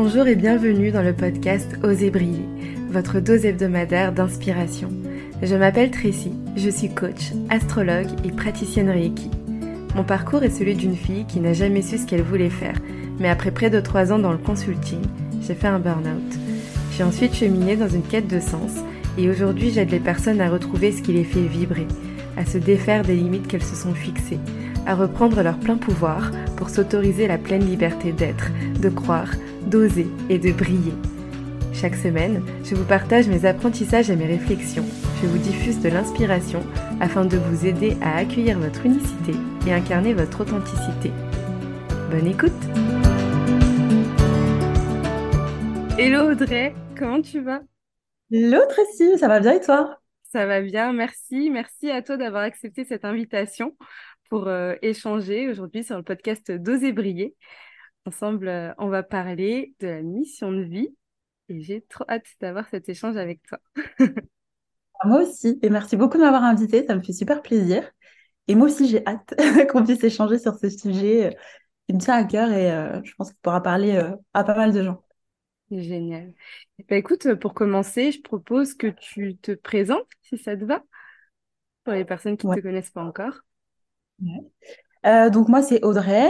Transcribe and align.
Bonjour 0.00 0.28
et 0.28 0.36
bienvenue 0.36 0.92
dans 0.92 1.02
le 1.02 1.12
podcast 1.12 1.76
Osez 1.82 2.10
briller, 2.10 2.46
votre 2.88 3.18
dose 3.18 3.44
hebdomadaire 3.44 4.12
d'inspiration. 4.12 4.90
Je 5.42 5.56
m'appelle 5.56 5.90
Tracy, 5.90 6.30
je 6.54 6.70
suis 6.70 6.88
coach, 6.88 7.32
astrologue 7.50 8.06
et 8.24 8.30
praticienne 8.30 8.90
Reiki. 8.90 9.28
Mon 9.96 10.04
parcours 10.04 10.44
est 10.44 10.56
celui 10.56 10.76
d'une 10.76 10.94
fille 10.94 11.24
qui 11.24 11.40
n'a 11.40 11.52
jamais 11.52 11.82
su 11.82 11.98
ce 11.98 12.06
qu'elle 12.06 12.22
voulait 12.22 12.48
faire, 12.48 12.76
mais 13.18 13.28
après 13.28 13.50
près 13.50 13.70
de 13.70 13.80
trois 13.80 14.12
ans 14.12 14.20
dans 14.20 14.30
le 14.30 14.38
consulting, 14.38 15.02
j'ai 15.42 15.56
fait 15.56 15.66
un 15.66 15.80
burn-out. 15.80 16.38
J'ai 16.96 17.02
ensuite 17.02 17.34
cheminé 17.34 17.74
dans 17.74 17.88
une 17.88 18.02
quête 18.02 18.28
de 18.28 18.38
sens 18.38 18.74
et 19.18 19.28
aujourd'hui 19.28 19.72
j'aide 19.72 19.90
les 19.90 19.98
personnes 19.98 20.40
à 20.40 20.48
retrouver 20.48 20.92
ce 20.92 21.02
qui 21.02 21.12
les 21.12 21.24
fait 21.24 21.40
vibrer, 21.40 21.88
à 22.36 22.46
se 22.46 22.58
défaire 22.58 23.02
des 23.02 23.16
limites 23.16 23.48
qu'elles 23.48 23.64
se 23.64 23.74
sont 23.74 23.94
fixées, 23.94 24.38
à 24.86 24.94
reprendre 24.94 25.42
leur 25.42 25.58
plein 25.58 25.76
pouvoir 25.76 26.30
pour 26.56 26.70
s'autoriser 26.70 27.26
la 27.26 27.36
pleine 27.36 27.66
liberté 27.66 28.12
d'être, 28.12 28.52
de 28.80 28.90
croire, 28.90 29.32
d'oser 29.68 30.06
et 30.30 30.38
de 30.38 30.50
briller. 30.52 30.94
Chaque 31.72 31.94
semaine, 31.94 32.42
je 32.64 32.74
vous 32.74 32.84
partage 32.84 33.28
mes 33.28 33.44
apprentissages 33.44 34.10
et 34.10 34.16
mes 34.16 34.26
réflexions. 34.26 34.84
Je 35.22 35.26
vous 35.26 35.38
diffuse 35.38 35.80
de 35.80 35.88
l'inspiration 35.88 36.60
afin 37.00 37.24
de 37.24 37.36
vous 37.36 37.66
aider 37.66 37.96
à 38.02 38.16
accueillir 38.16 38.58
votre 38.58 38.84
unicité 38.86 39.32
et 39.66 39.72
incarner 39.72 40.14
votre 40.14 40.40
authenticité. 40.40 41.10
Bonne 42.10 42.26
écoute 42.26 42.52
Hello 45.98 46.30
Audrey, 46.30 46.74
comment 46.96 47.20
tu 47.20 47.40
vas? 47.40 47.60
Hello 48.30 48.60
Tracy, 48.68 49.18
ça 49.18 49.28
va 49.28 49.40
bien 49.40 49.52
et 49.52 49.60
toi? 49.60 49.98
Ça 50.32 50.46
va 50.46 50.60
bien, 50.60 50.92
merci. 50.92 51.50
Merci 51.50 51.90
à 51.90 52.02
toi 52.02 52.16
d'avoir 52.16 52.42
accepté 52.42 52.84
cette 52.84 53.04
invitation 53.04 53.76
pour 54.28 54.48
euh, 54.48 54.74
échanger 54.82 55.48
aujourd'hui 55.48 55.84
sur 55.84 55.96
le 55.96 56.02
podcast 56.02 56.50
d'Oser 56.50 56.92
briller. 56.92 57.34
Ensemble, 58.06 58.48
euh, 58.48 58.72
on 58.78 58.88
va 58.88 59.02
parler 59.02 59.74
de 59.80 59.88
la 59.88 60.02
mission 60.02 60.52
de 60.52 60.62
vie 60.62 60.94
et 61.48 61.60
j'ai 61.60 61.82
trop 61.82 62.04
hâte 62.08 62.26
d'avoir 62.40 62.68
cet 62.68 62.88
échange 62.88 63.16
avec 63.16 63.42
toi. 63.42 63.58
Moi 65.04 65.22
aussi, 65.22 65.58
et 65.62 65.70
merci 65.70 65.96
beaucoup 65.96 66.16
de 66.16 66.22
m'avoir 66.22 66.42
invité, 66.42 66.84
ça 66.86 66.96
me 66.96 67.02
fait 67.02 67.12
super 67.12 67.42
plaisir. 67.42 67.88
Et 68.48 68.54
moi 68.54 68.66
aussi, 68.66 68.88
j'ai 68.88 69.06
hâte 69.06 69.34
qu'on 69.70 69.84
puisse 69.84 70.02
échanger 70.02 70.38
sur 70.38 70.56
ce 70.56 70.70
sujet 70.70 71.26
euh, 71.26 71.30
qui 71.86 71.94
me 71.94 72.00
tient 72.00 72.14
à 72.14 72.24
cœur 72.24 72.50
et 72.50 72.70
je 73.04 73.14
pense 73.16 73.30
qu'on 73.30 73.38
pourra 73.42 73.62
parler 73.62 74.00
à 74.34 74.44
pas 74.44 74.56
mal 74.56 74.72
de 74.72 74.82
gens. 74.82 75.02
Génial. 75.70 76.34
Bah, 76.88 76.96
écoute, 76.96 77.34
pour 77.34 77.54
commencer, 77.54 78.10
je 78.10 78.20
propose 78.22 78.74
que 78.74 78.88
tu 78.88 79.36
te 79.36 79.52
présentes, 79.52 80.08
si 80.22 80.38
ça 80.38 80.56
te 80.56 80.64
va, 80.64 80.82
pour 81.84 81.92
les 81.92 82.04
personnes 82.04 82.36
qui 82.36 82.46
ne 82.46 82.54
te 82.54 82.60
connaissent 82.60 82.90
pas 82.90 83.04
encore. 83.04 83.40
Euh, 85.06 85.30
donc 85.30 85.48
moi, 85.48 85.62
c'est 85.62 85.84
Audrey, 85.84 86.28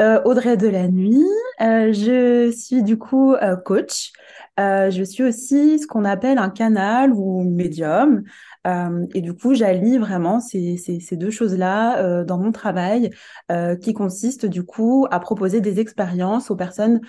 euh, 0.00 0.20
Audrey 0.24 0.56
de 0.56 0.68
la 0.68 0.88
nuit. 0.88 1.24
Euh, 1.60 1.92
je 1.92 2.50
suis 2.50 2.82
du 2.82 2.98
coup 2.98 3.34
coach. 3.64 4.12
je 4.58 5.02
suis 5.02 5.22
aussi 5.22 5.78
ce 5.78 5.86
qu'on 5.86 6.04
appelle 6.04 6.38
un 6.38 6.50
canal 6.50 7.12
ou 7.12 7.42
médium. 7.44 8.24
Euh, 8.66 9.06
et 9.14 9.20
du 9.20 9.34
coup, 9.34 9.54
j'allie 9.54 9.98
vraiment 9.98 10.40
ces, 10.40 10.76
ces, 10.76 11.00
ces 11.00 11.16
deux 11.16 11.30
choses-là 11.30 11.98
euh, 12.02 12.24
dans 12.24 12.38
mon 12.38 12.52
travail, 12.52 13.10
euh, 13.52 13.76
qui 13.76 13.92
consiste 13.92 14.46
du 14.46 14.64
coup 14.64 15.06
à 15.10 15.20
proposer 15.20 15.60
des 15.60 15.80
expériences 15.80 16.50
aux 16.50 16.56
personnes 16.56 17.00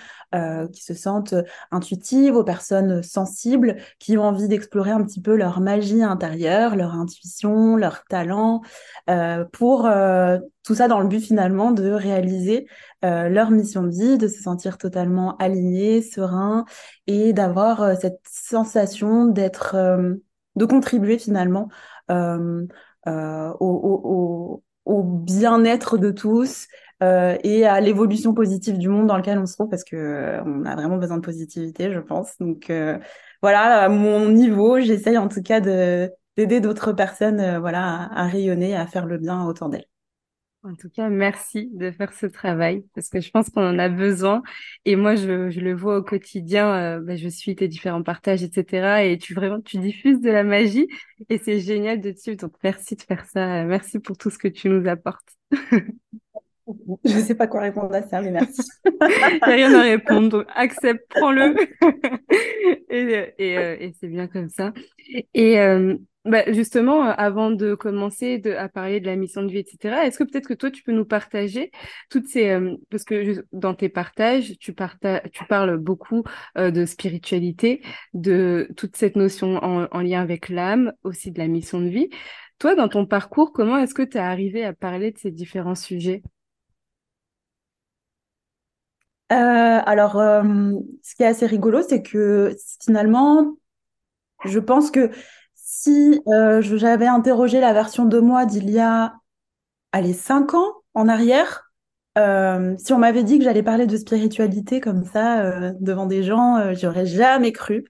qui 0.72 0.84
se 0.84 0.92
sentent 0.92 1.34
intuitives, 1.70 2.34
aux 2.36 2.44
personnes 2.44 3.02
sensibles, 3.02 3.76
qui 3.98 4.18
ont 4.18 4.24
envie 4.24 4.48
d'explorer 4.48 4.90
un 4.90 5.02
petit 5.02 5.22
peu 5.22 5.34
leur 5.34 5.60
magie 5.60 6.02
intérieure, 6.02 6.76
leur 6.76 6.92
intuition, 6.92 7.74
leur 7.76 8.04
talent, 8.04 8.60
pour 9.52 9.88
tout 10.62 10.74
ça 10.74 10.88
dans 10.88 11.00
le 11.00 11.08
but 11.08 11.20
finalement 11.20 11.70
de 11.70 11.90
réaliser 11.90 12.66
leur 13.02 13.50
mission 13.50 13.82
de 13.82 13.90
vie, 13.90 14.18
de 14.18 14.28
se 14.28 14.42
sentir 14.42 14.76
totalement 14.76 15.38
aligné, 15.38 16.02
serein 16.02 16.66
et 17.06 17.32
d'avoir 17.32 17.96
cette 17.98 18.20
sensation 18.28 19.24
d'être 19.24 19.74
de 20.56 20.64
contribuer 20.64 21.18
finalement 21.18 21.68
euh, 22.10 22.66
euh, 23.06 23.52
au, 23.60 24.62
bien-être 25.02 25.98
de 25.98 26.10
tous 26.10 26.68
euh, 27.02 27.36
et 27.42 27.66
à 27.66 27.80
l'évolution 27.80 28.34
positive 28.34 28.78
du 28.78 28.88
monde 28.88 29.06
dans 29.06 29.16
lequel 29.16 29.38
on 29.38 29.46
se 29.46 29.54
trouve 29.54 29.68
parce 29.68 29.84
que 29.84 30.40
on 30.44 30.64
a 30.64 30.74
vraiment 30.76 30.96
besoin 30.96 31.16
de 31.16 31.22
positivité, 31.22 31.92
je 31.92 32.00
pense. 32.00 32.38
Donc 32.38 32.72
voilà, 33.42 33.84
à 33.84 33.88
mon 33.88 34.28
niveau, 34.30 34.80
j'essaye 34.80 35.18
en 35.18 35.28
tout 35.28 35.42
cas 35.42 35.60
de 35.60 36.10
d'aider 36.36 36.60
d'autres 36.60 36.92
personnes 36.92 37.58
voilà 37.58 38.10
à, 38.12 38.26
rayonner, 38.26 38.76
à 38.76 38.86
faire 38.86 39.06
le 39.06 39.18
bien 39.18 39.44
autant 39.46 39.68
d'elles. 39.68 39.86
En 40.66 40.74
tout 40.74 40.88
cas, 40.90 41.08
merci 41.08 41.70
de 41.74 41.92
faire 41.92 42.12
ce 42.12 42.26
travail 42.26 42.84
parce 42.94 43.08
que 43.08 43.20
je 43.20 43.30
pense 43.30 43.50
qu'on 43.50 43.64
en 43.64 43.78
a 43.78 43.88
besoin. 43.88 44.42
Et 44.84 44.96
moi, 44.96 45.14
je, 45.14 45.48
je 45.48 45.60
le 45.60 45.74
vois 45.74 45.98
au 45.98 46.02
quotidien. 46.02 46.74
Euh, 46.74 47.00
bah, 47.00 47.14
je 47.14 47.28
suis 47.28 47.54
tes 47.54 47.68
différents 47.68 48.02
partages, 48.02 48.42
etc. 48.42 49.04
Et 49.04 49.16
tu 49.16 49.32
vraiment, 49.32 49.60
tu 49.60 49.78
diffuses 49.78 50.20
de 50.20 50.30
la 50.30 50.42
magie 50.42 50.88
et 51.28 51.38
c'est 51.38 51.60
génial 51.60 52.00
de 52.00 52.10
te 52.10 52.18
suivre. 52.18 52.38
Donc, 52.38 52.54
merci 52.64 52.96
de 52.96 53.02
faire 53.02 53.24
ça. 53.26 53.62
Merci 53.62 54.00
pour 54.00 54.18
tout 54.18 54.28
ce 54.28 54.38
que 54.38 54.48
tu 54.48 54.68
nous 54.68 54.88
apportes. 54.88 55.28
Je 57.04 57.14
ne 57.16 57.22
sais 57.22 57.36
pas 57.36 57.46
quoi 57.46 57.60
répondre 57.60 57.94
à 57.94 58.02
ça, 58.02 58.20
mais 58.20 58.32
merci. 58.32 58.60
Il 58.84 58.92
n'y 59.06 59.40
a 59.40 59.46
rien 59.46 59.74
à 59.74 59.82
répondre. 59.82 60.28
Donc, 60.30 60.46
accepte, 60.52 61.04
prends-le. 61.10 61.54
et, 62.90 63.34
et, 63.38 63.56
euh, 63.56 63.76
et 63.78 63.92
c'est 64.00 64.08
bien 64.08 64.26
comme 64.26 64.48
ça. 64.48 64.72
Et 65.32 65.60
euh, 65.60 65.94
bah, 66.26 66.42
justement, 66.52 67.06
euh, 67.06 67.12
avant 67.16 67.50
de 67.50 67.74
commencer 67.74 68.42
à 68.58 68.68
parler 68.68 69.00
de 69.00 69.06
la 69.06 69.16
mission 69.16 69.42
de 69.42 69.50
vie, 69.50 69.58
etc., 69.58 70.04
est-ce 70.04 70.18
que 70.18 70.24
peut-être 70.24 70.48
que 70.48 70.54
toi, 70.54 70.70
tu 70.70 70.82
peux 70.82 70.92
nous 70.92 71.04
partager 71.04 71.70
toutes 72.10 72.26
ces... 72.26 72.50
Euh, 72.50 72.76
parce 72.90 73.04
que 73.04 73.44
dans 73.52 73.74
tes 73.74 73.88
partages, 73.88 74.54
tu, 74.58 74.72
parles 74.74 75.76
beaucoup 75.78 76.24
euh, 76.58 76.70
de 76.70 76.84
spiritualité, 76.84 77.82
de 78.14 78.68
toute 78.76 78.96
cette 78.96 79.16
notion 79.16 79.56
en, 79.62 79.86
en 79.90 80.00
lien 80.00 80.20
avec 80.20 80.48
l'âme, 80.48 80.92
aussi 81.04 81.30
de 81.30 81.38
la 81.38 81.48
mission 81.48 81.80
de 81.80 81.88
vie. 81.88 82.08
Toi, 82.58 82.74
dans 82.74 82.88
ton 82.88 83.06
parcours, 83.06 83.52
comment 83.52 83.78
est-ce 83.78 83.94
que 83.94 84.02
tu 84.02 84.16
es 84.16 84.20
arrivé 84.20 84.64
à 84.64 84.72
parler 84.72 85.12
de 85.12 85.18
ces 85.18 85.30
différents 85.30 85.74
sujets? 85.74 86.22
Alors, 89.28 90.12
ce 90.12 91.14
qui 91.16 91.22
est 91.22 91.26
assez 91.26 91.46
rigolo, 91.46 91.82
c'est 91.82 92.02
que 92.02 92.54
finalement, 92.80 93.56
je 94.44 94.58
pense 94.58 94.90
que 94.90 95.10
si 95.66 96.22
euh, 96.28 96.62
j'avais 96.62 97.08
interrogé 97.08 97.58
la 97.58 97.72
version 97.72 98.04
de 98.04 98.20
moi 98.20 98.46
d'il 98.46 98.70
y 98.70 98.78
a, 98.78 99.14
allez, 99.90 100.12
cinq 100.12 100.54
ans 100.54 100.72
en 100.94 101.08
arrière, 101.08 101.72
euh, 102.16 102.76
si 102.78 102.92
on 102.92 102.98
m'avait 102.98 103.24
dit 103.24 103.38
que 103.38 103.44
j'allais 103.44 103.64
parler 103.64 103.86
de 103.86 103.96
spiritualité 103.96 104.80
comme 104.80 105.04
ça 105.04 105.40
euh, 105.40 105.72
devant 105.80 106.06
des 106.06 106.22
gens, 106.22 106.72
j'aurais 106.74 107.04
jamais 107.04 107.50
cru. 107.50 107.84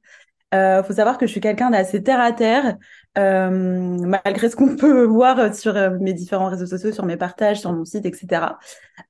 Il 0.53 0.83
faut 0.87 0.95
savoir 0.95 1.19
que 1.19 1.27
je 1.27 1.33
suis 1.33 1.43
quelqu'un 1.43 1.69
d'assez 1.69 2.03
terre 2.03 2.19
à 2.19 2.33
terre, 2.33 2.79
malgré 3.15 4.49
ce 4.49 4.57
qu'on 4.57 4.75
peut 4.79 5.05
voir 5.05 5.55
sur 5.55 5.75
mes 6.01 6.15
différents 6.15 6.49
réseaux 6.49 6.65
sociaux, 6.65 6.93
sur 6.93 7.05
mes 7.05 7.19
partages, 7.19 7.61
sur 7.61 7.75
mon 7.75 7.85
site, 7.85 8.07
etc. 8.07 8.57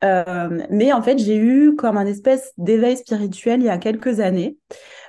mais 0.03 0.93
en 0.93 1.03
fait, 1.03 1.19
j'ai 1.19 1.37
eu 1.37 1.77
comme 1.77 1.99
un 1.99 2.07
espèce 2.07 2.53
d'éveil 2.59 2.97
spirituel 2.97 3.61
il 3.61 3.67
y 3.67 3.69
a 3.69 3.79
quelques 3.79 4.19
années. 4.19 4.59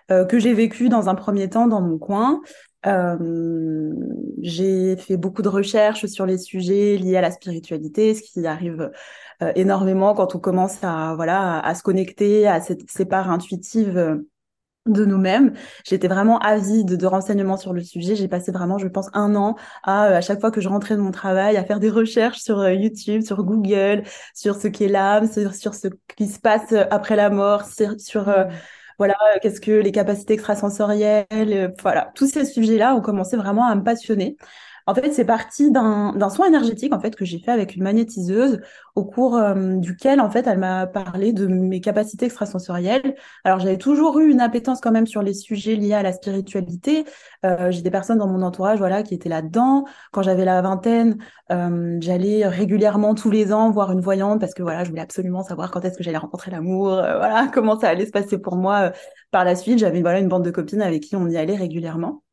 que 0.09 0.37
j'ai 0.37 0.53
vécu 0.53 0.89
dans 0.89 1.09
un 1.09 1.15
premier 1.15 1.49
temps 1.49 1.65
dans 1.65 1.81
mon 1.81 1.97
coin, 1.97 2.41
euh, 2.87 3.93
j'ai 4.41 4.95
fait 4.97 5.17
beaucoup 5.17 5.41
de 5.41 5.49
recherches 5.49 6.05
sur 6.05 6.25
les 6.25 6.37
sujets 6.37 6.97
liés 6.97 7.17
à 7.17 7.21
la 7.21 7.31
spiritualité, 7.31 8.13
ce 8.13 8.21
qui 8.21 8.45
arrive 8.45 8.91
euh, 9.41 9.51
énormément 9.55 10.13
quand 10.13 10.35
on 10.35 10.39
commence 10.39 10.83
à 10.83 11.13
voilà 11.15 11.59
à, 11.59 11.75
se 11.75 11.83
connecter 11.83 12.47
à 12.47 12.61
cette, 12.61 12.89
ces 12.89 13.05
parts 13.05 13.29
intuitives 13.29 13.97
euh, 13.97 14.27
de 14.85 15.05
nous-mêmes. 15.05 15.53
J'étais 15.85 16.07
vraiment 16.07 16.39
avide 16.39 16.95
de 16.95 17.05
renseignements 17.05 17.57
sur 17.57 17.73
le 17.73 17.81
sujet. 17.81 18.15
J'ai 18.15 18.29
passé 18.29 18.51
vraiment, 18.51 18.77
je 18.77 18.87
pense, 18.87 19.09
un 19.13 19.35
an 19.35 19.55
à, 19.83 20.03
à 20.03 20.21
chaque 20.21 20.39
fois 20.39 20.51
que 20.51 20.61
je 20.61 20.69
rentrais 20.69 20.95
de 20.95 21.01
mon 21.01 21.11
travail, 21.11 21.57
à 21.57 21.65
faire 21.65 21.79
des 21.81 21.89
recherches 21.89 22.39
sur 22.39 22.69
YouTube, 22.69 23.21
sur 23.21 23.43
Google, 23.43 24.03
sur 24.33 24.55
ce 24.55 24.69
qu'est 24.69 24.87
l'âme, 24.87 25.27
sur, 25.27 25.75
ce 25.75 25.87
qui 26.15 26.27
se 26.27 26.39
passe 26.39 26.73
après 26.89 27.17
la 27.17 27.29
mort, 27.29 27.65
sur, 27.65 27.99
sur 27.99 28.29
mmh 28.29 28.47
voilà, 28.97 29.15
euh, 29.35 29.39
qu'est-ce 29.41 29.61
que 29.61 29.71
les 29.71 29.91
capacités 29.91 30.33
extrasensorielles, 30.33 31.25
euh, 31.31 31.69
voilà, 31.81 32.11
tous 32.15 32.27
ces 32.31 32.45
sujets-là 32.45 32.95
ont 32.95 33.01
commencé 33.01 33.37
vraiment 33.37 33.67
à 33.67 33.75
me 33.75 33.83
passionner. 33.83 34.37
En 34.89 34.95
fait, 34.95 35.11
c'est 35.11 35.25
parti 35.25 35.69
d'un 35.69 36.29
soin 36.29 36.47
énergétique 36.47 36.93
en 36.93 36.99
fait 37.01 37.13
que 37.13 37.25
j'ai 37.25 37.39
fait 37.39 37.51
avec 37.51 37.75
une 37.75 37.83
magnétiseuse 37.83 38.61
au 38.95 39.03
cours 39.03 39.35
euh, 39.35 39.75
duquel 39.75 40.21
en 40.21 40.29
fait 40.29 40.47
elle 40.47 40.59
m'a 40.59 40.87
parlé 40.87 41.33
de 41.33 41.45
mes 41.45 41.81
capacités 41.81 42.27
extrasensorielles. 42.27 43.15
Alors 43.43 43.59
j'avais 43.59 43.77
toujours 43.77 44.17
eu 44.19 44.29
une 44.31 44.39
appétence 44.39 44.79
quand 44.79 44.93
même 44.93 45.05
sur 45.05 45.21
les 45.21 45.33
sujets 45.33 45.75
liés 45.75 45.93
à 45.93 46.03
la 46.03 46.13
spiritualité. 46.13 47.03
Euh, 47.45 47.69
j'ai 47.69 47.81
des 47.81 47.91
personnes 47.91 48.19
dans 48.19 48.29
mon 48.29 48.41
entourage 48.41 48.79
voilà 48.79 49.03
qui 49.03 49.13
étaient 49.13 49.27
là-dedans. 49.27 49.83
Quand 50.13 50.21
j'avais 50.21 50.45
la 50.45 50.61
vingtaine, 50.61 51.17
euh, 51.51 51.97
j'allais 51.99 52.47
régulièrement 52.47 53.13
tous 53.13 53.29
les 53.29 53.51
ans 53.51 53.69
voir 53.71 53.91
une 53.91 53.99
voyante 53.99 54.39
parce 54.39 54.53
que 54.53 54.63
voilà 54.63 54.85
je 54.85 54.89
voulais 54.89 55.01
absolument 55.01 55.43
savoir 55.43 55.69
quand 55.69 55.83
est-ce 55.83 55.97
que 55.97 56.03
j'allais 56.03 56.17
rencontrer 56.17 56.49
l'amour, 56.49 56.91
voilà 56.91 57.49
comment 57.53 57.77
ça 57.77 57.89
allait 57.89 58.05
se 58.05 58.11
passer 58.11 58.37
pour 58.37 58.55
moi 58.55 58.93
par 59.31 59.43
la 59.43 59.57
suite. 59.57 59.79
J'avais 59.79 59.99
voilà 59.99 60.19
une 60.19 60.29
bande 60.29 60.45
de 60.45 60.51
copines 60.51 60.81
avec 60.81 61.03
qui 61.03 61.17
on 61.17 61.27
y 61.27 61.35
allait 61.35 61.57
régulièrement. 61.57 62.23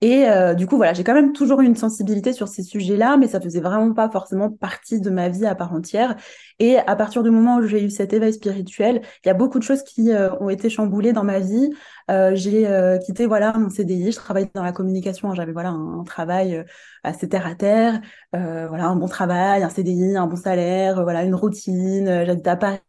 Et 0.00 0.28
euh, 0.28 0.54
du 0.54 0.66
coup, 0.66 0.76
voilà, 0.76 0.92
j'ai 0.92 1.04
quand 1.04 1.14
même 1.14 1.32
toujours 1.32 1.60
eu 1.60 1.64
une 1.66 1.76
sensibilité 1.76 2.32
sur 2.32 2.48
ces 2.48 2.62
sujets-là, 2.62 3.16
mais 3.16 3.26
ça 3.26 3.40
faisait 3.40 3.60
vraiment 3.60 3.94
pas 3.94 4.10
forcément 4.10 4.50
partie 4.50 5.00
de 5.00 5.08
ma 5.08 5.28
vie 5.28 5.46
à 5.46 5.54
part 5.54 5.72
entière. 5.72 6.16
Et 6.58 6.76
à 6.78 6.96
partir 6.96 7.22
du 7.22 7.30
moment 7.30 7.56
où 7.56 7.66
j'ai 7.66 7.82
eu 7.82 7.90
cet 7.90 8.12
éveil 8.12 8.32
spirituel, 8.32 9.00
il 9.24 9.28
y 9.28 9.30
a 9.30 9.34
beaucoup 9.34 9.58
de 9.58 9.64
choses 9.64 9.82
qui 9.82 10.12
euh, 10.12 10.34
ont 10.40 10.50
été 10.50 10.68
chamboulées 10.68 11.12
dans 11.12 11.24
ma 11.24 11.38
vie. 11.38 11.70
Euh, 12.10 12.32
j'ai 12.34 12.66
euh, 12.66 12.98
quitté 12.98 13.24
voilà 13.24 13.54
mon 13.54 13.70
CDI, 13.70 14.12
je 14.12 14.16
travaillais 14.16 14.50
dans 14.54 14.62
la 14.62 14.72
communication, 14.72 15.34
j'avais 15.34 15.52
voilà 15.52 15.70
un, 15.70 16.04
travail 16.04 16.56
euh, 16.56 16.64
assez 17.02 17.28
terre 17.30 17.46
à 17.46 17.54
terre, 17.54 18.00
voilà 18.32 18.86
un 18.86 18.96
bon 18.96 19.08
travail, 19.08 19.62
un 19.62 19.70
CDI, 19.70 20.16
un 20.16 20.26
bon 20.26 20.36
salaire, 20.36 21.02
voilà 21.02 21.22
une 21.24 21.34
routine. 21.34 22.24
j'habitais 22.26 22.50
à 22.50 22.56
Paris, 22.56 22.82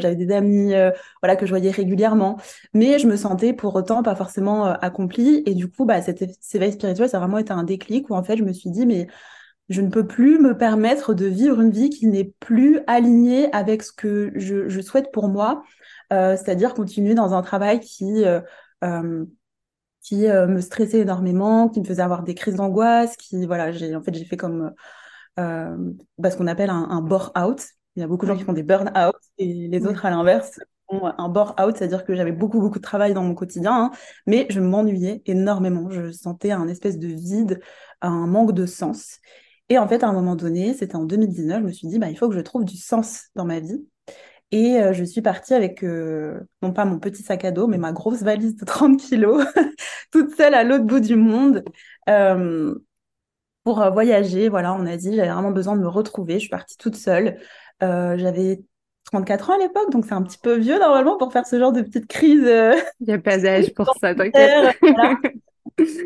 j'avais 0.00 0.16
des 0.16 0.32
amis 0.32 0.72
voilà 1.22 1.36
que 1.36 1.46
je 1.46 1.50
voyais 1.50 1.70
régulièrement, 1.70 2.38
mais 2.74 2.98
je 2.98 3.06
me 3.06 3.16
sentais 3.16 3.52
pour 3.52 3.74
autant 3.76 4.02
pas 4.02 4.14
forcément 4.16 4.64
accomplie. 4.66 5.42
Et 5.46 5.54
du 5.54 5.70
coup, 5.70 5.84
bah 5.84 6.02
cet 6.02 6.22
éveil 6.54 6.72
spirituel, 6.72 7.08
ça 7.08 7.18
a 7.18 7.20
vraiment 7.20 7.38
été 7.38 7.52
un 7.52 7.64
déclic 7.64 8.10
où 8.10 8.14
en 8.14 8.22
fait 8.24 8.36
je 8.36 8.44
me 8.44 8.52
suis 8.52 8.70
dit 8.70 8.86
mais 8.86 9.06
je 9.68 9.80
ne 9.82 9.88
peux 9.88 10.06
plus 10.06 10.38
me 10.40 10.56
permettre 10.58 11.14
de 11.14 11.26
vivre 11.26 11.60
une 11.60 11.70
vie 11.70 11.90
qui 11.90 12.08
n'est 12.08 12.32
plus 12.40 12.80
alignée 12.88 13.52
avec 13.52 13.82
ce 13.84 13.92
que 13.92 14.32
je, 14.34 14.68
je 14.68 14.80
souhaite 14.80 15.12
pour 15.12 15.28
moi, 15.28 15.62
c'est-à-dire 16.10 16.74
continuer 16.74 17.14
dans 17.14 17.34
un 17.34 17.42
travail 17.42 17.80
qui, 17.80 18.24
euh, 18.24 18.40
euh, 18.84 19.24
qui 20.02 20.26
me 20.26 20.60
stressait 20.60 21.00
énormément, 21.00 21.68
qui 21.68 21.80
me 21.80 21.84
faisait 21.84 22.02
avoir 22.02 22.22
des 22.22 22.34
crises 22.34 22.56
d'angoisse, 22.56 23.16
qui, 23.16 23.46
voilà, 23.46 23.72
j'ai, 23.72 23.94
en 23.94 24.02
fait, 24.02 24.14
j'ai 24.14 24.24
fait 24.24 24.36
comme 24.36 24.72
bah, 25.36 26.30
ce 26.30 26.36
qu'on 26.36 26.46
appelle 26.46 26.70
un, 26.70 26.88
un 26.90 27.00
bore-out. 27.00 27.62
Il 27.96 28.00
y 28.00 28.02
a 28.02 28.06
beaucoup 28.06 28.26
de 28.26 28.30
gens 28.30 28.36
qui 28.36 28.44
font 28.44 28.52
des 28.52 28.62
burn-out 28.62 29.16
et 29.38 29.68
les 29.68 29.86
autres, 29.86 30.06
à 30.06 30.10
l'inverse, 30.10 30.60
font 30.88 31.06
un 31.06 31.28
bore-out, 31.28 31.76
c'est-à-dire 31.76 32.04
que 32.04 32.14
j'avais 32.14 32.32
beaucoup, 32.32 32.60
beaucoup 32.60 32.78
de 32.78 32.84
travail 32.84 33.14
dans 33.14 33.22
mon 33.22 33.34
quotidien, 33.34 33.72
hein, 33.72 33.90
mais 34.26 34.46
je 34.50 34.60
m'ennuyais 34.60 35.22
énormément. 35.26 35.90
Je 35.90 36.10
sentais 36.12 36.50
un 36.50 36.68
espèce 36.68 36.98
de 36.98 37.08
vide, 37.08 37.60
un 38.00 38.26
manque 38.26 38.52
de 38.52 38.66
sens. 38.66 39.18
Et 39.68 39.78
en 39.78 39.86
fait, 39.88 40.02
à 40.02 40.08
un 40.08 40.12
moment 40.12 40.36
donné, 40.36 40.74
c'était 40.74 40.96
en 40.96 41.04
2019, 41.04 41.60
je 41.60 41.66
me 41.66 41.72
suis 41.72 41.88
dit, 41.88 41.98
bah, 41.98 42.10
il 42.10 42.16
faut 42.18 42.28
que 42.28 42.34
je 42.34 42.40
trouve 42.40 42.64
du 42.64 42.76
sens 42.76 43.28
dans 43.36 43.44
ma 43.44 43.60
vie. 43.60 43.86
Et 44.52 44.80
euh, 44.80 44.92
je 44.92 45.04
suis 45.04 45.22
partie 45.22 45.54
avec, 45.54 45.84
euh, 45.84 46.40
non 46.62 46.72
pas 46.72 46.84
mon 46.84 46.98
petit 46.98 47.22
sac 47.22 47.44
à 47.44 47.52
dos, 47.52 47.68
mais 47.68 47.78
ma 47.78 47.92
grosse 47.92 48.22
valise 48.22 48.56
de 48.56 48.64
30 48.64 49.00
kilos, 49.00 49.44
toute 50.12 50.34
seule 50.34 50.54
à 50.54 50.64
l'autre 50.64 50.84
bout 50.84 51.00
du 51.00 51.14
monde, 51.14 51.62
euh, 52.08 52.74
pour 53.62 53.88
voyager. 53.92 54.48
Voilà, 54.48 54.74
on 54.74 54.86
a 54.86 54.96
dit, 54.96 55.14
j'avais 55.14 55.30
vraiment 55.30 55.52
besoin 55.52 55.76
de 55.76 55.80
me 55.80 55.88
retrouver. 55.88 56.34
Je 56.34 56.40
suis 56.40 56.48
partie 56.48 56.76
toute 56.76 56.96
seule. 56.96 57.38
J'avais 57.80 58.62
34 59.04 59.50
ans 59.50 59.54
à 59.54 59.58
l'époque, 59.58 59.90
donc 59.90 60.04
c'est 60.04 60.14
un 60.14 60.22
petit 60.22 60.38
peu 60.38 60.56
vieux 60.56 60.78
normalement 60.78 61.16
pour 61.16 61.32
faire 61.32 61.46
ce 61.46 61.58
genre 61.58 61.72
de 61.72 61.82
petite 61.82 62.06
crise. 62.06 62.42
Il 63.00 63.06
n'y 63.06 63.12
a 63.12 63.18
pas 63.18 63.38
d'âge 63.38 63.72
pour 63.74 63.94
ça, 64.00 64.14
t'inquiète. 64.16 64.76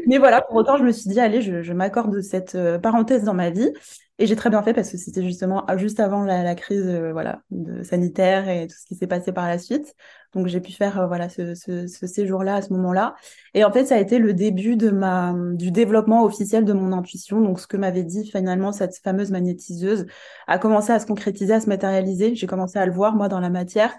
Mais 0.07 0.19
voilà, 0.19 0.43
pour 0.43 0.57
autant, 0.57 0.77
je 0.77 0.85
me 0.85 0.93
suis 0.93 1.09
dit, 1.09 1.19
allez, 1.19 1.41
je, 1.41 1.63
je 1.63 1.73
m'accorde 1.73 2.21
cette 2.21 2.59
parenthèse 2.83 3.25
dans 3.25 3.35
ma 3.35 3.51
vie. 3.51 3.73
Et 4.19 4.27
j'ai 4.27 4.37
très 4.37 4.49
bien 4.49 4.63
fait 4.63 4.73
parce 4.73 4.91
que 4.93 4.97
c'était 4.97 5.25
justement 5.25 5.65
ah, 5.67 5.77
juste 5.77 5.99
avant 5.99 6.25
la, 6.25 6.55
crise 6.55 6.87
euh, 6.87 7.11
voilà, 7.13 7.43
sanitaire 7.83 8.49
et 8.49 8.69
tout 8.69 8.77
ce 8.79 8.87
qui 8.87 8.95
s'est 8.95 9.09
passé 9.09 9.33
par 9.33 9.49
la 9.49 9.59
suite. 9.59 9.93
Donc 10.35 10.47
j'ai 10.47 10.61
pu 10.61 10.71
faire 10.71 11.01
euh, 11.01 11.07
voilà 11.09 11.29
ce, 11.29 11.57
ce, 11.57 11.89
ce 11.89 12.07
séjour-là 12.07 12.57
à 12.57 12.63
ce 12.63 12.73
moment-là. 12.75 13.17
Et 13.55 13.65
en 13.65 13.73
fait, 13.73 13.87
ça 13.87 13.97
a 13.97 13.99
été 13.99 14.21
le 14.21 14.33
début 14.33 14.77
de 14.77 14.91
ma 14.91 15.35
du 15.55 15.73
développement 15.73 16.23
officiel 16.25 16.65
de 16.65 16.73
mon 16.73 16.93
intuition. 16.93 17.41
Donc 17.41 17.59
ce 17.59 17.67
que 17.67 17.77
m'avait 17.77 18.05
dit 18.05 18.31
finalement 18.31 18.71
cette 18.71 18.97
fameuse 18.99 19.33
magnétiseuse 19.33 20.07
a 20.47 20.59
commencé 20.59 20.93
à 20.93 21.01
se 21.01 21.07
concrétiser, 21.07 21.53
à 21.53 21.61
se 21.61 21.69
matérialiser. 21.69 22.37
J'ai 22.37 22.47
commencé 22.47 22.79
à 22.79 22.87
le 22.87 22.93
voir 22.93 23.17
moi 23.17 23.29
dans 23.29 23.41
la 23.41 23.51
matière. 23.51 23.97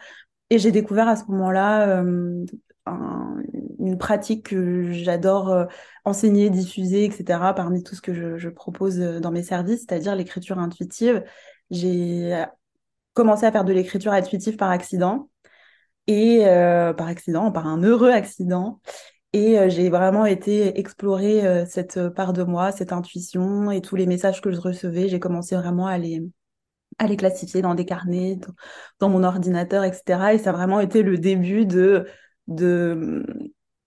Et 0.50 0.60
j'ai 0.60 0.72
découvert 0.72 1.10
à 1.10 1.16
ce 1.18 1.24
moment-là 1.30 1.90
euh, 1.90 2.46
un, 2.86 3.38
une 3.80 3.98
pratique 3.98 4.48
que 4.48 4.92
j'adore 4.92 5.50
euh, 5.50 5.66
enseigner, 6.06 6.50
diffuser, 6.50 7.06
etc. 7.06 7.54
Parmi 7.56 7.84
tout 7.84 7.96
ce 7.96 8.02
que 8.02 8.38
je, 8.38 8.50
propose 8.50 9.00
euh, 9.00 9.20
dans 9.20 9.32
mes 9.32 9.44
services, 9.44 9.82
c'est-à-dire 9.82 10.16
l'écriture 10.16 10.60
intuitive. 10.60 11.24
J'ai 11.72 12.46
commencé 13.14 13.46
à 13.46 13.52
faire 13.52 13.64
de 13.66 13.74
l'écriture 13.74 14.12
intuitive 14.14 14.58
par 14.58 14.70
accident 14.70 15.30
et 16.08 16.46
euh, 16.46 16.94
par 16.94 17.08
accident, 17.08 17.52
par 17.52 17.68
un 17.68 17.82
heureux 17.84 18.12
accident. 18.12 18.80
Et 19.34 19.60
euh, 19.60 19.70
j'ai 19.70 19.90
vraiment 19.90 20.26
été 20.26 20.80
explorer 20.80 21.46
euh, 21.46 21.66
cette 21.66 22.10
part 22.10 22.34
de 22.34 22.44
moi, 22.44 22.72
cette 22.72 22.94
intuition 22.94 23.72
et 23.72 23.82
tous 23.82 23.96
les 23.96 24.06
messages 24.06 24.42
que 24.42 24.52
je 24.52 24.60
recevais. 24.60 25.10
J'ai 25.10 25.20
commencé 25.20 25.56
vraiment 25.56 25.88
à 25.88 25.98
les 25.98 26.22
à 26.98 27.08
les 27.08 27.18
classifier 27.18 27.62
dans 27.62 27.76
des 27.76 27.84
carnets, 27.84 28.38
dans, 28.38 28.54
dans 29.00 29.10
mon 29.10 29.24
ordinateur, 29.24 29.84
etc. 29.84 30.34
Et 30.34 30.38
ça 30.38 30.52
a 30.52 30.54
vraiment 30.54 30.80
été 30.80 31.04
le 31.04 31.18
début 31.18 31.66
de 31.66 32.08
de 32.48 33.26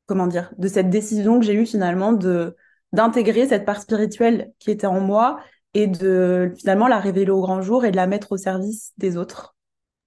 comment 0.06 0.26
dire, 0.26 0.52
de 0.58 0.68
cette 0.68 0.90
décision 0.90 1.38
que 1.38 1.44
j'ai 1.44 1.54
eue 1.54 1.66
finalement 1.66 2.12
de 2.12 2.56
d'intégrer 2.94 3.46
cette 3.46 3.66
part 3.66 3.82
spirituelle 3.82 4.50
qui 4.58 4.70
était 4.70 4.86
en 4.86 5.00
moi 5.00 5.40
et 5.74 5.86
de 5.86 6.54
finalement 6.58 6.88
la 6.88 6.98
révéler 6.98 7.30
au 7.30 7.42
grand 7.42 7.60
jour 7.60 7.84
et 7.84 7.90
de 7.90 7.96
la 7.96 8.06
mettre 8.06 8.32
au 8.32 8.38
service 8.38 8.92
des 8.96 9.18
autres. 9.18 9.56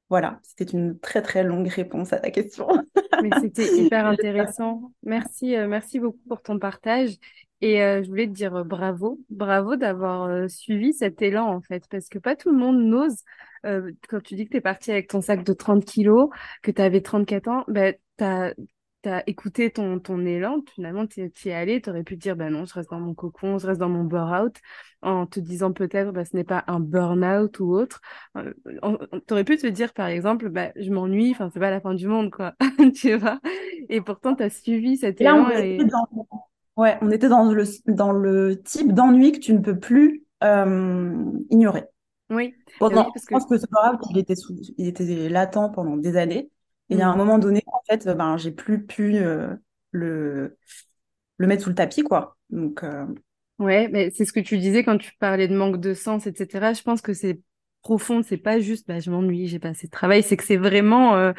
Voilà, 0.09 0.39
c'était 0.43 0.65
une 0.73 0.99
très 0.99 1.21
très 1.21 1.43
longue 1.43 1.67
réponse 1.67 2.11
à 2.11 2.17
ta 2.17 2.31
question. 2.31 2.67
Mais 3.21 3.29
c'était 3.39 3.77
hyper 3.77 4.05
intéressant. 4.07 4.91
Merci, 5.03 5.55
euh, 5.55 5.67
merci 5.67 5.99
beaucoup 5.99 6.19
pour 6.27 6.41
ton 6.41 6.59
partage. 6.59 7.11
Et 7.61 7.81
euh, 7.83 8.03
je 8.03 8.09
voulais 8.09 8.27
te 8.27 8.31
dire 8.33 8.55
euh, 8.55 8.63
bravo, 8.63 9.19
bravo 9.29 9.75
d'avoir 9.75 10.23
euh, 10.23 10.47
suivi 10.47 10.93
cet 10.93 11.21
élan 11.21 11.47
en 11.47 11.61
fait, 11.61 11.87
parce 11.89 12.09
que 12.09 12.17
pas 12.19 12.35
tout 12.35 12.51
le 12.51 12.57
monde 12.57 12.81
n'ose. 12.83 13.17
Euh, 13.65 13.91
quand 14.09 14.21
tu 14.21 14.35
dis 14.35 14.45
que 14.45 14.51
tu 14.51 14.57
es 14.57 14.61
parti 14.61 14.91
avec 14.91 15.07
ton 15.07 15.21
sac 15.21 15.43
de 15.43 15.53
30 15.53 15.85
kilos, 15.85 16.29
que 16.63 16.71
tu 16.71 16.81
avais 16.81 17.01
34 17.01 17.47
ans, 17.49 17.63
ben, 17.67 17.93
tu 18.17 18.23
as, 18.23 18.55
t'as 19.03 19.23
écouté 19.27 19.71
ton, 19.71 19.99
ton 19.99 20.25
élan, 20.25 20.63
finalement, 20.73 21.05
tu 21.05 21.31
es 21.45 21.53
allé, 21.53 21.81
tu 21.81 21.89
aurais 21.91 22.03
pu 22.03 22.15
te 22.17 22.21
dire, 22.21 22.35
bah 22.35 22.49
non, 22.49 22.65
je 22.65 22.73
reste 22.73 22.89
dans 22.89 22.99
mon 22.99 23.13
cocon, 23.13 23.57
je 23.57 23.67
reste 23.67 23.79
dans 23.79 23.89
mon 23.89 24.03
burn-out, 24.03 24.55
en 25.03 25.25
te 25.27 25.39
disant 25.39 25.71
peut-être, 25.71 26.11
bah, 26.11 26.25
ce 26.25 26.35
n'est 26.35 26.43
pas 26.43 26.63
un 26.67 26.79
burn-out 26.79 27.59
ou 27.59 27.73
autre. 27.73 28.01
Euh, 28.37 28.53
tu 29.27 29.33
aurais 29.33 29.43
pu 29.43 29.57
te 29.57 29.67
dire, 29.67 29.93
par 29.93 30.07
exemple, 30.07 30.49
bah, 30.49 30.71
je 30.75 30.91
m'ennuie, 30.91 31.31
enfin, 31.31 31.49
c'est 31.53 31.59
pas 31.59 31.71
la 31.71 31.81
fin 31.81 31.93
du 31.93 32.07
monde, 32.07 32.31
quoi, 32.31 32.53
tu 32.95 33.15
vois. 33.15 33.39
Et 33.89 34.01
pourtant, 34.01 34.35
tu 34.35 34.43
as 34.43 34.49
suivi 34.49 34.97
cet 34.97 35.21
élan. 35.21 35.49
et... 35.49 35.77
dans... 35.85 36.50
Ouais, 36.77 36.97
on 37.01 37.11
était 37.11 37.29
dans 37.29 37.51
le, 37.51 37.63
dans 37.87 38.11
le 38.11 38.61
type 38.61 38.93
d'ennui 38.93 39.31
que 39.33 39.39
tu 39.39 39.53
ne 39.53 39.59
peux 39.59 39.77
plus 39.77 40.23
euh, 40.43 41.23
ignorer. 41.49 41.83
Oui. 42.29 42.55
Pendant, 42.79 43.11
parce 43.11 43.25
que... 43.25 43.35
Je 43.35 43.39
pense 43.39 43.45
que 43.45 43.57
ce 43.57 43.65
burn-out, 43.69 43.99
il 44.09 44.17
était, 44.17 44.35
il 44.77 44.87
était 44.87 45.29
latent 45.29 45.71
pendant 45.73 45.97
des 45.97 46.15
années. 46.15 46.49
Et 46.89 47.01
à 47.01 47.09
un 47.09 47.15
mm. 47.15 47.17
moment 47.17 47.39
donné, 47.39 47.61
en 47.67 47.81
fait, 47.89 48.07
ben, 48.07 48.37
j'ai 48.37 48.51
plus 48.51 48.85
pu 48.85 49.17
euh, 49.17 49.53
le, 49.91 50.57
le 51.37 51.47
mettre 51.47 51.63
sous 51.63 51.69
le 51.69 51.75
tapis, 51.75 52.03
quoi. 52.03 52.37
Donc, 52.49 52.83
euh... 52.83 53.05
Ouais, 53.59 53.87
mais 53.89 54.09
c'est 54.11 54.25
ce 54.25 54.33
que 54.33 54.39
tu 54.39 54.57
disais 54.57 54.83
quand 54.83 54.97
tu 54.97 55.11
parlais 55.19 55.47
de 55.47 55.55
manque 55.55 55.79
de 55.79 55.93
sens, 55.93 56.25
etc. 56.25 56.73
Je 56.73 56.81
pense 56.81 57.01
que 57.01 57.13
c'est 57.13 57.39
profond, 57.81 58.23
c'est 58.23 58.37
pas 58.37 58.59
juste, 58.59 58.87
bah, 58.87 58.99
je 58.99 59.11
m'ennuie, 59.11 59.47
j'ai 59.47 59.59
pas 59.59 59.69
assez 59.69 59.87
de 59.87 59.91
travail, 59.91 60.23
c'est 60.23 60.37
que 60.37 60.43
c'est 60.43 60.57
vraiment, 60.57 61.15
euh, 61.15 61.33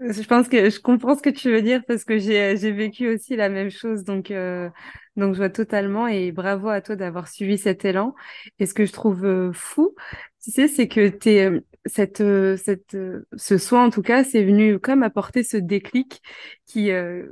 je 0.00 0.22
pense 0.26 0.48
que 0.48 0.70
je 0.70 0.80
comprends 0.80 1.16
ce 1.16 1.22
que 1.22 1.30
tu 1.30 1.50
veux 1.50 1.62
dire 1.62 1.82
parce 1.86 2.04
que 2.04 2.18
j'ai 2.18 2.72
vécu 2.72 3.08
aussi 3.08 3.36
la 3.36 3.48
même 3.48 3.70
chose, 3.70 4.04
donc 4.04 4.30
euh, 4.30 4.68
donc 5.16 5.34
je 5.34 5.38
vois 5.38 5.50
totalement 5.50 6.06
et 6.08 6.32
bravo 6.32 6.68
à 6.68 6.80
toi 6.80 6.96
d'avoir 6.96 7.28
suivi 7.28 7.58
cet 7.58 7.84
élan. 7.84 8.14
Et 8.58 8.66
ce 8.66 8.74
que 8.74 8.86
je 8.86 8.92
trouve 8.92 9.24
euh, 9.24 9.52
fou, 9.52 9.94
tu 10.42 10.50
sais, 10.50 10.68
c'est 10.68 10.88
que 10.88 11.08
t'es 11.08 11.50
cette, 11.86 12.20
euh, 12.20 12.56
cette, 12.56 12.94
euh, 12.94 13.26
ce 13.36 13.58
soin, 13.58 13.84
en 13.86 13.90
tout 13.90 14.02
cas, 14.02 14.24
c'est 14.24 14.44
venu 14.44 14.78
comme 14.78 15.02
apporter 15.02 15.42
ce 15.44 15.56
déclic 15.56 16.20
qui, 16.66 16.90
euh, 16.90 17.26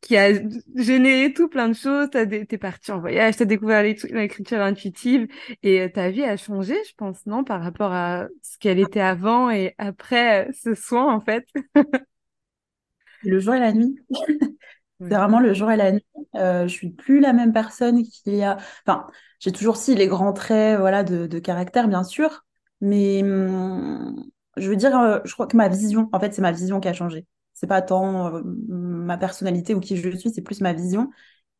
qui 0.00 0.16
a 0.16 0.32
généré 0.76 1.32
tout 1.34 1.48
plein 1.48 1.68
de 1.68 1.74
choses. 1.74 2.08
T'es 2.10 2.58
parti 2.58 2.90
en 2.92 3.00
voyage, 3.00 3.36
t'as 3.36 3.44
découvert 3.44 3.82
l'écriture 3.82 4.60
intuitive 4.60 5.26
et 5.62 5.90
ta 5.92 6.10
vie 6.10 6.24
a 6.24 6.36
changé, 6.36 6.76
je 6.88 6.94
pense, 6.96 7.26
non, 7.26 7.44
par 7.44 7.62
rapport 7.62 7.92
à 7.92 8.26
ce 8.42 8.58
qu'elle 8.58 8.78
était 8.78 9.00
avant 9.00 9.50
et 9.50 9.74
après 9.78 10.48
ce 10.52 10.74
soin, 10.74 11.12
en 11.14 11.20
fait. 11.20 11.46
le 13.22 13.38
jour 13.40 13.54
et 13.54 13.60
la 13.60 13.72
nuit. 13.72 13.96
c'est 15.00 15.08
vraiment 15.16 15.40
le 15.40 15.54
jour 15.54 15.70
et 15.70 15.76
la 15.76 15.92
nuit. 15.92 16.04
Euh, 16.36 16.64
je 16.68 16.72
suis 16.74 16.90
plus 16.90 17.20
la 17.20 17.32
même 17.32 17.52
personne 17.52 18.02
qui 18.04 18.42
a. 18.42 18.56
Enfin, 18.86 19.06
j'ai 19.40 19.52
toujours 19.52 19.76
si 19.76 19.94
les 19.94 20.06
grands 20.08 20.32
traits, 20.32 20.78
voilà, 20.78 21.04
de, 21.04 21.26
de 21.26 21.38
caractère, 21.38 21.88
bien 21.88 22.04
sûr, 22.04 22.44
mais 22.80 23.22
hum, 23.22 24.24
je 24.56 24.68
veux 24.68 24.76
dire, 24.76 24.98
euh, 24.98 25.20
je 25.24 25.32
crois 25.32 25.46
que 25.46 25.56
ma 25.56 25.68
vision, 25.68 26.08
en 26.12 26.20
fait, 26.20 26.32
c'est 26.34 26.42
ma 26.42 26.52
vision 26.52 26.80
qui 26.80 26.88
a 26.88 26.92
changé. 26.92 27.26
C'est 27.60 27.66
pas 27.66 27.82
tant 27.82 28.34
euh, 28.34 28.42
ma 28.68 29.18
personnalité 29.18 29.74
ou 29.74 29.80
qui 29.80 29.94
je 29.98 30.16
suis, 30.16 30.30
c'est 30.30 30.40
plus 30.40 30.62
ma 30.62 30.72
vision. 30.72 31.10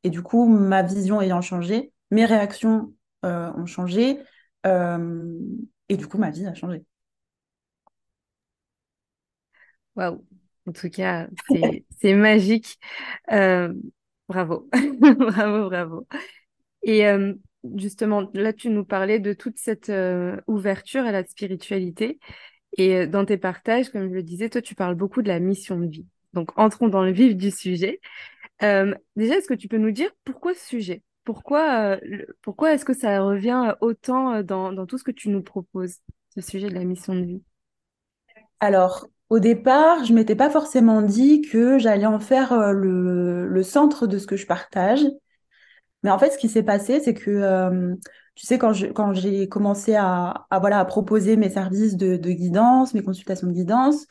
Et 0.02 0.09
du 0.09 0.23
coup, 0.23 0.47
ma 0.49 0.83
vision 0.83 1.21
ayant 1.21 1.42
changé, 1.42 1.92
mes 2.11 2.25
réactions 2.25 2.95
euh, 3.26 3.52
ont 3.52 3.66
changé. 3.66 4.19
Euh, 4.64 5.38
et 5.90 5.99
du 5.99 6.07
coup, 6.07 6.16
ma 6.16 6.30
vie 6.30 6.47
a 6.47 6.54
changé. 6.54 6.83
Waouh. 9.95 10.25
En 10.66 10.73
tout 10.73 10.88
cas, 10.88 11.28
c'est 12.00 12.14
magique. 12.14 12.78
Bravo. 13.28 14.71
bravo, 15.19 15.69
bravo. 15.69 16.07
Et 16.83 17.04
justement, 17.76 18.26
là, 18.33 18.54
tu 18.54 18.71
nous 18.71 18.87
parlais 18.87 19.19
de 19.19 19.35
toute 19.35 19.59
cette 19.59 19.92
ouverture 20.47 21.04
à 21.04 21.12
la 21.12 21.25
spiritualité. 21.26 22.19
Et 22.80 22.96
euh, 22.96 23.06
dans 23.06 23.26
tes 23.26 23.37
partages, 23.37 23.90
comme 23.90 24.08
je 24.08 24.14
le 24.14 24.22
disais, 24.22 24.49
toi, 24.49 24.62
tu 24.62 24.75
parles 24.75 24.94
beaucoup 24.94 25.20
de 25.20 25.28
la 25.28 25.38
mission 25.38 25.78
de 25.78 25.87
vie. 25.87 26.06
Donc, 26.32 26.58
entrons 26.58 26.88
dans 26.88 27.04
le 27.04 27.12
vif 27.12 27.37
du 27.37 27.50
sujet. 27.50 28.00
déjà, 28.60 29.37
est-ce 29.37 29.46
que 29.49 29.52
tu 29.54 29.68
peux 29.68 29.76
nous 29.76 29.90
dire 29.90 30.10
pourquoi 30.25 30.54
ce 30.54 30.66
sujet? 30.66 31.02
Pourquoi, 31.25 31.99
pourquoi 32.40 32.72
est-ce 32.72 32.87
que 32.87 32.94
ça 32.94 33.20
revient 33.20 33.75
autant 33.82 34.42
dans, 34.42 34.72
dans 34.72 34.87
tout 34.87 34.96
ce 34.96 35.04
que 35.04 35.10
tu 35.10 35.28
nous 35.28 35.42
proposes, 35.42 35.96
ce 36.34 36.40
sujet 36.40 36.70
de 36.70 36.75
la 36.75 36.84
mission 36.84 37.14
de 37.14 37.22
vie? 37.22 37.42
Alors, 38.60 39.06
au 39.28 39.40
départ, 39.40 40.04
je 40.06 40.14
m'étais 40.14 40.34
pas 40.34 40.49
forcément 40.49 41.02
dit 41.02 41.42
que 41.42 41.78
j'allais 41.78 42.06
en 42.06 42.18
faire 42.18 42.72
le, 42.72 43.46
le 43.46 43.62
centre 43.62 44.06
de 44.06 44.16
ce 44.16 44.26
que 44.26 44.37
je 44.37 44.46
partage. 44.46 45.04
Mais 46.02 46.10
en 46.10 46.18
fait, 46.18 46.30
ce 46.30 46.38
qui 46.38 46.49
s'est 46.49 46.62
passé, 46.62 47.00
c'est 47.00 47.14
que, 47.14 47.94
tu 48.40 48.47
sais, 48.47 48.56
quand 48.56 48.73
quand 48.94 49.12
j'ai 49.12 49.50
commencé 49.50 49.94
à, 49.97 50.47
à, 50.49 50.59
voilà, 50.61 50.78
à 50.80 50.85
proposer 50.87 51.37
mes 51.37 51.50
services 51.50 51.94
de, 51.97 52.16
de 52.16 52.30
guidance, 52.30 52.94
mes 52.94 53.02
consultations 53.02 53.47
de 53.47 53.52
guidance, 53.52 54.06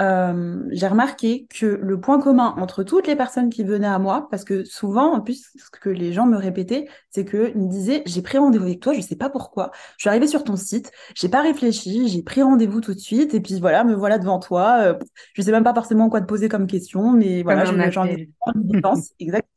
euh, 0.00 0.64
j'ai 0.72 0.88
remarqué 0.88 1.46
que 1.48 1.78
le 1.80 2.00
point 2.00 2.20
commun 2.20 2.56
entre 2.58 2.82
toutes 2.82 3.06
les 3.06 3.14
personnes 3.14 3.50
qui 3.50 3.62
venaient 3.62 3.86
à 3.86 4.00
moi, 4.00 4.26
parce 4.32 4.42
que 4.42 4.64
souvent, 4.64 5.12
en 5.14 5.20
plus, 5.20 5.52
ce 5.56 5.70
que 5.70 5.90
les 5.90 6.12
gens 6.12 6.26
me 6.26 6.36
répétaient, 6.36 6.88
c'est 7.10 7.24
qu'ils 7.24 7.56
me 7.56 7.68
disaient, 7.68 8.02
j'ai 8.04 8.20
pris 8.20 8.38
rendez-vous 8.38 8.64
avec 8.64 8.80
toi, 8.80 8.94
je 8.94 9.00
sais 9.00 9.14
pas 9.14 9.30
pourquoi. 9.30 9.70
Je 9.96 10.02
suis 10.02 10.08
arrivée 10.08 10.26
sur 10.26 10.42
ton 10.42 10.56
site, 10.56 10.90
j'ai 11.14 11.28
pas 11.28 11.42
réfléchi, 11.42 12.08
j'ai 12.08 12.24
pris 12.24 12.42
rendez-vous 12.42 12.80
tout 12.80 12.94
de 12.94 12.98
suite, 12.98 13.32
et 13.32 13.40
puis 13.40 13.60
voilà, 13.60 13.84
me 13.84 13.94
voilà 13.94 14.18
devant 14.18 14.40
toi. 14.40 14.78
Euh, 14.82 14.94
je 15.34 15.42
sais 15.42 15.52
même 15.52 15.62
pas 15.62 15.74
forcément 15.74 16.08
quoi 16.10 16.20
te 16.20 16.26
poser 16.26 16.48
comme 16.48 16.66
question, 16.66 17.12
mais 17.12 17.44
voilà, 17.44 17.64
j'ai 17.64 18.00
envie 18.00 18.26
de 18.26 18.28
exact. 19.20 19.48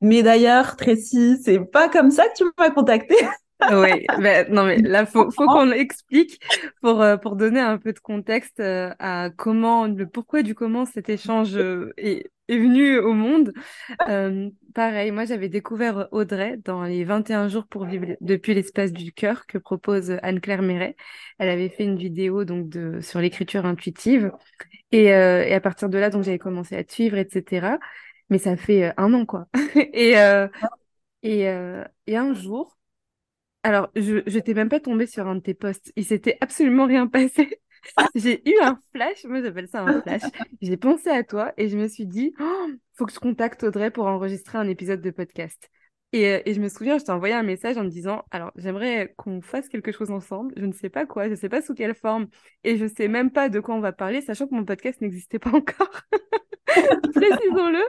Mais 0.00 0.22
d'ailleurs, 0.22 0.76
Tracy, 0.76 1.36
c'est 1.42 1.60
pas 1.60 1.90
comme 1.90 2.10
ça 2.10 2.24
que 2.28 2.34
tu 2.38 2.44
m'as 2.58 2.70
contacté. 2.70 3.14
Oui, 3.72 4.06
ben, 4.20 4.46
non 4.52 4.64
mais 4.64 4.78
là 4.78 5.04
faut 5.04 5.30
faut 5.32 5.46
qu'on 5.46 5.72
explique 5.72 6.40
pour 6.80 7.02
euh, 7.02 7.16
pour 7.16 7.34
donner 7.34 7.60
un 7.60 7.76
peu 7.76 7.92
de 7.92 7.98
contexte 7.98 8.60
euh, 8.60 8.94
à 9.00 9.30
comment 9.36 9.86
le 9.86 10.06
pourquoi 10.06 10.42
du 10.42 10.54
comment 10.54 10.86
cet 10.86 11.08
échange 11.08 11.56
euh, 11.56 11.92
est, 11.96 12.30
est 12.46 12.56
venu 12.58 12.98
au 12.98 13.12
monde. 13.14 13.52
pareil, 14.74 15.10
moi 15.10 15.24
j'avais 15.24 15.48
découvert 15.48 16.06
Audrey 16.12 16.56
dans 16.64 16.84
les 16.84 17.04
21 17.04 17.48
jours 17.48 17.66
pour 17.66 17.84
vivre 17.84 18.06
depuis 18.20 18.54
l'espace 18.54 18.92
du 18.92 19.12
cœur 19.12 19.46
que 19.46 19.58
propose 19.58 20.12
Anne-Claire 20.22 20.62
Méret. 20.62 20.94
Elle 21.38 21.48
avait 21.48 21.68
fait 21.68 21.84
une 21.84 21.96
vidéo 21.96 22.44
donc 22.44 22.68
de 22.68 23.00
sur 23.00 23.20
l'écriture 23.20 23.66
intuitive 23.66 24.30
et, 24.92 25.06
et 25.06 25.54
à 25.54 25.60
partir 25.60 25.88
de 25.88 25.98
là 25.98 26.10
donc 26.10 26.22
j'avais 26.22 26.38
commencé 26.38 26.76
à 26.76 26.84
te 26.84 26.92
suivre 26.92 27.16
etc. 27.16 27.78
Mais 28.30 28.38
ça 28.38 28.56
fait 28.56 28.92
un 28.96 29.12
an 29.14 29.26
quoi. 29.26 29.48
et 29.74 30.14
et, 31.22 31.40
et 32.06 32.16
un 32.16 32.34
jour 32.34 32.77
alors, 33.68 33.90
je 33.94 34.26
n'étais 34.34 34.54
même 34.54 34.70
pas 34.70 34.80
tombée 34.80 35.06
sur 35.06 35.26
un 35.26 35.34
de 35.34 35.40
tes 35.40 35.52
posts. 35.52 35.92
Il 35.94 36.06
s'était 36.06 36.38
absolument 36.40 36.86
rien 36.86 37.06
passé. 37.06 37.60
J'ai 38.14 38.40
eu 38.48 38.54
un 38.62 38.80
flash, 38.94 39.24
moi 39.24 39.42
j'appelle 39.42 39.68
ça 39.68 39.82
un 39.82 40.00
flash. 40.00 40.22
J'ai 40.62 40.78
pensé 40.78 41.10
à 41.10 41.22
toi 41.22 41.52
et 41.58 41.68
je 41.68 41.76
me 41.76 41.86
suis 41.86 42.06
dit, 42.06 42.32
oh, 42.40 42.66
faut 42.94 43.04
que 43.04 43.12
je 43.12 43.18
contacte 43.18 43.64
Audrey 43.64 43.90
pour 43.90 44.06
enregistrer 44.06 44.56
un 44.56 44.66
épisode 44.68 45.02
de 45.02 45.10
podcast. 45.10 45.70
Et, 46.12 46.26
euh, 46.26 46.40
et 46.46 46.54
je 46.54 46.60
me 46.60 46.68
souviens, 46.68 46.98
je 46.98 47.04
t'ai 47.04 47.12
envoyé 47.12 47.34
un 47.34 47.42
message 47.42 47.76
en 47.76 47.84
me 47.84 47.90
disant, 47.90 48.24
alors 48.30 48.50
j'aimerais 48.56 49.14
qu'on 49.18 49.42
fasse 49.42 49.68
quelque 49.68 49.92
chose 49.92 50.10
ensemble. 50.10 50.54
Je 50.56 50.64
ne 50.64 50.72
sais 50.72 50.88
pas 50.88 51.06
quoi, 51.06 51.26
je 51.26 51.30
ne 51.32 51.36
sais 51.36 51.48
pas 51.50 51.60
sous 51.62 51.74
quelle 51.74 51.94
forme 51.94 52.28
et 52.64 52.76
je 52.78 52.84
ne 52.84 52.88
sais 52.88 53.08
même 53.08 53.30
pas 53.30 53.48
de 53.50 53.60
quoi 53.60 53.74
on 53.74 53.80
va 53.80 53.92
parler, 53.92 54.22
sachant 54.22 54.46
que 54.46 54.54
mon 54.54 54.64
podcast 54.64 55.00
n'existait 55.02 55.38
pas 55.38 55.50
encore. 55.54 55.90
précisons-le. 57.14 57.82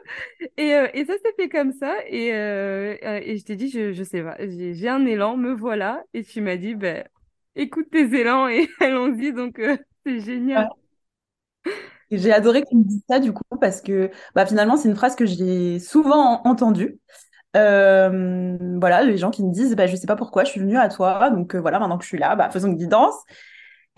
Et, 0.58 0.76
euh, 0.76 0.88
et 0.94 1.06
ça 1.06 1.14
s'est 1.14 1.34
fait 1.38 1.50
comme 1.50 1.72
ça. 1.74 1.96
Et, 2.08 2.34
euh, 2.34 2.96
je 3.04 3.44
t'ai 3.44 3.56
dit, 3.56 3.70
je, 3.70 3.94
je 3.94 4.04
sais 4.04 4.24
pas, 4.24 4.38
j'ai 4.40 4.90
un 4.90 5.06
élan, 5.06 5.38
me 5.38 5.54
voilà. 5.54 6.04
Et 6.14 6.24
tu 6.24 6.42
m'as 6.42 6.58
dit, 6.58 6.76
ben, 6.76 7.06
écoute 7.56 7.90
tes 7.92 8.06
élans 8.20 8.48
et 8.48 8.70
allons-y. 8.80 9.34
Donc, 9.34 9.62
c'est 10.06 10.20
génial. 10.20 10.70
J'ai 12.12 12.32
adoré 12.34 12.64
que 12.64 12.70
tu 12.70 12.76
me 12.76 12.84
dises 12.84 13.04
ça 13.08 13.20
du 13.20 13.32
coup 13.34 13.44
parce 13.62 13.82
que 13.82 14.10
bah, 14.36 14.46
finalement 14.46 14.78
c'est 14.78 14.90
une 14.90 14.96
phrase 14.96 15.16
que 15.16 15.26
j'ai 15.26 15.80
souvent 15.80 16.42
entendue. 16.44 17.00
Voilà, 17.54 19.04
les 19.04 19.18
gens 19.18 19.32
qui 19.32 19.44
me 19.44 19.52
disent 19.52 19.76
bah, 19.76 19.88
je 19.88 19.96
sais 19.96 20.08
pas 20.08 20.16
pourquoi 20.16 20.44
je 20.44 20.52
suis 20.52 20.60
venue 20.60 20.78
à 20.78 20.90
toi 20.90 21.30
donc 21.30 21.56
voilà 21.56 21.80
maintenant 21.80 21.98
que 21.98 22.04
je 22.04 22.10
suis 22.10 22.20
là 22.20 22.36
bah, 22.36 22.50
faisons 22.50 22.68
une 22.68 22.76
guidance 22.76 23.16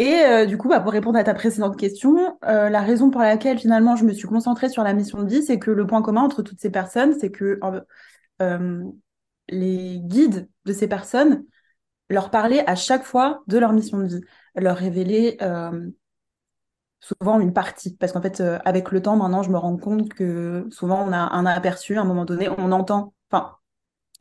et 0.02 0.24
euh, 0.26 0.46
du 0.48 0.58
coup, 0.58 0.68
bah, 0.68 0.80
pour 0.80 0.92
répondre 0.92 1.20
à 1.20 1.24
ta 1.24 1.36
précédente 1.36 1.78
question, 1.78 2.36
euh, 2.46 2.70
la 2.70 2.82
raison 2.82 3.12
pour 3.12 3.22
laquelle 3.22 3.60
finalement 3.60 3.96
je 3.96 4.04
me 4.04 4.14
suis 4.14 4.28
concentrée 4.28 4.68
sur 4.68 4.84
la 4.84 4.94
mission 4.94 5.22
de 5.22 5.30
vie, 5.30 5.44
c'est 5.44 5.60
que 5.60 5.70
le 5.70 5.86
point 5.86 6.02
commun 6.02 6.22
entre 6.22 6.42
toutes 6.42 6.60
ces 6.60 6.72
personnes, 6.72 7.14
c'est 7.20 7.30
que 7.30 7.60
euh, 8.42 8.84
les 9.50 10.00
guides 10.00 10.50
de 10.66 10.74
ces 10.74 10.88
personnes 10.88 11.46
leur 12.10 12.32
parlaient 12.32 12.68
à 12.68 12.76
chaque 12.76 13.04
fois 13.04 13.44
de 13.46 13.60
leur 13.60 13.74
mission 13.74 14.00
de 14.00 14.08
vie, 14.08 14.22
leur 14.56 14.76
révélaient 14.78 15.38
souvent 17.00 17.40
une 17.40 17.54
partie. 17.54 17.96
Parce 17.96 18.12
qu'en 18.12 18.24
fait, 18.24 18.42
avec 18.66 18.92
le 18.92 19.04
temps, 19.04 19.16
maintenant, 19.16 19.44
je 19.44 19.52
me 19.52 19.58
rends 19.58 19.78
compte 19.78 20.10
que 20.10 20.66
souvent 20.72 21.06
on 21.08 21.14
a 21.14 21.18
un 21.18 21.46
aperçu, 21.46 21.98
à 21.98 22.02
un 22.02 22.06
moment 22.06 22.26
donné, 22.26 22.50
on 22.50 22.72
entend, 22.72 23.14
enfin, 23.32 23.56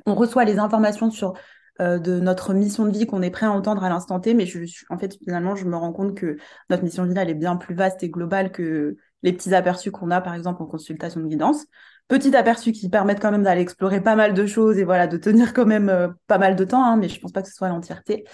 on 0.07 0.14
reçoit 0.14 0.45
les 0.45 0.59
informations 0.59 1.11
sur 1.11 1.35
euh, 1.81 1.99
de 1.99 2.21
notre 2.21 2.52
mission 2.52 2.85
de 2.85 2.90
vie 2.90 3.07
qu'on 3.07 3.23
est 3.23 3.31
prêt 3.31 3.47
à 3.47 3.50
entendre 3.50 3.83
à 3.85 3.88
l'instant 3.88 4.21
T, 4.21 4.35
mais 4.35 4.45
en 4.90 4.99
fait, 4.99 5.17
finalement, 5.25 5.57
je 5.57 5.64
me 5.64 5.76
rends 5.76 5.93
compte 5.93 6.14
que 6.14 6.37
notre 6.69 6.83
mission 6.83 7.05
de 7.07 7.12
vie, 7.12 7.19
elle 7.19 7.31
est 7.31 7.35
bien 7.35 7.57
plus 7.57 7.75
vaste 7.75 8.02
et 8.02 8.11
globale 8.11 8.52
que 8.52 8.97
les 9.23 9.33
petits 9.33 9.55
aperçus 9.55 9.90
qu'on 9.90 10.11
a, 10.11 10.21
par 10.21 10.35
exemple, 10.35 10.62
en 10.62 10.67
consultation 10.67 11.21
de 11.21 11.26
guidance. 11.26 11.64
Petits 12.09 12.37
aperçus 12.37 12.73
qui 12.73 12.90
permettent 12.90 13.21
quand 13.21 13.31
même 13.31 13.45
d'aller 13.45 13.62
explorer 13.62 14.02
pas 14.02 14.14
mal 14.14 14.35
de 14.35 14.45
choses 14.45 14.79
et 14.79 14.85
voilà, 14.85 15.07
de 15.07 15.17
tenir 15.17 15.55
quand 15.55 15.64
même 15.64 15.88
euh, 15.88 16.09
pas 16.26 16.38
mal 16.38 16.55
de 16.55 16.64
temps, 16.64 16.85
hein, 16.85 16.97
mais 16.97 17.09
je 17.09 17.19
pense 17.19 17.33
pas 17.33 17.40
que 17.40 17.49
ce 17.49 17.55
soit 17.55 17.69
l'entièreté. 17.69 18.25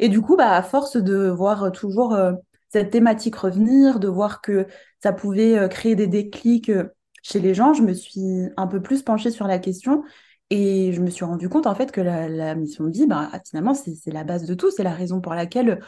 Et 0.00 0.08
du 0.08 0.20
coup, 0.20 0.36
bah, 0.36 0.52
à 0.52 0.62
force 0.62 0.96
de 0.96 1.28
voir 1.28 1.70
toujours 1.70 2.14
euh, 2.14 2.32
cette 2.68 2.90
thématique 2.90 3.36
revenir, 3.36 4.00
de 4.00 4.08
voir 4.08 4.40
que 4.40 4.66
ça 5.00 5.12
pouvait 5.12 5.68
créer 5.68 5.94
des 5.94 6.08
déclics 6.08 6.72
chez 7.22 7.40
les 7.40 7.54
gens, 7.54 7.72
je 7.72 7.82
me 7.82 7.92
suis 7.92 8.48
un 8.56 8.66
peu 8.66 8.80
plus 8.80 9.02
penchée 9.02 9.30
sur 9.30 9.46
la 9.46 9.58
question 9.58 10.04
et 10.50 10.92
je 10.92 11.00
me 11.00 11.10
suis 11.10 11.24
rendu 11.24 11.48
compte 11.48 11.66
en 11.66 11.74
fait 11.74 11.92
que 11.92 12.00
la, 12.00 12.54
mission 12.54 12.84
de 12.84 12.90
vie, 12.90 13.06
bah, 13.06 13.30
finalement, 13.46 13.74
c'est 13.74 14.10
la 14.10 14.24
base 14.24 14.44
de 14.44 14.54
tout, 14.54 14.70
c'est 14.70 14.82
la 14.82 14.94
raison 14.94 15.20
pour 15.20 15.34
laquelle 15.34 15.80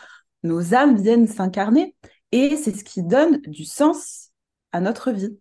nos 0.43 0.75
âmes 0.75 0.97
viennent 0.97 1.27
s'incarner 1.27 1.95
et 2.33 2.57
c'est 2.57 2.77
ce 2.77 2.85
qui 2.85 3.03
donne 3.03 3.41
du 3.43 3.65
sens 3.65 4.31
à 4.73 4.81
notre 4.81 5.11
vie. 5.11 5.39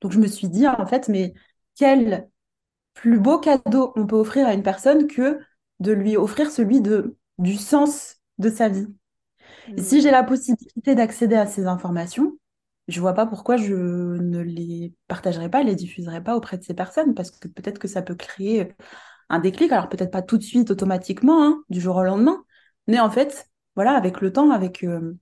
Donc 0.00 0.12
je 0.12 0.18
me 0.18 0.26
suis 0.26 0.48
dit 0.48 0.66
en 0.66 0.86
fait, 0.86 1.08
mais 1.08 1.34
quel 1.74 2.28
plus 2.94 3.18
beau 3.18 3.38
cadeau 3.38 3.92
on 3.96 4.06
peut 4.06 4.16
offrir 4.16 4.46
à 4.46 4.54
une 4.54 4.62
personne 4.62 5.06
que 5.06 5.38
de 5.80 5.92
lui 5.92 6.16
offrir 6.16 6.50
celui 6.50 6.80
de, 6.80 7.16
du 7.38 7.56
sens 7.56 8.16
de 8.38 8.50
sa 8.50 8.68
vie. 8.68 8.86
Et 9.76 9.82
si 9.82 9.98
mmh. 9.98 10.00
j'ai 10.00 10.10
la 10.10 10.22
possibilité 10.22 10.94
d'accéder 10.94 11.36
à 11.36 11.46
ces 11.46 11.66
informations, 11.66 12.38
je 12.88 13.00
vois 13.00 13.14
pas 13.14 13.26
pourquoi 13.26 13.56
je 13.56 13.74
ne 13.74 14.40
les 14.40 14.94
partagerai 15.08 15.50
pas, 15.50 15.62
les 15.62 15.74
diffuserai 15.74 16.22
pas 16.22 16.36
auprès 16.36 16.58
de 16.58 16.62
ces 16.62 16.74
personnes, 16.74 17.14
parce 17.14 17.30
que 17.30 17.48
peut-être 17.48 17.78
que 17.78 17.88
ça 17.88 18.02
peut 18.02 18.14
créer 18.14 18.74
un 19.28 19.40
déclic, 19.40 19.72
alors 19.72 19.88
peut-être 19.88 20.10
pas 20.12 20.22
tout 20.22 20.38
de 20.38 20.42
suite, 20.42 20.70
automatiquement, 20.70 21.44
hein, 21.44 21.62
du 21.68 21.80
jour 21.80 21.96
au 21.96 22.04
lendemain, 22.04 22.44
mais 22.86 23.00
en 23.00 23.10
fait, 23.10 23.50
voilà, 23.74 23.92
avec 23.96 24.20
le 24.20 24.32
temps, 24.32 24.50
avec 24.50 24.84
euh, 24.84 25.16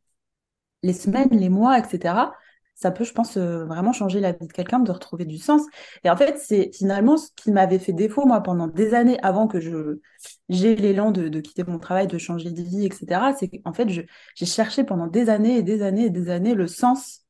les 0.83 0.92
semaines, 0.92 1.30
les 1.30 1.49
mois, 1.49 1.78
etc., 1.78 2.33
ça 2.76 2.90
peut, 2.90 3.04
je 3.04 3.12
pense, 3.12 3.37
euh, 3.37 3.64
vraiment 3.66 3.92
changer 3.92 4.21
la 4.21 4.33
vie 4.33 4.47
de 4.49 4.52
quelqu'un, 4.52 4.80
de 4.80 4.90
retrouver 4.90 5.25
du 5.25 5.38
sens. 5.38 5.62
Et 6.02 6.11
en 6.11 6.16
fait, 6.16 6.38
c'est 6.38 6.71
finalement 6.75 7.16
ce 7.16 7.28
qui 7.37 7.52
m'avait 7.52 7.78
fait 7.78 7.92
défaut, 7.92 8.26
moi, 8.26 8.42
pendant 8.42 8.66
des 8.66 8.94
années, 8.94 9.18
avant 9.23 9.47
que 9.47 9.61
je 9.61 10.00
j'ai 10.49 10.75
l'élan 10.75 11.12
de, 11.12 11.28
de, 11.28 11.40
quitter 11.40 11.62
mon 11.64 11.78
travail, 11.78 12.09
de 12.09 12.18
changer 12.18 12.50
de 12.50 12.62
vie, 12.62 12.85
etc., 12.85 13.33
c'est 13.38 13.49
qu'en 13.49 13.73
fait, 13.73 13.88
j'ai 13.88 14.47
cherché 14.47 14.85
pendant 14.85 15.06
des 15.06 15.28
années 15.30 15.59
et 15.59 15.62
des 15.62 15.83
années 15.83 16.06
et 16.06 16.11
des 16.11 16.30
années 16.30 16.54
le 16.54 16.66
sens 16.66 17.24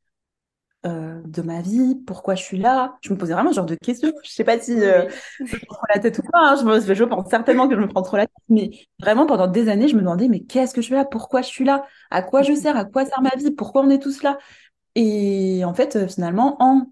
euh, 0.86 1.22
de 1.24 1.40
ma 1.40 1.62
vie, 1.62 1.94
pourquoi 2.06 2.34
je 2.34 2.42
suis 2.42 2.58
là. 2.58 2.96
Je 3.00 3.12
me 3.12 3.18
posais 3.18 3.32
vraiment 3.32 3.50
ce 3.50 3.56
genre 3.56 3.66
de 3.66 3.74
questions. 3.74 4.12
Je 4.22 4.30
sais 4.30 4.44
pas 4.44 4.58
si 4.58 4.72
euh, 4.72 5.08
je 5.38 5.56
me 5.56 5.66
prends 5.66 5.86
la 5.94 6.00
tête 6.00 6.18
ou 6.18 6.22
pas. 6.22 6.50
Hein. 6.50 6.56
Je, 6.56 6.94
je, 6.94 7.04
pense 7.04 7.30
certainement 7.30 7.68
que 7.68 7.74
je 7.74 7.80
me 7.80 7.88
prends 7.88 8.02
trop 8.02 8.16
la 8.18 8.26
tête. 8.26 8.36
Mais 8.50 8.70
vraiment, 9.00 9.26
pendant 9.26 9.46
des 9.46 9.68
années, 9.68 9.88
je 9.88 9.94
me 9.94 10.00
demandais, 10.00 10.28
mais 10.28 10.40
qu'est-ce 10.40 10.74
que 10.74 10.82
je 10.82 10.88
fais 10.88 10.94
là? 10.96 11.04
Pourquoi 11.06 11.40
je 11.40 11.48
suis 11.48 11.64
là? 11.64 11.86
À 12.10 12.22
quoi 12.22 12.42
je 12.42 12.54
sers? 12.54 12.76
À 12.76 12.84
quoi 12.84 13.06
sert 13.06 13.22
ma 13.22 13.34
vie? 13.36 13.50
Pourquoi 13.50 13.82
on 13.82 13.90
est 13.90 13.98
tous 13.98 14.22
là? 14.22 14.38
Et 14.94 15.64
en 15.64 15.74
fait, 15.74 15.96
euh, 15.96 16.06
finalement, 16.06 16.56
en 16.60 16.86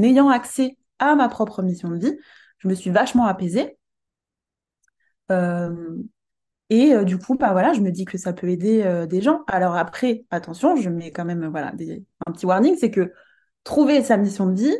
ayant 0.00 0.28
accès 0.28 0.76
à 0.98 1.14
ma 1.16 1.28
propre 1.28 1.62
mission 1.62 1.88
de 1.90 1.98
vie, 1.98 2.16
je 2.58 2.68
me 2.68 2.74
suis 2.74 2.90
vachement 2.90 3.26
apaisée. 3.26 3.76
Et 6.74 6.92
euh, 6.92 7.04
du 7.04 7.18
coup, 7.18 7.36
bah, 7.36 7.52
voilà, 7.52 7.72
je 7.72 7.80
me 7.80 7.92
dis 7.92 8.04
que 8.04 8.18
ça 8.18 8.32
peut 8.32 8.48
aider 8.48 8.82
euh, 8.82 9.06
des 9.06 9.22
gens. 9.22 9.44
Alors 9.46 9.76
après, 9.76 10.24
attention, 10.30 10.74
je 10.74 10.90
mets 10.90 11.12
quand 11.12 11.24
même 11.24 11.46
voilà, 11.46 11.68
un 11.68 12.32
petit 12.32 12.46
warning, 12.46 12.76
c'est 12.76 12.90
que 12.90 13.12
trouver 13.62 14.02
sa 14.02 14.16
mission 14.16 14.46
de 14.46 14.60
vie, 14.60 14.76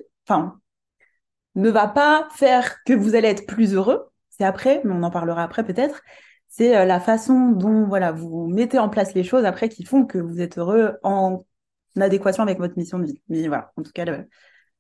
ne 1.55 1.71
va 1.71 1.87
pas 1.87 2.27
faire 2.33 2.83
que 2.83 2.93
vous 2.93 3.15
allez 3.15 3.29
être 3.29 3.47
plus 3.47 3.75
heureux. 3.75 4.11
C'est 4.29 4.43
après, 4.43 4.81
mais 4.83 4.93
on 4.93 5.05
en 5.05 5.11
parlera 5.11 5.45
après 5.45 5.63
peut-être. 5.63 6.03
C'est 6.49 6.77
euh, 6.77 6.85
la 6.85 6.99
façon 6.99 7.53
dont 7.53 7.87
voilà, 7.87 8.11
vous 8.11 8.49
mettez 8.49 8.81
en 8.81 8.89
place 8.89 9.15
les 9.15 9.23
choses 9.23 9.45
après 9.45 9.69
qui 9.69 9.85
font 9.85 10.05
que 10.05 10.19
vous 10.19 10.41
êtes 10.41 10.59
heureux 10.59 10.99
en 11.05 11.45
adéquation 11.97 12.43
avec 12.43 12.59
votre 12.59 12.77
mission 12.77 12.99
de 12.99 13.05
vie. 13.05 13.23
Mais 13.29 13.47
voilà, 13.47 13.73
en 13.77 13.85
tout 13.85 13.93
cas, 13.93 14.05
la 14.05 14.25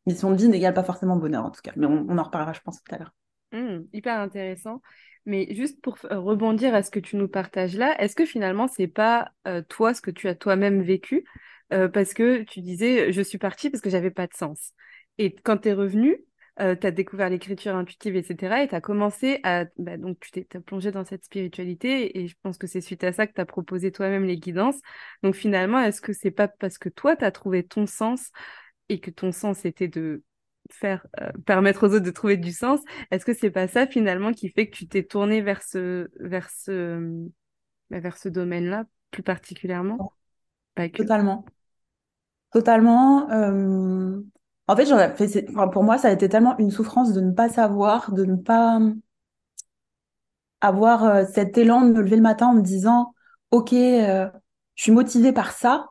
mission 0.06 0.32
de 0.32 0.36
vie 0.36 0.48
n'égale 0.48 0.74
pas 0.74 0.82
forcément 0.82 1.14
bonheur, 1.14 1.44
en 1.44 1.52
tout 1.52 1.62
cas. 1.62 1.72
Mais 1.76 1.86
on, 1.86 2.18
en 2.18 2.22
reparlera, 2.24 2.52
je 2.54 2.60
pense, 2.60 2.82
tout 2.82 2.92
à 2.92 2.98
l'heure. 2.98 3.14
Mmh, 3.52 3.84
hyper 3.92 4.18
intéressant. 4.18 4.80
Mais 5.26 5.54
juste 5.54 5.80
pour 5.80 5.96
rebondir 6.10 6.74
à 6.74 6.82
ce 6.82 6.90
que 6.90 7.00
tu 7.00 7.16
nous 7.16 7.28
partages 7.28 7.76
là, 7.76 7.96
est-ce 8.00 8.14
que 8.14 8.26
finalement, 8.26 8.68
c'est 8.68 8.88
pas 8.88 9.30
euh, 9.46 9.62
toi 9.62 9.94
ce 9.94 10.02
que 10.02 10.10
tu 10.10 10.28
as 10.28 10.34
toi-même 10.34 10.82
vécu? 10.82 11.24
Euh, 11.72 11.88
Parce 11.88 12.12
que 12.12 12.42
tu 12.42 12.60
disais, 12.60 13.12
je 13.12 13.22
suis 13.22 13.38
partie 13.38 13.70
parce 13.70 13.80
que 13.80 13.90
j'avais 13.90 14.10
pas 14.10 14.26
de 14.26 14.34
sens. 14.34 14.72
Et 15.18 15.34
quand 15.34 15.58
tu 15.58 15.68
es 15.68 15.72
revenu, 15.72 16.18
euh, 16.60 16.76
tu 16.76 16.86
as 16.86 16.90
découvert 16.90 17.30
l'écriture 17.30 17.74
intuitive, 17.74 18.16
etc. 18.16 18.62
Et 18.62 18.68
tu 18.68 18.74
as 18.74 18.80
commencé 18.80 19.40
à... 19.42 19.64
Bah, 19.78 19.96
donc, 19.96 20.20
tu 20.20 20.30
t'es 20.30 20.44
plongé 20.60 20.92
dans 20.92 21.04
cette 21.04 21.24
spiritualité 21.24 22.20
et 22.20 22.28
je 22.28 22.36
pense 22.42 22.58
que 22.58 22.66
c'est 22.66 22.80
suite 22.80 23.02
à 23.02 23.12
ça 23.12 23.26
que 23.26 23.32
tu 23.32 23.40
as 23.40 23.46
proposé 23.46 23.90
toi-même 23.92 24.24
les 24.24 24.36
guidances. 24.36 24.80
Donc, 25.22 25.34
finalement, 25.34 25.80
est-ce 25.80 26.00
que 26.00 26.12
c'est 26.12 26.30
pas 26.30 26.48
parce 26.48 26.78
que 26.78 26.88
toi, 26.88 27.16
tu 27.16 27.24
as 27.24 27.32
trouvé 27.32 27.64
ton 27.64 27.86
sens 27.86 28.30
et 28.88 29.00
que 29.00 29.10
ton 29.10 29.32
sens 29.32 29.64
était 29.64 29.88
de 29.88 30.22
faire 30.70 31.06
euh, 31.20 31.30
permettre 31.46 31.86
aux 31.86 31.92
autres 31.94 32.04
de 32.04 32.10
trouver 32.10 32.36
du 32.36 32.52
sens. 32.52 32.80
Est-ce 33.10 33.24
que 33.24 33.34
c'est 33.34 33.50
pas 33.50 33.68
ça 33.68 33.86
finalement 33.86 34.32
qui 34.32 34.48
fait 34.48 34.68
que 34.68 34.76
tu 34.76 34.86
t'es 34.86 35.02
tourné 35.02 35.40
vers 35.40 35.62
ce 35.62 36.08
vers 36.20 36.50
ce 36.50 37.28
bah, 37.90 38.00
vers 38.00 38.16
ce 38.16 38.28
domaine-là 38.28 38.84
plus 39.10 39.22
particulièrement? 39.22 40.12
Totalement. 40.94 41.44
Totalement 42.52 43.30
euh, 43.30 44.20
en 44.66 44.76
fait, 44.76 44.86
fait 45.16 45.46
pour 45.72 45.84
moi 45.84 45.98
ça 45.98 46.08
a 46.08 46.12
été 46.12 46.28
tellement 46.28 46.56
une 46.58 46.70
souffrance 46.70 47.12
de 47.12 47.20
ne 47.20 47.32
pas 47.32 47.48
savoir 47.48 48.12
de 48.12 48.24
ne 48.24 48.36
pas 48.36 48.80
avoir 50.60 51.04
euh, 51.04 51.24
cet 51.32 51.58
élan 51.58 51.82
de 51.82 51.92
me 51.92 52.00
lever 52.00 52.16
le 52.16 52.22
matin 52.22 52.48
en 52.48 52.54
me 52.54 52.62
disant 52.62 53.14
ok 53.50 53.72
je 53.72 54.30
suis 54.76 54.92
motivée 54.92 55.32
par 55.32 55.52
ça 55.52 55.86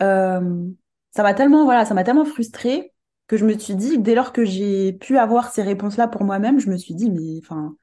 ça 0.00 1.22
m'a 1.22 1.34
tellement 1.34 1.64
voilà 1.64 1.84
ça 1.84 1.94
m'a 1.94 2.04
tellement 2.04 2.24
frustrée 2.24 2.93
que 3.26 3.36
je 3.36 3.44
me 3.44 3.56
suis 3.58 3.74
dit, 3.74 3.98
dès 3.98 4.14
lors 4.14 4.32
que 4.32 4.44
j'ai 4.44 4.92
pu 4.92 5.18
avoir 5.18 5.52
ces 5.52 5.62
réponses-là 5.62 6.08
pour 6.08 6.24
moi-même, 6.24 6.60
je 6.60 6.68
me 6.70 6.76
suis 6.76 6.94
dit, 6.94 7.10
mais 7.10 7.40
enfin, 7.42 7.76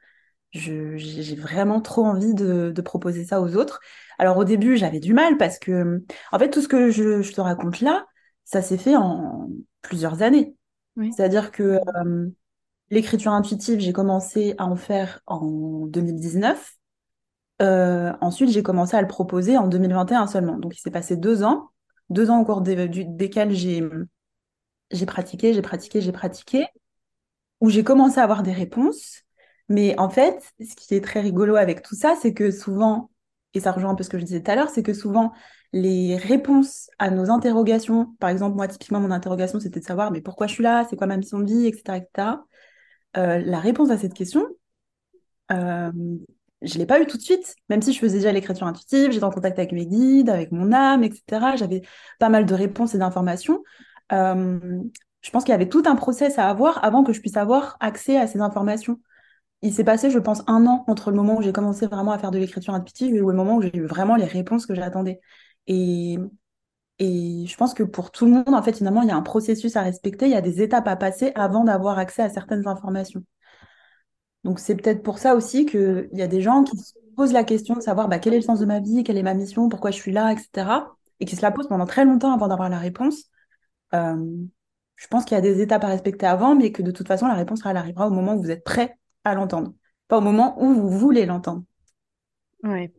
j'ai 0.52 1.36
vraiment 1.36 1.82
trop 1.82 2.06
envie 2.06 2.34
de, 2.34 2.74
proposer 2.82 3.26
ça 3.26 3.42
aux 3.42 3.56
autres. 3.56 3.80
Alors 4.20 4.38
au 4.38 4.44
début, 4.44 4.78
j'avais 4.78 5.00
du 5.00 5.14
mal 5.14 5.38
parce 5.38 5.58
que, 5.60 6.04
en 6.32 6.40
fait, 6.40 6.50
tout 6.50 6.62
ce 6.62 6.68
que 6.68 6.92
je, 6.92 7.32
te 7.32 7.42
raconte 7.42 7.82
là, 7.82 8.06
ça 8.46 8.62
s'est 8.62 8.78
fait 8.78 8.96
en 8.96 9.50
plusieurs 9.82 10.22
années. 10.22 10.56
C'est-à-dire 10.98 11.52
que 11.52 11.80
euh, 12.06 12.30
l'écriture 12.90 13.32
intuitive, 13.32 13.80
j'ai 13.80 13.94
commencé 13.94 14.54
à 14.58 14.66
en 14.66 14.76
faire 14.76 15.22
en 15.26 15.88
2019. 15.88 16.76
Euh, 17.62 18.12
ensuite, 18.20 18.50
j'ai 18.50 18.62
commencé 18.62 18.98
à 18.98 19.02
le 19.02 19.08
proposer 19.08 19.58
en 19.58 19.68
2021 19.68 20.28
seulement. 20.28 20.58
Donc, 20.58 20.76
il 20.76 20.82
s'est 20.82 20.92
passé 20.92 21.16
deux 21.16 21.44
ans, 21.44 21.70
deux 22.10 22.30
ans 22.30 22.42
au 22.42 22.46
cours 22.46 22.62
desquels 22.62 23.52
j'ai 23.52 23.90
j'ai 24.92 25.06
pratiqué, 25.06 25.54
j'ai 25.54 25.62
pratiqué, 25.62 26.02
j'ai 26.02 26.12
pratiqué, 26.12 26.66
où 27.60 27.70
j'ai 27.70 27.84
commencé 27.84 28.20
à 28.20 28.24
avoir 28.24 28.44
des 28.44 28.54
réponses. 28.54 29.22
Mais 29.70 29.98
en 30.00 30.10
fait, 30.10 30.42
ce 30.60 30.76
qui 30.76 30.96
est 30.96 31.02
très 31.02 31.22
rigolo 31.22 31.56
avec 31.56 31.82
tout 31.82 31.96
ça, 31.96 32.16
c'est 32.22 32.34
que 32.34 32.52
souvent, 32.52 33.12
et 33.54 33.60
ça 33.60 33.72
rejoint 33.72 33.92
un 33.92 33.96
peu 33.96 34.04
ce 34.04 34.10
que 34.10 34.20
je 34.20 34.26
disais 34.26 34.42
tout 34.42 34.52
à 34.52 34.56
l'heure, 34.56 34.70
c'est 34.70 34.84
que 34.84 34.94
souvent, 34.94 35.32
les 35.74 36.18
réponses 36.18 36.90
à 37.00 37.10
nos 37.10 37.30
interrogations, 37.30 38.14
par 38.20 38.30
exemple, 38.30 38.56
moi, 38.58 38.68
typiquement, 38.68 39.00
mon 39.00 39.12
interrogation, 39.12 39.60
c'était 39.60 39.80
de 39.80 39.86
savoir, 39.86 40.12
mais 40.12 40.22
pourquoi 40.22 40.48
je 40.48 40.54
suis 40.54 40.64
là, 40.64 40.86
c'est 40.90 40.98
quoi 40.98 41.08
ma 41.08 41.18
mission 41.18 41.40
de 41.40 41.46
vie, 41.46 41.68
etc.. 41.68 42.46
Euh, 43.18 43.40
la 43.40 43.60
réponse 43.60 43.90
à 43.92 43.98
cette 43.98 44.14
question, 44.14 44.46
euh, 45.52 45.92
je 46.62 46.76
ne 46.76 46.80
l'ai 46.80 46.86
pas 46.86 47.02
eu 47.02 47.08
tout 47.08 47.18
de 47.18 47.22
suite, 47.22 47.56
même 47.70 47.82
si 47.82 47.94
je 47.94 48.00
faisais 48.00 48.18
déjà 48.18 48.32
l'écriture 48.32 48.68
intuitive, 48.68 49.12
j'étais 49.12 49.24
en 49.24 49.32
contact 49.32 49.58
avec 49.58 49.72
mes 49.72 49.88
guides, 49.88 50.30
avec 50.30 50.52
mon 50.52 50.72
âme, 50.72 51.04
etc. 51.04 51.56
J'avais 51.56 51.82
pas 52.20 52.30
mal 52.30 52.46
de 52.46 52.54
réponses 52.54 52.94
et 52.94 52.98
d'informations. 52.98 53.64
Euh, 54.12 54.82
je 55.22 55.30
pense 55.30 55.44
qu'il 55.44 55.52
y 55.52 55.56
avait 55.56 55.70
tout 55.70 55.84
un 55.86 55.96
process 55.96 56.40
à 56.40 56.50
avoir 56.50 56.84
avant 56.84 57.04
que 57.04 57.14
je 57.14 57.22
puisse 57.22 57.38
avoir 57.38 57.78
accès 57.80 58.18
à 58.18 58.28
ces 58.28 58.42
informations. 58.42 59.00
Il 59.62 59.74
s'est 59.74 59.84
passé, 59.84 60.10
je 60.10 60.20
pense, 60.20 60.44
un 60.48 60.66
an 60.66 60.84
entre 60.88 61.12
le 61.12 61.18
moment 61.18 61.38
où 61.38 61.42
j'ai 61.42 61.54
commencé 61.54 61.86
vraiment 61.88 62.12
à 62.12 62.18
faire 62.18 62.32
de 62.32 62.40
l'écriture 62.40 62.74
intuitive 62.74 63.16
et 63.16 63.20
le 63.20 63.34
moment 63.34 63.58
où 63.58 63.62
j'ai 63.62 63.76
eu 63.76 63.86
vraiment 63.86 64.16
les 64.16 64.26
réponses 64.26 64.66
que 64.66 64.74
j'attendais. 64.74 65.22
Et, 65.68 66.18
je 67.00 67.56
pense 67.58 67.74
que 67.74 67.84
pour 67.84 68.12
tout 68.12 68.26
le 68.26 68.32
monde, 68.32 68.54
en 68.54 68.62
fait, 68.62 68.78
finalement, 68.78 69.02
il 69.02 69.10
y 69.10 69.12
a 69.12 69.16
un 69.16 69.22
processus 69.24 69.76
à 69.76 69.82
respecter, 69.82 70.26
il 70.28 70.32
y 70.32 70.36
a 70.36 70.42
des 70.42 70.62
étapes 70.62 70.88
à 70.88 70.96
passer 70.96 71.32
avant 71.36 71.64
d'avoir 71.64 71.98
accès 71.98 72.22
à 72.22 72.30
certaines 72.30 72.68
informations. 72.68 73.24
Donc 74.44 74.60
c'est 74.60 74.76
peut-être 74.76 75.04
pour 75.04 75.20
ça 75.20 75.36
aussi 75.36 75.66
qu'il 75.66 76.10
y 76.14 76.22
a 76.22 76.28
des 76.28 76.42
gens 76.42 76.64
qui 76.64 76.78
se 76.78 76.94
posent 77.16 77.34
la 77.34 77.44
question 77.44 77.76
de 77.76 77.82
savoir 77.82 78.08
bah, 78.08 78.20
quel 78.20 78.34
est 78.34 78.38
le 78.38 78.44
sens 78.44 78.60
de 78.60 78.66
ma 78.66 78.80
vie, 78.80 79.04
quelle 79.04 79.18
est 79.18 79.24
ma 79.24 79.34
mission, 79.34 79.70
pourquoi 79.70 79.92
je 79.92 79.98
suis 79.98 80.12
là, 80.12 80.32
etc. 80.32 80.96
Et 81.20 81.26
qui 81.26 81.36
se 81.36 81.42
la 81.42 81.52
posent 81.52 81.68
pendant 81.68 81.86
très 81.86 82.06
longtemps 82.06 82.34
avant 82.34 82.48
d'avoir 82.48 82.70
la 82.70 82.80
réponse. 82.80 83.31
Euh, 83.94 84.46
je 84.96 85.08
pense 85.08 85.26
qu'il 85.26 85.36
y 85.36 85.38
a 85.38 85.42
des 85.42 85.62
étapes 85.62 85.84
à 85.84 85.88
respecter 85.88 86.26
avant, 86.26 86.56
mais 86.56 86.72
que 86.72 86.82
de 86.82 86.92
toute 86.92 87.08
façon, 87.08 87.28
la 87.28 87.34
réponse, 87.34 87.66
arrivera 87.66 88.08
au 88.08 88.12
moment 88.12 88.36
où 88.36 88.42
vous 88.42 88.52
êtes 88.52 88.64
prêt 88.64 88.98
à 89.24 89.34
l'entendre, 89.34 89.74
pas 90.08 90.18
au 90.18 90.22
moment 90.22 90.62
où 90.62 90.74
vous 90.74 90.90
voulez 90.90 91.26
l'entendre. 91.26 91.64
Ouais. 92.64 92.94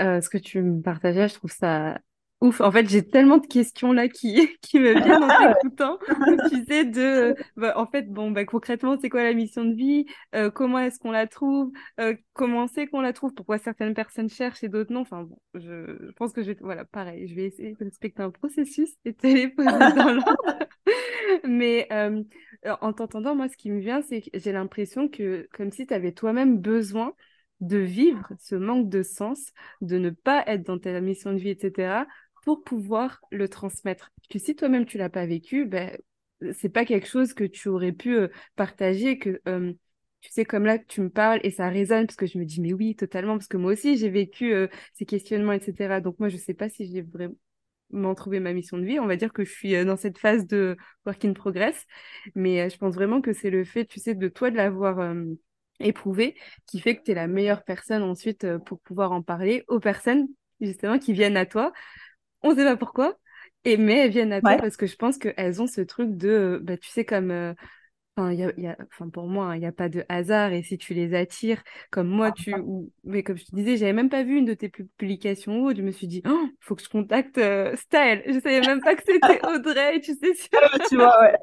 Euh, 0.00 0.20
ce 0.20 0.28
que 0.28 0.38
tu 0.38 0.62
me 0.62 0.80
partageais, 0.80 1.28
je 1.28 1.34
trouve 1.34 1.52
ça 1.52 1.98
Ouf, 2.40 2.60
en 2.60 2.70
fait, 2.70 2.88
j'ai 2.88 3.02
tellement 3.04 3.38
de 3.38 3.46
questions 3.48 3.92
là 3.92 4.08
qui, 4.08 4.48
qui 4.62 4.78
me 4.78 4.92
viennent 4.92 5.24
en 5.24 5.28
ah 5.28 5.54
t'écoutant. 5.54 5.98
tu 6.48 6.64
sais, 6.66 6.84
de, 6.84 7.34
bah, 7.56 7.74
en 7.76 7.86
fait, 7.86 8.08
bon, 8.08 8.30
bah, 8.30 8.44
concrètement, 8.44 8.96
c'est 9.00 9.08
quoi 9.08 9.24
la 9.24 9.34
mission 9.34 9.64
de 9.64 9.74
vie? 9.74 10.06
Euh, 10.36 10.48
comment 10.48 10.78
est-ce 10.78 11.00
qu'on 11.00 11.10
la 11.10 11.26
trouve? 11.26 11.72
Euh, 11.98 12.14
comment 12.34 12.68
c'est 12.68 12.86
qu'on 12.86 13.00
la 13.00 13.12
trouve? 13.12 13.34
Pourquoi 13.34 13.58
certaines 13.58 13.92
personnes 13.92 14.28
cherchent 14.28 14.62
et 14.62 14.68
d'autres 14.68 14.92
non? 14.92 15.00
Enfin, 15.00 15.24
bon, 15.24 15.38
je, 15.54 16.12
pense 16.12 16.32
que 16.32 16.42
je 16.42 16.52
vais, 16.52 16.58
voilà, 16.60 16.84
pareil, 16.84 17.26
je 17.26 17.34
vais 17.34 17.46
essayer 17.46 17.72
de 17.72 17.84
respecter 17.84 18.22
un 18.22 18.30
processus 18.30 18.90
et 19.04 19.12
de 19.12 19.18
les 19.22 19.48
poser 19.48 19.68
dans 19.96 20.14
l'ordre. 20.14 20.68
Mais 21.44 21.88
euh, 21.90 22.22
en 22.80 22.92
t'entendant, 22.92 23.34
moi, 23.34 23.48
ce 23.48 23.56
qui 23.56 23.70
me 23.70 23.80
vient, 23.80 24.00
c'est 24.02 24.20
que 24.20 24.28
j'ai 24.34 24.52
l'impression 24.52 25.08
que, 25.08 25.48
comme 25.52 25.72
si 25.72 25.88
tu 25.88 25.94
avais 25.94 26.12
toi-même 26.12 26.58
besoin 26.58 27.14
de 27.60 27.78
vivre 27.78 28.32
ce 28.38 28.54
manque 28.54 28.88
de 28.88 29.02
sens, 29.02 29.52
de 29.80 29.98
ne 29.98 30.10
pas 30.10 30.44
être 30.46 30.62
dans 30.64 30.78
ta 30.78 31.00
mission 31.00 31.32
de 31.32 31.38
vie, 31.38 31.50
etc., 31.50 32.04
pour 32.48 32.64
pouvoir 32.64 33.20
le 33.30 33.46
transmettre. 33.46 34.10
Que 34.30 34.38
si 34.38 34.56
toi-même 34.56 34.86
tu 34.86 34.96
l'as 34.96 35.10
pas 35.10 35.26
vécu, 35.26 35.66
ben 35.66 35.94
c'est 36.58 36.70
pas 36.70 36.86
quelque 36.86 37.06
chose 37.06 37.34
que 37.34 37.44
tu 37.44 37.68
aurais 37.68 37.92
pu 37.92 38.16
euh, 38.16 38.28
partager, 38.56 39.18
que 39.18 39.42
euh, 39.46 39.74
tu 40.22 40.32
sais 40.32 40.46
comme 40.46 40.64
là 40.64 40.78
tu 40.78 41.02
me 41.02 41.10
parles 41.10 41.40
et 41.42 41.50
ça 41.50 41.68
résonne 41.68 42.06
parce 42.06 42.16
que 42.16 42.24
je 42.24 42.38
me 42.38 42.46
dis 42.46 42.62
mais 42.62 42.72
oui 42.72 42.96
totalement 42.96 43.34
parce 43.34 43.48
que 43.48 43.58
moi 43.58 43.72
aussi 43.72 43.98
j'ai 43.98 44.08
vécu 44.08 44.54
euh, 44.54 44.66
ces 44.94 45.04
questionnements 45.04 45.52
etc. 45.52 46.00
Donc 46.00 46.18
moi 46.20 46.30
je 46.30 46.38
sais 46.38 46.54
pas 46.54 46.70
si 46.70 46.90
j'ai 46.90 47.02
vraiment 47.02 48.14
trouvé 48.14 48.40
ma 48.40 48.54
mission 48.54 48.78
de 48.78 48.86
vie. 48.86 48.98
On 48.98 49.06
va 49.06 49.16
dire 49.16 49.34
que 49.34 49.44
je 49.44 49.52
suis 49.52 49.84
dans 49.84 49.98
cette 49.98 50.16
phase 50.16 50.46
de 50.46 50.78
work 51.04 51.22
in 51.26 51.34
progress, 51.34 51.84
mais 52.34 52.70
je 52.70 52.78
pense 52.78 52.94
vraiment 52.94 53.20
que 53.20 53.34
c'est 53.34 53.50
le 53.50 53.64
fait, 53.64 53.84
tu 53.84 54.00
sais, 54.00 54.14
de 54.14 54.28
toi 54.28 54.50
de 54.50 54.56
l'avoir 54.56 55.14
éprouvé 55.80 56.34
qui 56.64 56.80
fait 56.80 56.96
que 56.96 57.02
tu 57.02 57.10
es 57.10 57.14
la 57.14 57.26
meilleure 57.26 57.62
personne 57.62 58.02
ensuite 58.02 58.46
pour 58.64 58.80
pouvoir 58.80 59.12
en 59.12 59.20
parler 59.20 59.64
aux 59.68 59.80
personnes 59.80 60.28
justement 60.60 60.98
qui 60.98 61.12
viennent 61.12 61.36
à 61.36 61.46
toi 61.46 61.72
on 62.42 62.54
sait 62.54 62.64
pas 62.64 62.76
pourquoi. 62.76 63.16
Et 63.64 63.76
mais 63.76 63.98
elles 63.98 64.10
viennent 64.10 64.32
à 64.32 64.40
toi 64.40 64.56
parce 64.56 64.76
que 64.76 64.86
je 64.86 64.96
pense 64.96 65.18
qu'elles 65.18 65.60
ont 65.60 65.66
ce 65.66 65.80
truc 65.80 66.16
de, 66.16 66.60
bah, 66.62 66.76
tu 66.76 66.88
sais, 66.88 67.04
comme, 67.04 67.30
euh, 67.30 67.54
y 68.32 68.66
a, 68.66 68.76
pour 69.12 69.26
moi, 69.26 69.46
hein, 69.46 69.56
il 69.56 69.60
n'y 69.60 69.66
a 69.66 69.72
pas 69.72 69.88
de 69.88 70.04
hasard. 70.08 70.52
Et 70.52 70.62
si 70.62 70.78
tu 70.78 70.94
les 70.94 71.14
attires, 71.14 71.62
comme 71.90 72.08
moi, 72.08 72.32
tu, 72.32 72.54
ou, 72.54 72.90
mais 73.04 73.22
comme 73.22 73.36
je 73.36 73.44
te 73.44 73.54
disais, 73.54 73.76
j'avais 73.76 73.92
même 73.92 74.08
pas 74.08 74.22
vu 74.22 74.36
une 74.38 74.44
de 74.44 74.54
tes 74.54 74.68
publications 74.68 75.60
où 75.62 75.74
je 75.74 75.82
me 75.82 75.90
suis 75.90 76.06
dit, 76.06 76.22
il 76.24 76.30
oh, 76.30 76.48
faut 76.60 76.74
que 76.74 76.82
je 76.82 76.88
contacte 76.88 77.38
euh, 77.38 77.74
Style. 77.76 78.22
Je 78.26 78.40
savais 78.40 78.60
même 78.60 78.80
pas 78.80 78.94
que 78.94 79.02
c'était 79.06 79.44
Audrey, 79.46 80.00
tu 80.00 80.14
sais. 80.14 80.32
tu 80.88 80.96
vois, 80.96 81.14
ouais. 81.20 81.34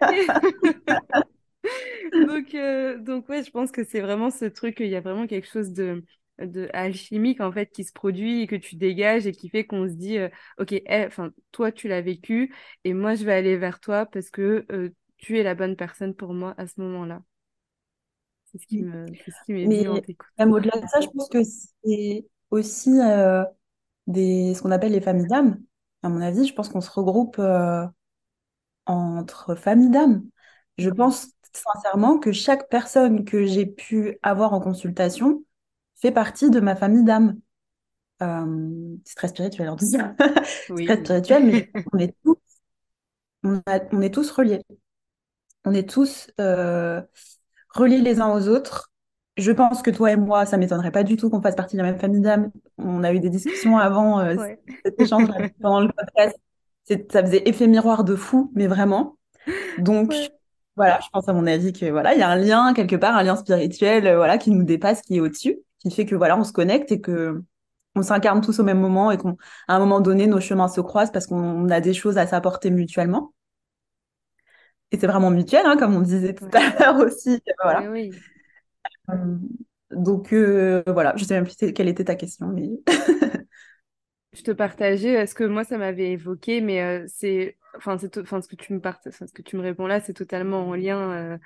donc, 2.26 2.54
euh, 2.54 2.98
donc 2.98 3.28
ouais, 3.28 3.42
je 3.42 3.50
pense 3.50 3.70
que 3.70 3.84
c'est 3.84 4.00
vraiment 4.00 4.30
ce 4.30 4.44
truc. 4.44 4.76
Il 4.80 4.88
y 4.88 4.96
a 4.96 5.00
vraiment 5.00 5.26
quelque 5.26 5.48
chose 5.48 5.72
de 5.72 6.02
de 6.38 6.68
alchimique 6.72 7.40
en 7.40 7.50
fait 7.50 7.66
qui 7.66 7.84
se 7.84 7.92
produit 7.92 8.42
et 8.42 8.46
que 8.46 8.56
tu 8.56 8.76
dégages 8.76 9.26
et 9.26 9.32
qui 9.32 9.48
fait 9.48 9.64
qu'on 9.64 9.88
se 9.88 9.94
dit 9.94 10.18
euh, 10.18 10.28
ok 10.58 10.72
eh, 10.72 11.06
enfin 11.06 11.30
toi 11.52 11.72
tu 11.72 11.88
l'as 11.88 12.02
vécu 12.02 12.54
et 12.84 12.92
moi 12.94 13.14
je 13.14 13.24
vais 13.24 13.32
aller 13.32 13.56
vers 13.56 13.80
toi 13.80 14.06
parce 14.06 14.30
que 14.30 14.66
euh, 14.70 14.90
tu 15.16 15.38
es 15.38 15.42
la 15.42 15.54
bonne 15.54 15.76
personne 15.76 16.14
pour 16.14 16.34
moi 16.34 16.54
à 16.58 16.66
ce 16.66 16.80
moment-là 16.80 17.22
c'est 18.44 18.58
ce 18.58 18.66
qui 18.66 18.82
me 18.82 19.06
ce 19.06 19.44
qui 19.46 19.52
m'est 19.52 19.88
en 19.88 20.00
même 20.38 20.52
au-delà 20.52 20.78
de 20.78 20.86
ça 20.86 21.00
je 21.00 21.08
pense 21.08 21.28
que 21.28 21.42
c'est 21.42 22.26
aussi 22.50 23.00
euh, 23.00 23.44
des 24.06 24.54
ce 24.54 24.62
qu'on 24.62 24.70
appelle 24.70 24.92
les 24.92 25.00
familles 25.00 25.26
d'âmes. 25.26 25.60
À 26.02 26.08
mon 26.08 26.20
avis 26.20 26.46
je 26.46 26.54
pense 26.54 26.68
qu'on 26.68 26.80
se 26.80 26.90
regroupe 26.90 27.40
entre 28.84 29.54
familles 29.56 29.90
d'âmes. 29.90 30.22
Je 30.78 30.90
pense 30.90 31.28
sincèrement 31.52 32.18
que 32.18 32.32
chaque 32.32 32.68
personne 32.68 33.24
que 33.24 33.46
j'ai 33.46 33.66
pu 33.66 34.18
avoir 34.22 34.52
en 34.52 34.60
consultation 34.60 35.42
fait 35.96 36.12
partie 36.12 36.50
de 36.50 36.60
ma 36.60 36.76
famille 36.76 37.04
d'âme. 37.04 37.38
Euh, 38.22 38.96
c'est 39.04 39.16
très 39.16 39.28
spirituel 39.28 39.68
en 39.68 39.76
tout 39.76 39.90
cas. 39.90 40.14
c'est 40.44 40.86
très 40.86 40.96
spirituel, 40.96 41.44
mais 41.46 41.70
on 41.92 41.98
est 41.98 42.14
tous, 42.22 42.36
on, 43.42 44.00
est 44.00 44.14
tous 44.14 44.30
reliés. 44.30 44.62
On 45.64 45.74
est 45.74 45.88
tous 45.88 46.30
euh, 46.40 47.02
reliés 47.74 48.00
les 48.00 48.20
uns 48.20 48.32
aux 48.32 48.48
autres. 48.48 48.90
Je 49.36 49.52
pense 49.52 49.82
que 49.82 49.90
toi 49.90 50.12
et 50.12 50.16
moi, 50.16 50.46
ça 50.46 50.56
m'étonnerait 50.56 50.92
pas 50.92 51.02
du 51.02 51.16
tout 51.16 51.28
qu'on 51.28 51.42
fasse 51.42 51.56
partie 51.56 51.76
de 51.76 51.82
la 51.82 51.90
même 51.90 52.00
famille 52.00 52.22
d'âme. 52.22 52.50
On 52.78 53.04
a 53.04 53.12
eu 53.12 53.20
des 53.20 53.28
discussions 53.28 53.76
avant 53.76 54.20
euh, 54.20 54.34
cet 54.84 54.98
échange 54.98 55.28
pendant 55.60 55.80
le 55.80 55.92
podcast. 55.92 56.38
Ça 56.84 57.22
faisait 57.22 57.46
effet 57.46 57.66
miroir 57.66 58.04
de 58.04 58.14
fou, 58.14 58.50
mais 58.54 58.66
vraiment. 58.66 59.18
Donc, 59.78 60.14
voilà, 60.76 61.00
je 61.02 61.08
pense 61.12 61.28
à 61.28 61.32
mon 61.32 61.46
avis 61.46 61.72
que 61.72 61.90
voilà, 61.90 62.14
il 62.14 62.20
y 62.20 62.22
a 62.22 62.30
un 62.30 62.36
lien 62.36 62.72
quelque 62.72 62.96
part, 62.96 63.14
un 63.16 63.24
lien 63.24 63.36
spirituel, 63.36 64.14
voilà, 64.14 64.38
qui 64.38 64.52
nous 64.52 64.62
dépasse, 64.62 65.02
qui 65.02 65.16
est 65.16 65.20
au-dessus 65.20 65.58
qui 65.78 65.90
fait 65.90 66.06
que 66.06 66.14
voilà, 66.14 66.38
on 66.38 66.44
se 66.44 66.52
connecte 66.52 66.92
et 66.92 67.00
que 67.00 67.42
on 67.94 68.02
s'incarne 68.02 68.42
tous 68.42 68.60
au 68.60 68.62
même 68.62 68.80
moment 68.80 69.10
et 69.10 69.16
qu'à 69.16 69.34
un 69.68 69.78
moment 69.78 70.00
donné, 70.00 70.26
nos 70.26 70.40
chemins 70.40 70.68
se 70.68 70.80
croisent 70.80 71.12
parce 71.12 71.26
qu'on 71.26 71.68
a 71.70 71.80
des 71.80 71.94
choses 71.94 72.18
à 72.18 72.26
s'apporter 72.26 72.70
mutuellement. 72.70 73.32
et 74.92 74.98
c'est 74.98 75.06
vraiment 75.06 75.30
mutuel, 75.30 75.62
hein, 75.64 75.76
comme 75.76 75.94
on 75.94 76.00
disait 76.00 76.34
tout 76.34 76.48
à 76.52 76.78
l'heure 76.78 76.98
aussi. 76.98 77.42
Voilà. 77.62 77.90
Oui, 77.90 78.10
donc 79.90 80.32
voilà, 80.32 81.14
je 81.16 81.24
sais 81.24 81.34
même 81.34 81.44
plus 81.44 81.72
quelle 81.72 81.88
était 81.88 82.04
ta 82.04 82.16
question, 82.16 82.48
mais 82.48 82.68
je 84.32 84.42
te 84.42 84.50
partageais 84.50 85.26
ce 85.26 85.34
que 85.34 85.44
moi 85.44 85.64
ça 85.64 85.78
m'avait 85.78 86.10
évoqué, 86.10 86.60
mais 86.60 87.04
c'est, 87.08 87.56
enfin, 87.76 87.96
c'est, 87.98 88.18
enfin, 88.18 88.42
ce 88.42 88.48
que 88.48 88.56
tu 88.56 88.72
me 88.72 88.80
partages, 88.80 89.14
ce 89.14 89.32
que 89.32 89.42
tu 89.42 89.56
me 89.56 89.62
réponds 89.62 89.86
là, 89.86 90.00
c'est 90.00 90.14
totalement 90.14 90.68
en 90.68 90.74
lien. 90.74 91.38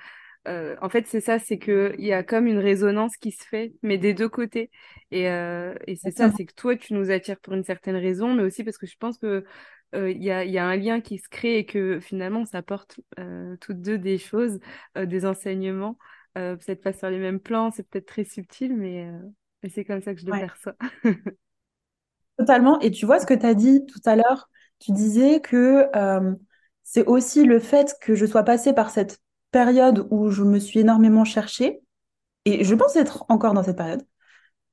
En 0.47 0.89
fait, 0.89 1.07
c'est 1.07 1.21
ça, 1.21 1.39
c'est 1.39 1.59
que 1.59 1.95
il 1.99 2.05
y 2.05 2.13
a 2.13 2.23
comme 2.23 2.47
une 2.47 2.59
résonance 2.59 3.17
qui 3.17 3.33
se 3.33 3.45
fait, 3.45 3.75
mais 3.83 3.99
des 3.99 4.15
deux 4.15 4.29
côtés. 4.29 4.71
Et, 5.11 5.25
et 5.25 5.97
c'est 5.97 6.11
ça, 6.11 6.31
c'est 6.37 6.45
que 6.45 6.55
toi, 6.55 6.77
tu 6.77 6.95
nous 6.95 7.11
attires 7.11 7.39
pour 7.41 7.55
une 7.55 7.65
certaine 7.65 7.97
raison, 7.97 8.35
mais 8.35 8.43
aussi 8.43 8.65
parce 8.65 8.79
que 8.79 8.87
je 8.87 8.97
pense 8.97 9.19
que 9.19 9.45
il 9.93 10.23
y 10.23 10.31
a, 10.31 10.45
y, 10.45 10.57
a, 10.57 10.65
un 10.65 10.77
lien 10.77 11.01
qui 11.01 11.19
se 11.19 11.29
crée 11.29 11.59
et 11.59 11.67
que 11.67 11.99
finalement, 12.01 12.45
ça 12.45 12.63
porte 12.63 13.01
toutes 13.61 13.81
deux 13.81 13.99
des 13.99 14.19
choses, 14.19 14.61
des 14.97 15.27
enseignements. 15.27 15.99
peut-être 16.35 16.83
pas 16.83 16.93
sur 16.93 17.11
les 17.11 17.19
mêmes 17.19 17.41
plans, 17.41 17.71
c'est 17.71 17.89
peut-être 17.89 18.07
très 18.07 18.25
subtil, 18.25 18.77
mais, 18.77 19.11
mais 19.63 19.69
c'est 19.69 19.85
comme 19.85 20.01
ça 20.01 20.15
que 20.15 20.21
je 20.21 20.27
le 20.27 20.33
perçois. 20.33 20.77
Totalement. 22.41 22.81
Et 22.81 22.91
tu 22.91 23.05
vois 23.05 23.21
ce 23.21 23.27
que 23.27 23.35
tu 23.35 23.45
as 23.45 23.53
dit 23.53 23.85
tout 23.85 24.01
à 24.07 24.17
l'heure, 24.17 24.49
tu 24.79 24.93
disais 24.93 25.41
que 25.41 25.95
euh, 25.95 26.35
c'est 26.83 27.05
aussi 27.05 27.45
le 27.45 27.59
fait 27.59 27.95
que 28.01 28.15
je 28.15 28.25
sois 28.25 28.45
passée 28.45 28.73
par 28.73 28.89
cette 28.89 29.21
période 29.51 30.07
où 30.11 30.31
je 30.31 30.43
me 30.43 30.59
suis 30.59 30.81
énormément 30.81 31.25
cherchée, 31.25 31.81
et 32.45 32.65
je 32.65 32.75
pense 32.75 32.97
être 32.97 33.25
encore 33.29 33.55
dans 33.55 33.63
cette 33.63 33.77
période, 33.77 34.03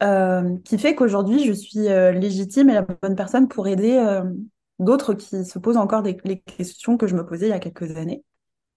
euh, 0.04 0.58
qui 0.64 0.78
fait 0.78 0.96
qu'aujourd'hui 0.96 1.44
je 1.44 1.52
suis 1.52 1.88
euh, 1.88 2.12
légitime 2.12 2.70
et 2.70 2.74
la 2.74 2.84
bonne 2.84 3.16
personne 3.16 3.48
pour 3.48 3.68
aider 3.68 4.22
d'autres 4.80 5.16
qui 5.16 5.44
se 5.44 5.58
posent 5.58 5.78
encore 5.78 6.04
des, 6.04 6.18
les 6.24 6.40
questions 6.40 6.98
que 6.98 7.08
je 7.08 7.16
me 7.16 7.26
posais 7.26 7.48
il 7.48 7.50
y 7.50 7.54
a 7.54 7.60
quelques 7.60 7.98
années. 7.98 8.24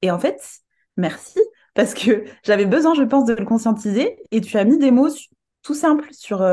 Et 0.02 0.10
en 0.10 0.18
fait, 0.18 0.42
merci, 0.96 1.38
parce 1.74 1.94
que 1.94 2.24
j'avais 2.42 2.66
besoin, 2.66 2.94
je 2.94 3.02
pense, 3.02 3.26
de 3.26 3.34
le 3.34 3.44
conscientiser, 3.44 4.18
et 4.30 4.40
tu 4.40 4.56
as 4.56 4.64
mis 4.64 4.78
des 4.78 4.90
mots 4.90 5.10
tout 5.62 5.74
simples 5.74 6.08
sur, 6.12 6.44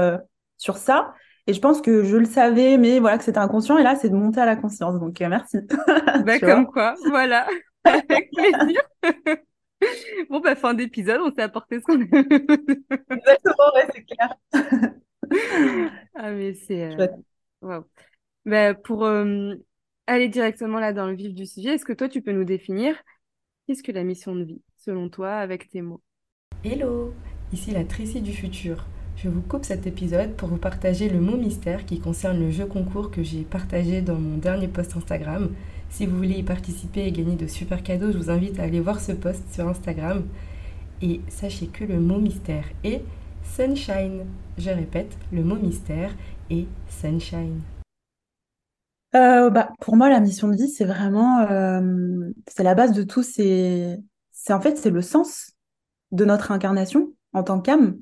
sur 0.57 0.77
ça. 0.77 1.13
Et 1.47 1.53
je 1.53 1.61
pense 1.61 1.81
que 1.81 2.03
je 2.03 2.17
le 2.17 2.25
savais, 2.25 2.77
mais 2.77 2.99
voilà, 2.99 3.17
que 3.17 3.23
c'était 3.23 3.37
inconscient. 3.37 3.77
Et 3.77 3.83
là, 3.83 3.95
c'est 3.95 4.09
de 4.09 4.15
monter 4.15 4.41
à 4.41 4.45
la 4.45 4.57
conscience. 4.57 4.99
Donc, 4.99 5.21
euh, 5.21 5.29
merci. 5.29 5.57
Bah, 6.25 6.39
comme 6.39 6.67
quoi, 6.67 6.95
voilà. 7.07 7.47
Avec 7.87 8.31
plaisir. 8.31 8.81
bon, 10.29 10.39
bah, 10.39 10.55
fin 10.55 10.73
d'épisode, 10.73 11.21
on 11.21 11.33
s'est 11.33 11.41
apporté 11.41 11.79
ce 11.79 11.83
qu'on 11.83 12.01
Exactement, 12.01 13.71
ouais, 13.75 13.87
c'est 13.93 14.03
clair. 14.03 14.35
ah, 16.15 16.31
mais 16.31 16.53
c'est. 16.53 16.83
Euh... 16.83 17.07
Wow. 17.61 17.85
Bah, 18.45 18.73
pour 18.73 19.05
euh, 19.05 19.55
aller 20.07 20.29
directement 20.29 20.79
là 20.79 20.93
dans 20.93 21.07
le 21.07 21.15
vif 21.15 21.33
du 21.33 21.45
sujet, 21.45 21.75
est-ce 21.75 21.85
que 21.85 21.93
toi, 21.93 22.09
tu 22.09 22.21
peux 22.21 22.31
nous 22.31 22.45
définir 22.45 22.95
qu'est-ce 23.67 23.83
que 23.83 23.91
la 23.91 24.03
mission 24.03 24.35
de 24.35 24.43
vie, 24.43 24.61
selon 24.77 25.09
toi, 25.09 25.35
avec 25.35 25.69
tes 25.69 25.81
mots? 25.81 26.01
Hello, 26.63 27.13
ici 27.51 27.71
la 27.71 27.83
Tracy 27.83 28.21
du 28.21 28.33
futur. 28.33 28.85
Je 29.17 29.29
vous 29.29 29.41
coupe 29.41 29.65
cet 29.65 29.87
épisode 29.87 30.35
pour 30.35 30.47
vous 30.47 30.57
partager 30.57 31.09
le 31.09 31.19
mot 31.19 31.37
mystère 31.37 31.85
qui 31.85 31.99
concerne 31.99 32.39
le 32.39 32.51
jeu 32.51 32.67
concours 32.67 33.09
que 33.09 33.23
j'ai 33.23 33.41
partagé 33.41 34.01
dans 34.01 34.15
mon 34.15 34.37
dernier 34.37 34.67
post 34.67 34.95
Instagram. 34.95 35.49
Si 35.89 36.05
vous 36.05 36.17
voulez 36.17 36.39
y 36.39 36.43
participer 36.43 37.05
et 37.05 37.11
gagner 37.11 37.35
de 37.35 37.47
super 37.47 37.81
cadeaux, 37.81 38.11
je 38.11 38.17
vous 38.17 38.29
invite 38.29 38.59
à 38.59 38.63
aller 38.63 38.79
voir 38.79 38.99
ce 38.99 39.13
post 39.13 39.43
sur 39.51 39.67
Instagram. 39.67 40.23
Et 41.01 41.21
sachez 41.29 41.67
que 41.67 41.83
le 41.83 41.99
mot 41.99 42.19
mystère 42.19 42.65
est 42.83 43.03
sunshine. 43.43 44.25
Je 44.57 44.69
répète, 44.69 45.17
le 45.31 45.43
mot 45.43 45.55
mystère 45.55 46.11
est 46.49 46.65
sunshine. 46.89 47.61
Euh, 49.15 49.49
bah, 49.49 49.71
pour 49.79 49.95
moi, 49.95 50.09
la 50.09 50.19
mission 50.19 50.49
de 50.49 50.55
vie, 50.55 50.69
c'est 50.69 50.85
vraiment, 50.85 51.39
euh, 51.41 52.29
c'est 52.47 52.63
la 52.63 52.75
base 52.75 52.91
de 52.91 53.03
tout. 53.03 53.23
C'est, 53.23 53.99
c'est 54.31 54.53
en 54.53 54.61
fait, 54.61 54.77
c'est 54.77 54.89
le 54.89 55.01
sens 55.01 55.53
de 56.11 56.25
notre 56.25 56.51
incarnation 56.51 57.13
en 57.33 57.43
tant 57.43 57.59
qu'âme. 57.59 57.97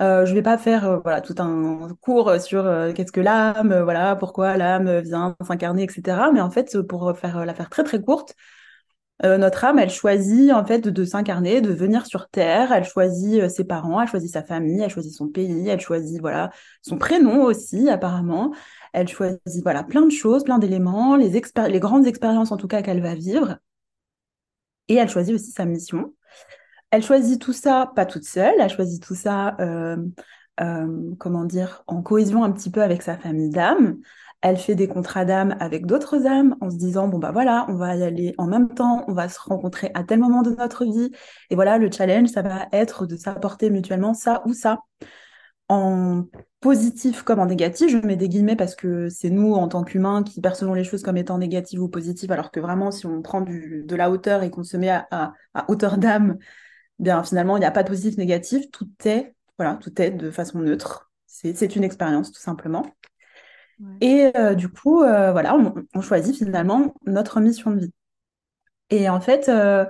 Euh, 0.00 0.24
je 0.26 0.32
vais 0.34 0.42
pas 0.42 0.58
faire 0.58 0.86
euh, 0.86 0.98
voilà 1.02 1.20
tout 1.20 1.34
un 1.38 1.88
cours 2.00 2.40
sur 2.40 2.64
euh, 2.66 2.92
qu'est-ce 2.92 3.10
que 3.10 3.20
l'âme, 3.20 3.72
euh, 3.72 3.82
voilà 3.82 4.14
pourquoi 4.14 4.56
l'âme 4.56 5.00
vient 5.00 5.36
s'incarner, 5.44 5.84
etc. 5.84 6.30
Mais 6.32 6.40
en 6.40 6.50
fait, 6.50 6.80
pour 6.82 7.16
faire 7.18 7.44
la 7.44 7.54
faire 7.54 7.68
très 7.68 7.82
très 7.84 8.00
courte, 8.00 8.34
notre 9.24 9.64
âme, 9.64 9.80
elle 9.80 9.90
choisit 9.90 10.52
en 10.52 10.64
fait 10.64 10.86
de, 10.86 11.04
s'incarner, 11.04 11.60
de 11.60 11.72
venir 11.72 12.06
sur 12.06 12.28
Terre. 12.28 12.70
Elle 12.72 12.84
choisit 12.84 13.48
ses 13.50 13.64
parents, 13.64 14.00
elle 14.00 14.06
choisit 14.08 14.30
sa 14.32 14.44
famille, 14.44 14.80
elle 14.80 14.90
choisit 14.90 15.12
son 15.12 15.26
pays, 15.28 15.68
elle 15.68 15.80
choisit 15.80 16.20
voilà 16.20 16.50
son 16.82 16.98
prénom 16.98 17.42
aussi 17.42 17.88
apparemment. 17.90 18.54
Elle 18.92 19.08
choisit 19.08 19.62
voilà 19.64 19.82
plein 19.82 20.02
de 20.02 20.10
choses, 20.12 20.44
plein 20.44 20.58
d'éléments, 20.58 21.16
les, 21.16 21.30
les 21.68 21.80
grandes 21.80 22.06
expériences 22.06 22.52
en 22.52 22.56
tout 22.56 22.68
cas 22.68 22.82
qu'elle 22.82 23.02
va 23.02 23.14
vivre. 23.16 23.58
Et 24.88 24.94
elle 24.96 25.08
choisit 25.08 25.34
aussi 25.34 25.50
sa 25.50 25.64
mission. 25.64 26.14
Elle 26.90 27.02
choisit 27.02 27.40
tout 27.40 27.52
ça 27.52 27.92
pas 27.94 28.06
toute 28.06 28.24
seule, 28.24 28.54
elle 28.58 28.70
choisit 28.70 29.02
tout 29.02 29.14
ça, 29.14 29.56
euh, 29.60 29.96
euh, 30.60 31.14
comment 31.18 31.44
dire, 31.44 31.82
en 31.86 32.02
cohésion 32.02 32.44
un 32.44 32.50
petit 32.50 32.70
peu 32.70 32.82
avec 32.82 33.02
sa 33.02 33.16
famille 33.18 33.50
d'âmes. 33.50 33.98
Elle 34.40 34.56
fait 34.56 34.76
des 34.76 34.86
contrats 34.86 35.24
d'âmes 35.24 35.56
avec 35.60 35.84
d'autres 35.84 36.26
âmes 36.26 36.56
en 36.60 36.70
se 36.70 36.76
disant, 36.76 37.08
bon 37.08 37.18
bah 37.18 37.32
voilà, 37.32 37.66
on 37.68 37.74
va 37.74 37.96
y 37.96 38.04
aller 38.04 38.34
en 38.38 38.46
même 38.46 38.68
temps, 38.72 39.04
on 39.08 39.12
va 39.12 39.28
se 39.28 39.40
rencontrer 39.40 39.90
à 39.94 40.04
tel 40.04 40.20
moment 40.20 40.42
de 40.42 40.50
notre 40.50 40.84
vie. 40.84 41.10
Et 41.50 41.56
voilà, 41.56 41.76
le 41.76 41.90
challenge, 41.90 42.28
ça 42.28 42.42
va 42.42 42.68
être 42.72 43.04
de 43.04 43.16
s'apporter 43.16 43.68
mutuellement 43.68 44.14
ça 44.14 44.42
ou 44.46 44.54
ça. 44.54 44.78
En 45.68 46.24
positif 46.60 47.22
comme 47.22 47.40
en 47.40 47.46
négatif, 47.46 47.90
je 47.90 47.98
mets 47.98 48.16
des 48.16 48.28
guillemets 48.28 48.56
parce 48.56 48.74
que 48.74 49.08
c'est 49.10 49.28
nous, 49.28 49.52
en 49.54 49.68
tant 49.68 49.84
qu'humains, 49.84 50.22
qui 50.22 50.40
percevons 50.40 50.72
les 50.72 50.84
choses 50.84 51.02
comme 51.02 51.18
étant 51.18 51.36
négatives 51.36 51.82
ou 51.82 51.88
positives, 51.88 52.32
alors 52.32 52.50
que 52.50 52.60
vraiment, 52.60 52.90
si 52.90 53.06
on 53.06 53.20
prend 53.20 53.42
de 53.42 53.96
la 53.96 54.10
hauteur 54.10 54.42
et 54.42 54.50
qu'on 54.50 54.64
se 54.64 54.76
met 54.78 54.88
à 54.88 55.34
hauteur 55.68 55.98
d'âme, 55.98 56.38
bien 56.98 57.22
finalement, 57.24 57.56
il 57.56 57.60
n'y 57.60 57.66
a 57.66 57.70
pas 57.70 57.82
de 57.82 57.88
positif, 57.88 58.16
négatif, 58.16 58.70
tout 58.70 58.88
est, 59.04 59.34
voilà, 59.58 59.74
tout 59.74 60.00
est 60.00 60.10
de 60.10 60.30
façon 60.30 60.58
neutre. 60.58 61.10
C'est 61.26 61.76
une 61.76 61.84
expérience, 61.84 62.32
tout 62.32 62.40
simplement. 62.40 62.84
Et 64.00 64.30
euh, 64.36 64.54
du 64.54 64.68
coup, 64.68 65.02
euh, 65.02 65.30
voilà, 65.32 65.56
on, 65.94 66.00
choisit 66.00 66.36
finalement 66.36 66.94
notre 67.06 67.40
mission 67.40 67.70
de 67.70 67.80
vie. 67.80 67.92
Et 68.90 69.08
en 69.08 69.20
fait, 69.20 69.48
euh, 69.48 69.84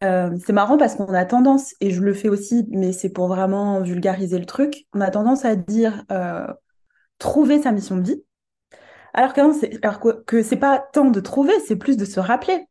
c'est 0.00 0.52
marrant 0.52 0.78
parce 0.78 0.96
qu'on 0.96 1.12
a 1.12 1.24
tendance, 1.24 1.74
et 1.80 1.90
je 1.90 2.00
le 2.00 2.14
fais 2.14 2.28
aussi, 2.28 2.66
mais 2.70 2.92
c'est 2.92 3.10
pour 3.10 3.28
vraiment 3.28 3.80
vulgariser 3.80 4.38
le 4.38 4.46
truc, 4.46 4.86
on 4.92 5.00
a 5.00 5.10
tendance 5.10 5.44
à 5.44 5.54
dire 5.54 6.04
trouver 7.18 7.62
sa 7.62 7.72
mission 7.72 7.96
de 7.96 8.02
vie. 8.02 8.22
Alors 9.14 9.34
que, 9.34 9.40
alors 9.86 10.24
que 10.24 10.42
c'est 10.42 10.56
pas 10.56 10.78
tant 10.92 11.10
de 11.10 11.20
trouver, 11.20 11.52
c'est 11.66 11.76
plus 11.76 11.96
de 11.96 12.04
se 12.04 12.18
rappeler. 12.18 12.66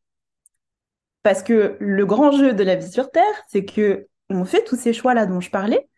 Parce 1.23 1.43
que 1.43 1.77
le 1.79 2.05
grand 2.05 2.31
jeu 2.31 2.53
de 2.53 2.63
la 2.63 2.75
vie 2.75 2.89
sur 2.89 3.11
Terre, 3.11 3.23
c'est 3.47 3.65
que 3.65 4.07
on 4.29 4.45
fait 4.45 4.63
tous 4.63 4.77
ces 4.77 4.93
choix-là 4.93 5.25
dont 5.25 5.41
je 5.41 5.51
parlais, 5.51 5.89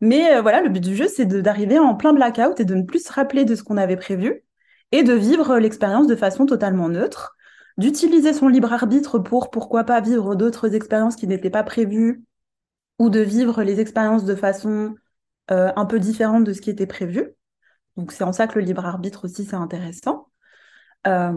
mais 0.00 0.36
euh, 0.36 0.42
voilà, 0.42 0.62
le 0.62 0.68
but 0.68 0.82
du 0.82 0.96
jeu, 0.96 1.08
c'est 1.08 1.26
d'arriver 1.26 1.78
en 1.78 1.94
plein 1.94 2.12
blackout 2.12 2.60
et 2.60 2.64
de 2.64 2.74
ne 2.74 2.82
plus 2.82 3.04
se 3.04 3.12
rappeler 3.12 3.44
de 3.44 3.54
ce 3.54 3.62
qu'on 3.62 3.76
avait 3.76 3.96
prévu 3.96 4.44
et 4.92 5.02
de 5.02 5.12
vivre 5.12 5.58
l'expérience 5.58 6.06
de 6.06 6.16
façon 6.16 6.46
totalement 6.46 6.88
neutre, 6.88 7.36
d'utiliser 7.78 8.32
son 8.32 8.48
libre 8.48 8.72
arbitre 8.72 9.18
pour, 9.18 9.50
pourquoi 9.50 9.84
pas, 9.84 10.00
vivre 10.00 10.34
d'autres 10.34 10.74
expériences 10.74 11.16
qui 11.16 11.26
n'étaient 11.26 11.50
pas 11.50 11.62
prévues 11.64 12.24
ou 12.98 13.10
de 13.10 13.20
vivre 13.20 13.62
les 13.62 13.80
expériences 13.80 14.24
de 14.24 14.34
façon 14.34 14.94
euh, 15.50 15.72
un 15.76 15.86
peu 15.86 15.98
différente 15.98 16.44
de 16.44 16.52
ce 16.52 16.60
qui 16.60 16.70
était 16.70 16.86
prévu. 16.86 17.30
Donc 17.96 18.12
c'est 18.12 18.24
en 18.24 18.32
ça 18.32 18.46
que 18.46 18.58
le 18.58 18.64
libre 18.64 18.86
arbitre 18.86 19.24
aussi, 19.24 19.44
c'est 19.44 19.56
intéressant. 19.56 20.28
Euh, 21.06 21.32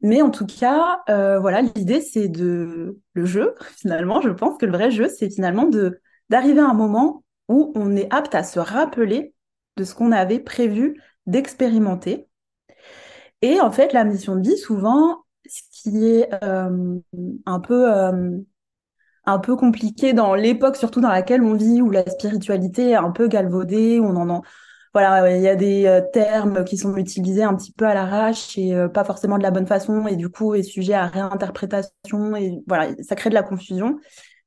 mais 0.00 0.22
en 0.22 0.30
tout 0.30 0.46
cas, 0.46 1.02
euh, 1.08 1.38
voilà, 1.38 1.62
l'idée, 1.62 2.00
c'est 2.00 2.28
de 2.28 3.00
le 3.14 3.24
jeu, 3.24 3.54
finalement, 3.78 4.20
je 4.20 4.30
pense 4.30 4.58
que 4.58 4.66
le 4.66 4.72
vrai 4.72 4.90
jeu, 4.90 5.08
c'est 5.08 5.30
finalement 5.30 5.64
de 5.66 6.00
d'arriver 6.28 6.60
à 6.60 6.68
un 6.68 6.74
moment 6.74 7.24
où 7.48 7.72
on 7.76 7.94
est 7.96 8.12
apte 8.12 8.34
à 8.34 8.42
se 8.42 8.58
rappeler 8.58 9.32
de 9.76 9.84
ce 9.84 9.94
qu'on 9.94 10.10
avait 10.12 10.40
prévu 10.40 11.00
d'expérimenter. 11.26 12.28
Et 13.42 13.60
en 13.60 13.70
fait, 13.70 13.92
la 13.92 14.04
mission 14.04 14.36
de 14.36 14.48
vie, 14.48 14.56
souvent, 14.58 15.24
ce 15.46 15.62
qui 15.70 16.06
est 16.06 16.28
euh, 16.42 16.98
un 17.46 17.60
peu 17.60 17.94
euh, 17.94 18.38
un 19.26 19.38
peu 19.38 19.56
compliqué 19.56 20.12
dans 20.12 20.34
l'époque, 20.34 20.76
surtout 20.76 21.00
dans 21.00 21.10
laquelle 21.10 21.42
on 21.42 21.54
vit, 21.54 21.82
où 21.82 21.90
la 21.90 22.08
spiritualité 22.08 22.90
est 22.90 22.94
un 22.94 23.10
peu 23.10 23.28
galvaudée, 23.28 23.98
où 23.98 24.06
on 24.06 24.30
en, 24.30 24.42
voilà, 24.96 25.36
il 25.36 25.42
y 25.42 25.48
a 25.48 25.56
des 25.56 25.84
euh, 25.84 26.00
termes 26.10 26.64
qui 26.64 26.78
sont 26.78 26.96
utilisés 26.96 27.42
un 27.42 27.54
petit 27.54 27.70
peu 27.70 27.84
à 27.84 27.92
l'arrache 27.92 28.56
et 28.56 28.74
euh, 28.74 28.88
pas 28.88 29.04
forcément 29.04 29.36
de 29.36 29.42
la 29.42 29.50
bonne 29.50 29.66
façon 29.66 30.06
et 30.06 30.16
du 30.16 30.30
coup 30.30 30.54
est 30.54 30.62
sujet 30.62 30.94
à 30.94 31.06
réinterprétation 31.06 32.34
et 32.34 32.62
voilà, 32.66 32.94
ça 33.02 33.14
crée 33.14 33.28
de 33.28 33.34
la 33.34 33.42
confusion. 33.42 33.98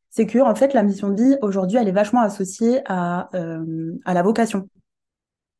C'est 0.10 0.26
que 0.26 0.40
en 0.40 0.56
fait 0.56 0.74
la 0.74 0.82
mission 0.82 1.10
de 1.10 1.22
vie 1.22 1.38
aujourd'hui 1.44 1.78
elle 1.78 1.88
est 1.88 1.92
vachement 1.92 2.22
associée 2.22 2.82
à 2.88 3.30
euh, 3.36 3.94
à 4.06 4.16
la 4.16 4.24
vocation, 4.24 4.68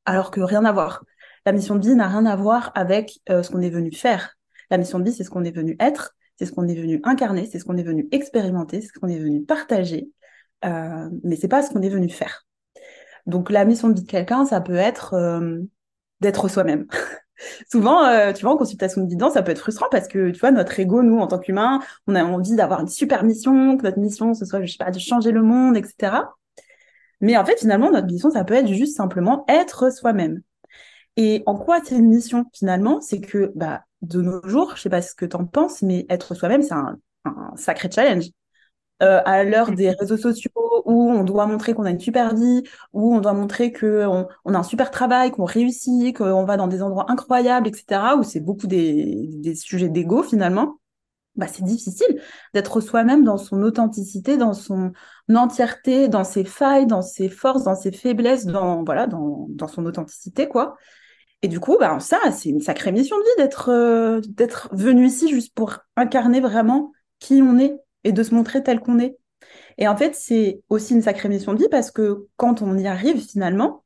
alors 0.06 0.32
que 0.32 0.42
rien 0.42 0.66
à 0.66 0.72
voir. 0.72 1.04
La 1.46 1.52
mission 1.52 1.76
de 1.76 1.86
vie 1.88 1.94
n'a 1.94 2.08
rien 2.08 2.26
à 2.26 2.36
voir 2.36 2.72
avec 2.74 3.20
ce 3.28 3.48
qu'on 3.48 3.62
est 3.62 3.70
venu 3.70 3.92
faire. 3.92 4.38
La 4.72 4.80
mission 4.80 4.98
de 4.98 5.04
vie 5.04 5.14
c'est 5.14 5.24
ce 5.24 5.30
qu'on 5.30 5.44
est 5.44 5.56
venu 5.56 5.76
être, 5.80 6.16
c'est 6.40 6.48
ce 6.48 6.52
qu'on 6.52 6.68
est 6.68 6.74
venu 6.74 7.00
incarner, 7.04 7.46
c'est 7.46 7.60
ce 7.60 7.66
qu'on 7.66 7.78
est 7.78 7.84
venu 7.84 8.08
expérimenter, 8.12 8.82
c'est 8.82 8.88
ce 8.88 9.00
qu'on 9.00 9.08
est 9.08 9.20
venu 9.20 9.44
partager, 9.44 10.10
mais 10.64 11.36
c'est 11.40 11.48
pas 11.48 11.62
ce 11.62 11.70
qu'on 11.70 11.84
est 11.84 11.90
venu 11.90 12.10
faire. 12.10 12.49
Donc 13.28 13.50
la 13.50 13.66
mission 13.66 13.90
de 13.90 13.96
vie 13.96 14.04
de 14.04 14.08
quelqu'un, 14.08 14.46
ça 14.46 14.62
peut 14.62 14.76
être 14.76 15.14
euh, 15.14 15.60
d'être 16.22 16.48
soi-même. 16.48 16.88
souvent, 17.72 18.06
euh, 18.06 18.34
tu 18.34 18.44
vois, 18.44 18.54
en 18.54 18.58
consultation 18.58 19.02
de 19.02 19.08
guidance, 19.08 19.34
ça 19.34 19.44
peut 19.44 19.52
être 19.52 19.60
frustrant 19.60 19.88
parce 19.92 20.08
que, 20.08 20.32
tu 20.32 20.40
vois, 20.40 20.52
notre 20.52 20.80
ego, 20.80 21.04
nous, 21.04 21.20
en 21.20 21.28
tant 21.28 21.40
qu'humains, 21.40 21.80
on 22.08 22.16
a 22.16 22.24
envie 22.24 22.56
d'avoir 22.56 22.82
une 22.82 22.88
super 22.88 23.24
mission, 23.24 23.78
que 23.78 23.84
notre 23.84 24.00
mission, 24.00 24.34
ce 24.34 24.46
soit, 24.46 24.62
je 24.64 24.72
sais 24.72 24.78
pas, 24.78 24.92
de 24.92 25.00
changer 25.00 25.32
le 25.32 25.42
monde, 25.42 25.78
etc. 25.78 26.18
Mais 27.22 27.38
en 27.38 27.46
fait, 27.46 27.60
finalement, 27.60 27.92
notre 27.92 28.08
mission, 28.08 28.32
ça 28.32 28.44
peut 28.44 28.54
être 28.54 28.68
juste 28.68 28.96
simplement 28.96 29.46
être 29.48 29.92
soi-même. 29.92 30.42
Et 31.18 31.44
en 31.46 31.58
quoi 31.58 31.80
c'est 31.84 31.96
une 31.98 32.10
mission, 32.10 32.46
finalement? 32.54 33.02
C'est 33.02 33.20
que, 33.20 33.52
bah, 33.56 33.84
de 34.02 34.22
nos 34.22 34.42
jours, 34.48 34.74
je 34.76 34.82
sais 34.82 34.90
pas 34.90 35.02
ce 35.02 35.14
que 35.16 35.26
tu 35.26 35.36
en 35.36 35.46
penses, 35.46 35.82
mais 35.82 36.06
être 36.10 36.34
soi-même, 36.36 36.62
c'est 36.62 36.74
un 36.74 36.98
sacré 37.56 37.90
challenge. 37.92 38.30
Euh, 39.02 39.22
à 39.24 39.46
l'heure 39.46 39.72
des 39.72 39.92
réseaux 39.92 40.18
sociaux 40.18 40.52
où 40.84 41.10
on 41.10 41.24
doit 41.24 41.46
montrer 41.46 41.74
qu'on 41.74 41.86
a 41.86 41.90
une 41.90 42.02
super 42.02 42.36
vie, 42.36 42.64
où 42.92 43.16
on 43.16 43.22
doit 43.22 43.32
montrer 43.32 43.72
qu'on 43.72 44.28
on 44.44 44.54
a 44.54 44.58
un 44.58 44.64
super 44.64 44.92
travail, 44.92 45.32
qu'on 45.32 45.46
réussit, 45.46 46.18
qu'on 46.18 46.44
va 46.44 46.58
dans 46.58 46.68
des 46.68 46.82
endroits 46.82 47.06
incroyables, 47.10 47.70
etc., 47.70 48.18
où 48.18 48.24
c'est 48.24 48.42
beaucoup 48.42 48.68
des, 48.68 49.30
des 49.36 49.56
sujets 49.56 49.88
d'ego 49.88 50.22
finalement, 50.22 50.80
bah, 51.36 51.48
c'est 51.48 51.64
difficile 51.64 52.22
d'être 52.54 52.82
soi-même 52.82 53.24
dans 53.24 53.38
son 53.38 53.64
authenticité, 53.64 54.36
dans 54.36 54.54
son 54.54 54.92
entièreté, 55.34 56.10
dans 56.10 56.26
ses 56.26 56.44
failles, 56.44 56.86
dans 56.86 57.02
ses 57.02 57.30
forces, 57.30 57.64
dans 57.64 57.76
ses 57.76 57.94
faiblesses, 57.94 58.46
dans, 58.46 58.84
voilà, 58.84 59.08
dans, 59.08 59.48
dans 59.50 59.68
son 59.70 59.86
authenticité, 59.86 60.50
quoi. 60.50 60.76
Et 61.42 61.48
du 61.48 61.62
coup, 61.62 61.78
bah, 61.80 62.00
ça, 62.02 62.20
c'est 62.32 62.50
une 62.50 62.60
sacrée 62.60 62.92
mission 62.92 63.18
de 63.18 63.24
vie 63.24 63.44
d'être 63.44 63.70
euh, 63.70 64.20
d'être 64.28 64.68
venu 64.74 65.06
ici 65.06 65.30
juste 65.30 65.54
pour 65.56 65.78
incarner 65.96 66.42
vraiment 66.42 66.92
qui 67.20 67.42
on 67.42 67.58
est 67.58 67.80
et 68.04 68.12
de 68.12 68.24
se 68.24 68.34
montrer 68.34 68.64
tel 68.64 68.80
qu'on 68.80 69.00
est. 69.00 69.18
Et 69.78 69.88
en 69.88 69.96
fait, 69.96 70.16
c'est 70.16 70.62
aussi 70.70 70.94
une 70.94 71.02
sacrée 71.02 71.30
mission 71.30 71.54
de 71.54 71.60
vie 71.60 71.70
parce 71.70 71.92
que 71.92 72.28
quand 72.38 72.62
on 72.62 72.78
y 72.78 72.88
arrive 72.88 73.26
finalement, 73.26 73.84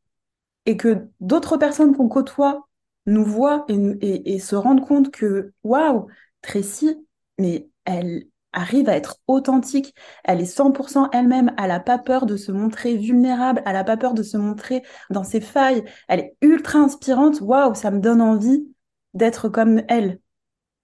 et 0.65 0.78
que 0.78 1.08
d'autres 1.19 1.58
personnes 1.58 1.95
qu'on 1.95 2.08
côtoie 2.08 2.67
nous 3.06 3.26
voient 3.26 3.65
et, 3.67 4.39
se 4.39 4.56
rendent 4.56 4.86
compte 4.86 5.12
que, 5.12 5.52
waouh, 5.63 6.08
Tracy, 6.41 7.06
mais 7.38 7.69
elle 7.86 8.26
arrive 8.54 8.88
à 8.88 8.95
être 8.95 9.17
authentique, 9.28 9.93
elle 10.23 10.39
est 10.39 10.45
100% 10.45 11.10
elle-même, 11.12 11.54
elle 11.58 11.67
n'a 11.67 11.80
pas 11.80 11.97
peur 11.97 12.26
de 12.26 12.38
se 12.38 12.52
montrer 12.52 12.95
vulnérable, 12.95 13.62
elle 13.65 13.73
n'a 13.73 13.84
pas 13.84 13.97
peur 13.97 14.13
de 14.13 14.23
se 14.23 14.38
montrer 14.38 14.84
dans 15.10 15.23
ses 15.23 15.41
failles, 15.41 15.84
elle 16.08 16.19
est 16.19 16.38
ultra 16.41 16.80
inspirante, 16.80 17.41
waouh, 17.41 17.73
ça 17.73 17.91
me 17.91 17.99
donne 17.99 18.21
envie 18.21 18.67
d'être 19.13 19.49
comme 19.49 19.82
elle. 19.89 20.19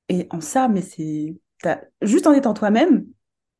Et 0.09 0.27
en 0.31 0.41
ça, 0.41 0.67
mais 0.67 0.81
c'est 0.81 1.35
juste 2.01 2.27
en 2.27 2.33
étant 2.33 2.53
toi-même, 2.53 3.05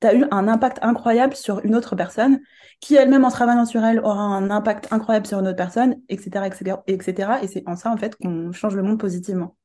tu 0.01 0.07
as 0.07 0.15
eu 0.15 0.25
un 0.31 0.47
impact 0.47 0.79
incroyable 0.81 1.35
sur 1.35 1.59
une 1.65 1.75
autre 1.75 1.95
personne, 1.95 2.39
qui 2.79 2.95
elle-même 2.95 3.25
en 3.25 3.29
travaillant 3.29 3.65
sur 3.65 3.83
elle 3.83 3.99
aura 3.99 4.21
un 4.21 4.49
impact 4.49 4.91
incroyable 4.91 5.27
sur 5.27 5.39
une 5.39 5.47
autre 5.47 5.57
personne, 5.57 6.01
etc. 6.09 6.47
etc., 6.47 6.77
etc. 6.87 7.31
Et 7.43 7.47
c'est 7.47 7.63
en 7.67 7.75
ça, 7.75 7.91
en 7.91 7.97
fait, 7.97 8.15
qu'on 8.15 8.51
change 8.51 8.75
le 8.75 8.83
monde 8.83 8.99
positivement. 8.99 9.57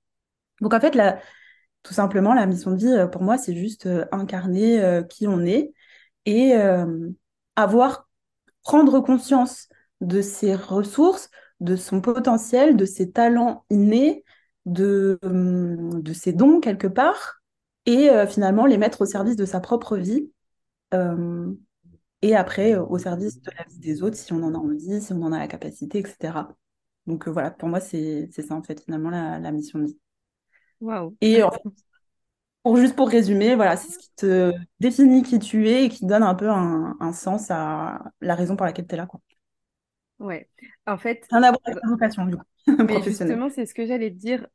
Donc, 0.60 0.74
en 0.74 0.80
fait, 0.80 0.96
tout 1.84 1.94
simplement, 1.94 2.34
la 2.34 2.46
mission 2.46 2.72
de 2.72 2.76
vie, 2.76 2.92
euh, 2.92 3.06
pour 3.06 3.22
moi, 3.22 3.38
c'est 3.38 3.54
juste 3.54 3.86
euh, 3.86 4.06
incarner 4.10 4.82
euh, 4.82 5.02
qui 5.02 5.28
on 5.28 5.44
est 5.44 5.72
et 6.26 6.54
avoir, 7.54 8.08
prendre 8.62 8.98
conscience 9.00 9.68
de 10.00 10.22
ses 10.22 10.54
ressources, 10.54 11.28
de 11.60 11.76
son 11.76 12.00
potentiel, 12.00 12.78
de 12.78 12.86
ses 12.86 13.10
talents 13.10 13.66
innés, 13.68 14.24
de, 14.64 15.18
de 15.22 16.12
ses 16.14 16.32
dons 16.32 16.60
quelque 16.60 16.86
part, 16.86 17.42
et 17.86 18.10
euh, 18.10 18.26
finalement 18.26 18.66
les 18.66 18.78
mettre 18.78 19.02
au 19.02 19.06
service 19.06 19.36
de 19.36 19.44
sa 19.44 19.60
propre 19.60 19.96
vie 19.96 20.30
euh, 20.92 21.52
et 22.22 22.34
après 22.34 22.74
euh, 22.74 22.84
au 22.84 22.98
service 22.98 23.40
de 23.40 23.50
la 23.56 23.64
vie 23.64 23.78
des 23.78 24.02
autres 24.02 24.16
si 24.16 24.32
on 24.32 24.42
en 24.42 24.54
a 24.54 24.58
envie, 24.58 25.00
si 25.00 25.12
on 25.12 25.22
en 25.22 25.32
a 25.32 25.38
la 25.38 25.48
capacité, 25.48 25.98
etc. 25.98 26.48
Donc 27.06 27.28
voilà, 27.28 27.50
pour 27.50 27.68
moi 27.68 27.80
c'est 27.80 28.30
ça 28.30 28.54
en 28.54 28.62
fait 28.62 28.82
finalement 28.82 29.10
la, 29.10 29.52
mission 29.52 29.78
de 29.78 29.86
vie. 29.86 29.98
Waouh. 30.80 31.16
Et 31.20 31.40
pour, 32.62 32.76
juste 32.76 32.96
pour 32.96 33.08
résumer, 33.08 33.54
voilà, 33.56 33.76
c'est 33.76 33.92
ce 33.92 33.98
qui 33.98 34.10
te 34.16 34.52
définit 34.80 35.22
qui 35.22 35.38
tu 35.38 35.68
es 35.68 35.84
et 35.84 35.88
qui 35.90 36.06
donne 36.06 36.22
un 36.22 36.34
peu 36.34 36.48
un, 36.48 36.96
un 36.98 37.12
sens 37.12 37.50
à 37.50 38.02
la 38.22 38.34
raison 38.34 38.56
pour 38.56 38.64
laquelle 38.64 38.86
tu 38.86 38.94
es 38.94 38.96
là. 38.96 39.06
Quoi. 39.06 39.20
Ouais, 40.18 40.48
en 40.86 40.96
fait. 40.96 41.26
La 41.30 41.52
vocation, 41.84 42.26
du 42.26 42.36
coup. 42.36 42.42
Mais 42.88 43.02
justement, 43.02 43.50
c'est 43.50 43.66
ce 43.66 43.74
que 43.74 43.86
j'allais 43.86 44.10
te 44.10 44.16
dire 44.16 44.46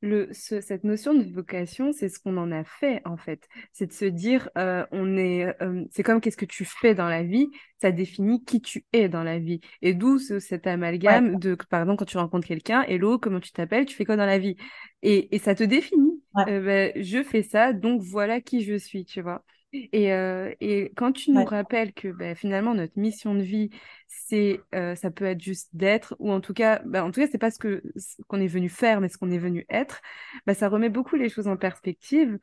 le, 0.00 0.28
cette 0.32 0.84
notion 0.84 1.14
de 1.14 1.24
vocation, 1.32 1.92
c'est 1.92 2.08
ce 2.08 2.20
qu'on 2.20 2.36
en 2.36 2.52
a 2.52 2.64
fait 2.64 3.02
en 3.04 3.16
fait. 3.16 3.48
C'est 3.72 3.86
de 3.86 3.92
se 3.92 4.04
dire, 4.04 4.48
euh, 4.56 4.86
on 4.92 5.16
est, 5.16 5.60
euh, 5.62 5.84
c'est 5.90 6.02
comme 6.02 6.20
qu'est-ce 6.20 6.36
que 6.36 6.44
tu 6.44 6.64
fais 6.64 6.94
dans 6.94 7.08
la 7.08 7.22
vie, 7.24 7.48
ça 7.80 7.90
définit 7.90 8.44
qui 8.44 8.60
tu 8.60 8.86
es 8.92 9.08
dans 9.08 9.24
la 9.24 9.38
vie. 9.38 9.60
Et 9.82 9.94
d'où 9.94 10.18
cet 10.18 10.66
amalgame 10.66 11.38
de, 11.38 11.56
pardon, 11.68 11.96
quand 11.96 12.04
tu 12.04 12.18
rencontres 12.18 12.46
quelqu'un, 12.46 12.82
hello, 12.82 13.18
comment 13.18 13.40
tu 13.40 13.52
t'appelles, 13.52 13.86
tu 13.86 13.96
fais 13.96 14.04
quoi 14.04 14.16
dans 14.16 14.26
la 14.26 14.38
vie, 14.38 14.56
et, 15.02 15.34
et 15.34 15.38
ça 15.38 15.54
te 15.54 15.64
définit. 15.64 16.22
Euh, 16.46 16.60
ben, 16.60 16.92
je 17.02 17.22
fais 17.22 17.42
ça, 17.42 17.72
donc 17.72 18.02
voilà 18.02 18.40
qui 18.40 18.62
je 18.62 18.76
suis, 18.76 19.04
tu 19.04 19.20
vois. 19.22 19.44
Et, 19.72 20.12
euh, 20.12 20.54
et, 20.60 20.92
quand 20.96 21.12
tu 21.12 21.30
nous 21.30 21.44
rappelles 21.44 21.92
que 21.92 22.08
bah, 22.08 22.34
finalement 22.34 22.74
notre 22.74 22.98
mission 22.98 23.34
de 23.34 23.42
vie, 23.42 23.70
c'est 24.06 24.60
euh, 24.74 24.94
ça 24.94 25.10
peut 25.10 25.26
être 25.26 25.42
juste 25.42 25.68
d'être, 25.74 26.16
ou 26.18 26.32
en 26.32 26.40
tout 26.40 26.54
cas, 26.54 26.80
bah, 26.86 27.04
en 27.04 27.10
tout 27.10 27.20
cas, 27.20 27.26
c'est 27.30 27.38
pas 27.38 27.50
ce 27.50 27.58
que 27.58 27.82
qu'on 28.28 28.40
est 28.40 28.46
venu 28.46 28.70
faire, 28.70 29.00
mais 29.00 29.08
ce 29.08 29.18
qu'on 29.18 29.30
est 29.30 29.38
venu 29.38 29.66
être. 29.68 30.00
Bah, 30.46 30.54
ça 30.54 30.68
remet 30.68 30.88
beaucoup 30.88 31.16
les 31.16 31.28
choses 31.28 31.48
en 31.48 31.56
perspective. 31.56 32.38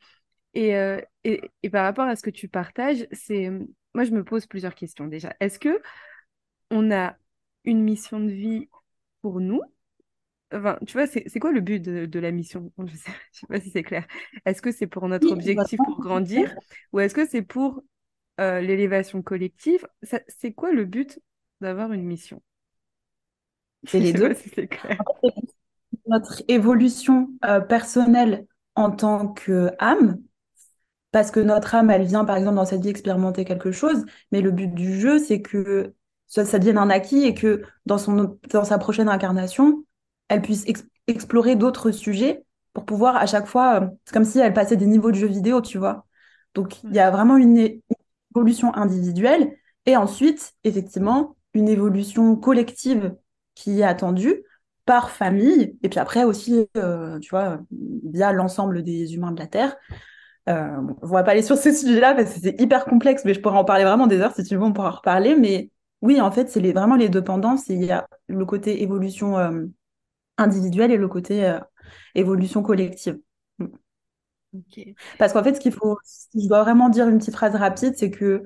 Et, 0.53 0.75
euh, 0.75 1.01
et, 1.23 1.41
et, 1.63 1.69
par 1.69 1.83
rapport 1.83 2.05
à 2.05 2.15
ce 2.15 2.21
que 2.21 2.29
tu 2.29 2.47
partages, 2.47 3.07
c'est 3.11 3.49
moi 3.93 4.03
je 4.03 4.11
me 4.11 4.23
pose 4.23 4.45
plusieurs 4.45 4.75
questions 4.75 5.07
déjà. 5.07 5.35
Est-ce 5.39 5.59
que 5.59 5.81
on 6.69 6.91
a 6.91 7.15
une 7.63 7.81
mission 7.81 8.19
de 8.19 8.31
vie 8.31 8.69
pour 9.21 9.39
nous? 9.39 9.61
Enfin, 10.55 10.77
tu 10.87 10.93
vois, 10.93 11.05
c'est 11.07 11.39
quoi 11.39 11.51
le 11.51 11.59
but 11.59 11.81
de, 11.81 12.19
la 12.19 12.31
mission? 12.31 12.71
Je 12.77 12.83
ne 12.83 12.87
sais, 12.89 13.47
pas 13.47 13.59
si 13.59 13.69
c'est 13.69 13.83
clair. 13.83 14.07
Est-ce 14.45 14.61
que 14.61 14.71
c'est 14.71 14.87
pour 14.87 15.07
notre 15.07 15.31
objectif 15.31 15.77
pour 15.85 15.99
grandir 15.99 16.55
ou 16.93 16.99
est-ce 16.99 17.13
que 17.13 17.27
c'est 17.27 17.41
pour 17.41 17.83
euh, 18.39 18.61
l'élévation 18.61 19.21
collective? 19.21 19.85
C'est 20.27 20.53
quoi 20.53 20.71
le 20.71 20.85
but 20.85 21.19
d'avoir 21.61 21.91
une 21.91 22.03
mission? 22.03 22.41
C'est 23.87 23.99
les 23.99 24.13
deux. 24.13 24.33
notre 26.07 26.41
évolution 26.47 27.29
euh, 27.45 27.59
personnelle 27.59 28.47
en 28.73 28.89
tant 28.89 29.27
qu'âme, 29.27 30.17
parce 31.11 31.29
que 31.29 31.39
notre 31.39 31.75
âme, 31.75 31.91
elle 31.91 32.03
vient 32.03 32.25
par 32.25 32.37
exemple 32.37 32.55
dans 32.55 32.65
cette 32.65 32.81
vie 32.81 32.89
expérimenter 32.89 33.45
quelque 33.45 33.71
chose, 33.71 34.03
mais 34.31 34.41
le 34.41 34.49
but 34.49 34.73
du 34.73 34.99
jeu, 34.99 35.19
c'est 35.19 35.41
que 35.41 35.93
ça, 36.25 36.45
ça 36.45 36.57
devienne 36.57 36.79
un 36.79 36.89
acquis 36.89 37.23
et 37.23 37.35
que 37.35 37.61
dans, 37.85 37.99
son, 37.99 38.39
dans 38.49 38.63
sa 38.63 38.79
prochaine 38.79 39.07
incarnation, 39.07 39.85
elle 40.29 40.41
puisse 40.41 40.65
explorer 41.07 41.55
d'autres 41.55 41.91
sujets 41.91 42.45
pour 42.73 42.85
pouvoir 42.85 43.15
à 43.15 43.25
chaque 43.25 43.47
fois, 43.47 43.81
euh, 43.81 43.87
c'est 44.05 44.13
comme 44.13 44.25
si 44.25 44.39
elle 44.39 44.53
passait 44.53 44.75
des 44.77 44.85
niveaux 44.85 45.11
de 45.11 45.15
jeux 45.15 45.27
vidéo, 45.27 45.61
tu 45.61 45.77
vois. 45.77 46.05
Donc 46.53 46.83
il 46.83 46.93
y 46.93 46.99
a 46.99 47.09
vraiment 47.11 47.37
une, 47.37 47.79
évolution 48.35 48.75
individuelle 48.75 49.55
et 49.85 49.95
ensuite, 49.95 50.53
effectivement, 50.65 51.37
une 51.53 51.69
évolution 51.69 52.35
collective 52.35 53.15
qui 53.55 53.79
est 53.79 53.83
attendue 53.83 54.43
par 54.85 55.09
famille 55.09 55.77
et 55.83 55.89
puis 55.89 55.99
après 55.99 56.25
aussi, 56.25 56.67
euh, 56.75 57.17
tu 57.19 57.29
vois, 57.29 57.59
via 57.71 58.33
l'ensemble 58.33 58.83
des 58.83 59.15
humains 59.15 59.31
de 59.31 59.39
la 59.39 59.47
Terre. 59.47 59.77
Euh, 60.49 60.77
on 61.01 61.07
va 61.07 61.23
pas 61.23 61.31
aller 61.31 61.41
sur 61.41 61.57
ce 61.57 61.71
sujet-là 61.71 62.13
parce 62.13 62.33
que 62.33 62.39
c'est 62.41 62.59
hyper 62.61 62.85
complexe, 62.85 63.23
mais 63.25 63.33
je 63.33 63.39
pourrais 63.39 63.57
en 63.57 63.65
parler 63.65 63.85
vraiment 63.85 64.05
des 64.05 64.19
heures 64.19 64.35
si 64.35 64.43
tu 64.43 64.55
veux, 64.55 64.63
on 64.63 64.73
pourra 64.73 64.89
en 64.89 64.95
reparler. 64.97 65.35
Mais 65.35 65.71
oui, 66.01 66.19
en 66.21 66.31
fait, 66.31 66.49
c'est 66.49 66.59
les, 66.59 66.73
vraiment 66.73 66.95
les 66.95 67.09
deux 67.09 67.23
pendances. 67.23 67.67
Il 67.69 67.83
y 67.83 67.91
a 67.91 68.05
le 68.27 68.45
côté 68.45 68.83
évolution 68.83 69.37
euh, 69.37 69.65
individuel 70.37 70.91
et 70.91 70.97
le 70.97 71.07
côté 71.07 71.45
euh, 71.45 71.59
évolution 72.15 72.61
collective. 72.61 73.19
Mm. 73.59 73.67
Parce 75.17 75.33
qu'en 75.33 75.43
fait, 75.43 75.55
ce 75.55 75.59
qu'il 75.59 75.73
faut, 75.73 75.97
si 76.03 76.43
je 76.43 76.47
dois 76.47 76.63
vraiment 76.63 76.89
dire 76.89 77.07
une 77.09 77.17
petite 77.17 77.35
phrase 77.35 77.55
rapide, 77.55 77.95
c'est 77.97 78.11
que 78.11 78.43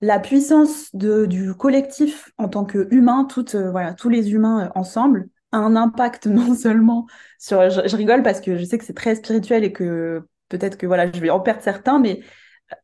la 0.00 0.18
puissance 0.20 0.94
de, 0.94 1.26
du 1.26 1.54
collectif 1.54 2.30
en 2.38 2.48
tant 2.48 2.64
qu'humain, 2.64 3.26
euh, 3.54 3.70
voilà, 3.70 3.94
tous 3.94 4.08
les 4.08 4.32
humains 4.32 4.66
euh, 4.66 4.70
ensemble, 4.74 5.28
a 5.52 5.58
un 5.58 5.76
impact 5.76 6.26
non 6.28 6.54
seulement 6.54 7.06
sur. 7.38 7.68
Je, 7.70 7.96
rigole 7.96 8.22
parce 8.22 8.40
que 8.40 8.56
je 8.56 8.64
sais 8.64 8.78
que 8.78 8.84
c'est 8.84 8.94
très 8.94 9.14
spirituel 9.14 9.64
et 9.64 9.72
que 9.72 10.22
peut-être 10.48 10.76
que 10.76 10.86
voilà, 10.86 11.10
je 11.10 11.20
vais 11.20 11.30
en 11.30 11.40
perdre 11.40 11.62
certains, 11.62 11.98
mais 11.98 12.20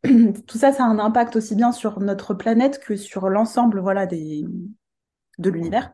tout 0.04 0.58
ça, 0.58 0.72
ça 0.72 0.84
a 0.84 0.86
un 0.86 0.98
impact 0.98 1.36
aussi 1.36 1.54
bien 1.54 1.72
sur 1.72 2.00
notre 2.00 2.34
planète 2.34 2.80
que 2.80 2.96
sur 2.96 3.28
l'ensemble 3.28 3.80
voilà, 3.80 4.06
des, 4.06 4.44
de 5.38 5.50
l'univers. 5.50 5.92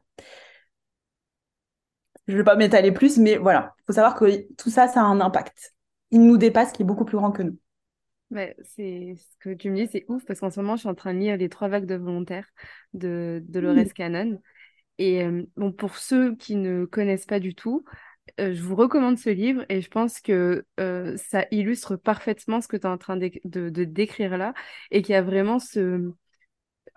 Je 2.26 2.32
ne 2.32 2.38
vais 2.38 2.44
pas 2.44 2.56
m'étaler 2.56 2.92
plus, 2.92 3.18
mais 3.18 3.36
voilà, 3.36 3.74
il 3.78 3.82
faut 3.86 3.92
savoir 3.92 4.14
que 4.14 4.52
tout 4.54 4.70
ça, 4.70 4.88
ça 4.88 5.00
a 5.00 5.04
un 5.04 5.20
impact. 5.20 5.74
Il 6.10 6.26
nous 6.26 6.36
dépasse, 6.36 6.72
qui 6.72 6.82
est 6.82 6.86
beaucoup 6.86 7.04
plus 7.04 7.16
grand 7.16 7.30
que 7.30 7.42
nous. 7.42 7.58
c'est 8.30 9.14
ce 9.16 9.36
que 9.40 9.54
tu 9.54 9.70
me 9.70 9.76
dis, 9.76 9.88
c'est 9.90 10.04
ouf 10.08 10.24
parce 10.24 10.40
qu'en 10.40 10.50
ce 10.50 10.60
moment, 10.60 10.76
je 10.76 10.80
suis 10.80 10.88
en 10.88 10.94
train 10.94 11.14
de 11.14 11.18
lire 11.18 11.36
Les 11.36 11.48
trois 11.48 11.68
vagues 11.68 11.86
de 11.86 11.94
volontaires 11.94 12.48
de 12.94 13.42
Dolores 13.48 13.92
Cannon. 13.94 14.40
Et 14.98 15.22
euh, 15.22 15.42
bon, 15.56 15.72
pour 15.72 15.96
ceux 15.96 16.34
qui 16.36 16.56
ne 16.56 16.84
connaissent 16.84 17.26
pas 17.26 17.40
du 17.40 17.54
tout, 17.54 17.84
euh, 18.40 18.54
je 18.54 18.62
vous 18.62 18.74
recommande 18.74 19.18
ce 19.18 19.30
livre 19.30 19.64
et 19.68 19.80
je 19.80 19.90
pense 19.90 20.20
que 20.20 20.64
euh, 20.80 21.16
ça 21.16 21.46
illustre 21.50 21.96
parfaitement 21.96 22.60
ce 22.60 22.68
que 22.68 22.76
tu 22.76 22.82
es 22.82 22.90
en 22.90 22.98
train 22.98 23.16
de, 23.16 23.30
de, 23.44 23.84
décrire 23.84 24.36
là 24.36 24.52
et 24.90 25.02
qu'il 25.02 25.12
y 25.12 25.16
a 25.16 25.22
vraiment 25.22 25.58
ce, 25.58 26.10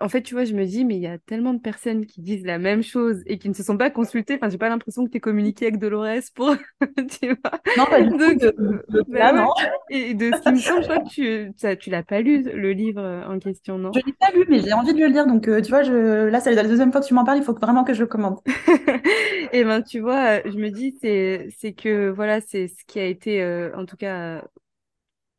en 0.00 0.08
fait, 0.08 0.22
tu 0.22 0.34
vois, 0.34 0.44
je 0.44 0.54
me 0.54 0.64
dis, 0.64 0.84
mais 0.84 0.96
il 0.96 1.02
y 1.02 1.06
a 1.06 1.18
tellement 1.18 1.52
de 1.52 1.60
personnes 1.60 2.06
qui 2.06 2.22
disent 2.22 2.44
la 2.46 2.58
même 2.58 2.82
chose 2.82 3.22
et 3.26 3.38
qui 3.38 3.50
ne 3.50 3.54
se 3.54 3.62
sont 3.62 3.76
pas 3.76 3.90
consultées. 3.90 4.36
Enfin, 4.36 4.48
j'ai 4.48 4.56
pas 4.56 4.70
l'impression 4.70 5.04
que 5.04 5.10
tu 5.10 5.18
es 5.18 5.20
communiqué 5.20 5.66
avec 5.66 5.78
Dolores 5.78 6.22
pour, 6.34 6.54
tu 7.20 7.28
vois. 7.28 7.60
Non, 7.76 7.84
pas 7.84 8.00
du 8.00 8.10
tout. 8.10 8.34
De, 8.34 9.04
bah 9.08 9.32
non. 9.32 9.50
Et 9.90 10.14
de 10.14 10.30
ce 10.34 10.40
qui 10.40 10.52
me 10.52 10.56
semble, 10.56 10.82
je 10.82 10.88
crois 10.88 11.00
que 11.00 11.08
tu, 11.08 11.76
tu 11.78 11.90
l'as 11.90 12.02
pas 12.02 12.22
lu, 12.22 12.42
le 12.42 12.72
livre 12.72 13.02
en 13.28 13.38
question, 13.38 13.76
non? 13.76 13.92
Je 13.92 14.00
l'ai 14.06 14.14
pas 14.14 14.30
lu, 14.32 14.46
mais 14.48 14.60
j'ai 14.60 14.72
envie 14.72 14.94
de 14.94 15.00
le 15.00 15.06
lire. 15.06 15.26
Donc, 15.26 15.42
tu 15.42 15.68
vois, 15.68 15.82
je... 15.82 16.28
là, 16.28 16.40
c'est 16.40 16.54
la 16.54 16.64
deuxième 16.64 16.92
fois 16.92 17.02
que 17.02 17.06
tu 17.06 17.14
m'en 17.14 17.24
parles. 17.24 17.38
Il 17.38 17.44
faut 17.44 17.54
vraiment 17.54 17.84
que 17.84 17.92
je 17.92 18.00
le 18.00 18.06
commande. 18.06 18.38
et 19.52 19.64
ben, 19.64 19.82
tu 19.82 20.00
vois, 20.00 20.40
je 20.48 20.56
me 20.56 20.70
dis, 20.70 20.96
c'est, 21.02 21.72
que, 21.74 22.08
voilà, 22.08 22.40
c'est 22.40 22.68
ce 22.68 22.84
qui 22.86 22.98
a 22.98 23.04
été, 23.04 23.44
en 23.76 23.84
tout 23.84 23.96
cas, 23.96 24.42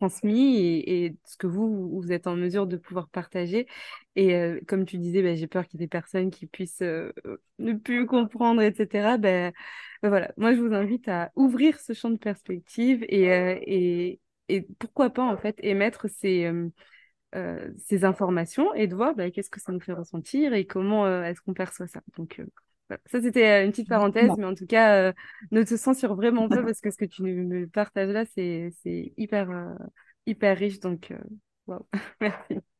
transmis 0.02 0.80
et, 0.80 1.15
ce 1.26 1.38
que 1.38 1.47
vous, 1.47 1.89
vous 1.89 2.12
êtes 2.12 2.28
en 2.28 2.36
mesure 2.36 2.65
de 2.65 2.78
pouvoir 2.78 3.08
partager. 3.10 3.67
Et 4.15 4.36
euh, 4.36 4.60
comme 4.67 4.86
tu 4.86 4.97
disais, 4.97 5.21
bah, 5.21 5.36
j'ai 5.36 5.47
peur 5.47 5.65
qu'il 5.67 5.80
y 5.80 5.84
ait 5.84 5.86
des 5.88 5.89
personnes 5.89 6.32
qui 6.32 6.45
puissent 6.45 6.82
euh, 6.82 7.12
ne 7.60 7.74
plus 7.74 8.06
comprendre, 8.06 8.62
etc. 8.62 9.17
Ben, 9.17 9.54
ben, 10.02 10.10
voilà, 10.10 10.32
moi 10.38 10.54
je 10.54 10.60
vous 10.60 10.74
invite 10.74 11.08
à 11.08 11.32
ouvrir 11.36 11.80
ce 11.80 11.93
champ 11.93 12.10
de 12.10 12.17
perspective 12.17 13.06
et, 13.08 13.32
euh, 13.32 13.58
et, 13.62 14.19
et 14.50 14.62
pourquoi 14.80 15.10
pas 15.12 15.24
en 15.24 15.38
fait 15.38 15.56
émettre 15.63 16.10
ces, 16.10 16.52
ces 17.78 18.04
informations 18.04 18.74
et 18.74 18.88
de 18.88 18.95
voir 18.95 19.15
ben, 19.15 19.32
qu'est-ce 19.32 19.50
que 19.50 19.62
ça 19.62 19.71
nous 19.71 19.80
fait 19.80 19.93
ressentir 19.93 20.54
et 20.54 20.65
comment 20.65 21.08
est-ce 21.24 21.41
qu'on 21.41 21.54
perçoit 21.54 21.88
ça. 21.88 22.02
Donc 22.17 22.41
ça, 23.06 23.21
c'était 23.21 23.63
une 23.63 23.71
petite 23.71 23.88
parenthèse, 23.88 24.32
mais 24.38 24.45
en 24.45 24.54
tout 24.54 24.65
cas, 24.67 25.13
ne 25.52 25.63
te 25.63 25.78
censure 25.78 26.15
vraiment 26.15 26.50
pas 26.50 26.62
parce 26.63 26.82
que 26.82 26.91
ce 26.91 26.97
que 26.97 27.06
tu 27.06 27.24
me 27.24 27.67
partages 27.67 28.10
là, 28.10 28.26
c'est 28.26 28.74
hyper, 29.17 29.47
hyper 30.26 30.58
riche. 30.58 30.82
Donc, 30.82 31.13
waouh, 31.67 31.88
merci. 32.19 32.71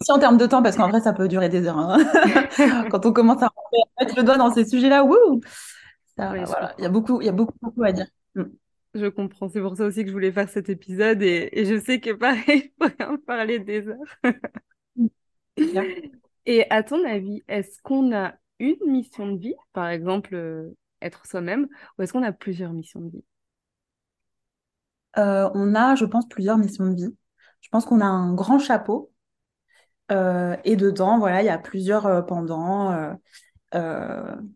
Si 0.00 0.10
en 0.10 0.18
termes 0.18 0.36
de 0.36 0.46
temps, 0.46 0.62
parce 0.62 0.76
qu'en 0.76 0.88
vrai, 0.88 1.00
ça 1.00 1.12
peut 1.12 1.28
durer 1.28 1.48
des 1.48 1.66
heures. 1.66 1.78
Hein. 1.78 1.98
Quand 2.90 3.06
on 3.06 3.12
commence 3.12 3.42
à 3.42 3.50
mettre 4.00 4.16
le 4.16 4.24
doigt 4.24 4.36
dans 4.36 4.52
ces 4.52 4.64
sujets-là, 4.64 5.04
wouh, 5.04 5.40
il 6.18 6.44
y 6.78 6.84
a 6.84 6.88
beaucoup, 6.88 7.20
il 7.20 7.26
y 7.26 7.28
a 7.28 7.32
beaucoup, 7.32 7.54
beaucoup 7.60 7.84
à 7.84 7.92
dire. 7.92 8.06
Mm. 8.34 8.42
Je 8.94 9.06
comprends. 9.06 9.48
C'est 9.48 9.60
pour 9.60 9.76
ça 9.76 9.84
aussi 9.84 10.02
que 10.02 10.08
je 10.08 10.12
voulais 10.12 10.32
faire 10.32 10.48
cet 10.48 10.68
épisode 10.68 11.22
et, 11.22 11.48
et 11.52 11.64
je 11.64 11.80
sais 11.80 12.00
que 12.00 12.10
pareil, 12.10 12.72
je 12.80 12.86
pourrais 12.88 13.08
en 13.08 13.16
parler 13.18 13.58
des 13.58 13.86
heures. 13.88 13.98
Et 16.46 16.70
à 16.70 16.82
ton 16.82 17.04
avis, 17.06 17.42
est-ce 17.48 17.80
qu'on 17.82 18.14
a 18.14 18.34
une 18.58 18.76
mission 18.86 19.32
de 19.32 19.38
vie, 19.38 19.54
par 19.72 19.88
exemple 19.88 20.34
euh, 20.34 20.76
être 21.00 21.26
soi-même, 21.26 21.68
ou 21.98 22.02
est-ce 22.02 22.12
qu'on 22.12 22.22
a 22.22 22.32
plusieurs 22.32 22.72
missions 22.72 23.00
de 23.00 23.10
vie? 23.10 23.24
Euh, 25.18 25.48
On 25.54 25.74
a, 25.74 25.94
je 25.94 26.04
pense, 26.04 26.28
plusieurs 26.28 26.58
missions 26.58 26.90
de 26.90 26.96
vie. 26.96 27.14
Je 27.64 27.68
pense 27.70 27.86
qu'on 27.86 28.00
a 28.00 28.06
un 28.06 28.34
grand 28.34 28.58
chapeau 28.58 29.10
euh, 30.12 30.56
et 30.64 30.76
dedans, 30.76 31.18
voilà, 31.18 31.42
il 31.42 31.46
y 31.46 31.48
a 31.48 31.58
plusieurs 31.58 32.26
pendants, 32.26 33.16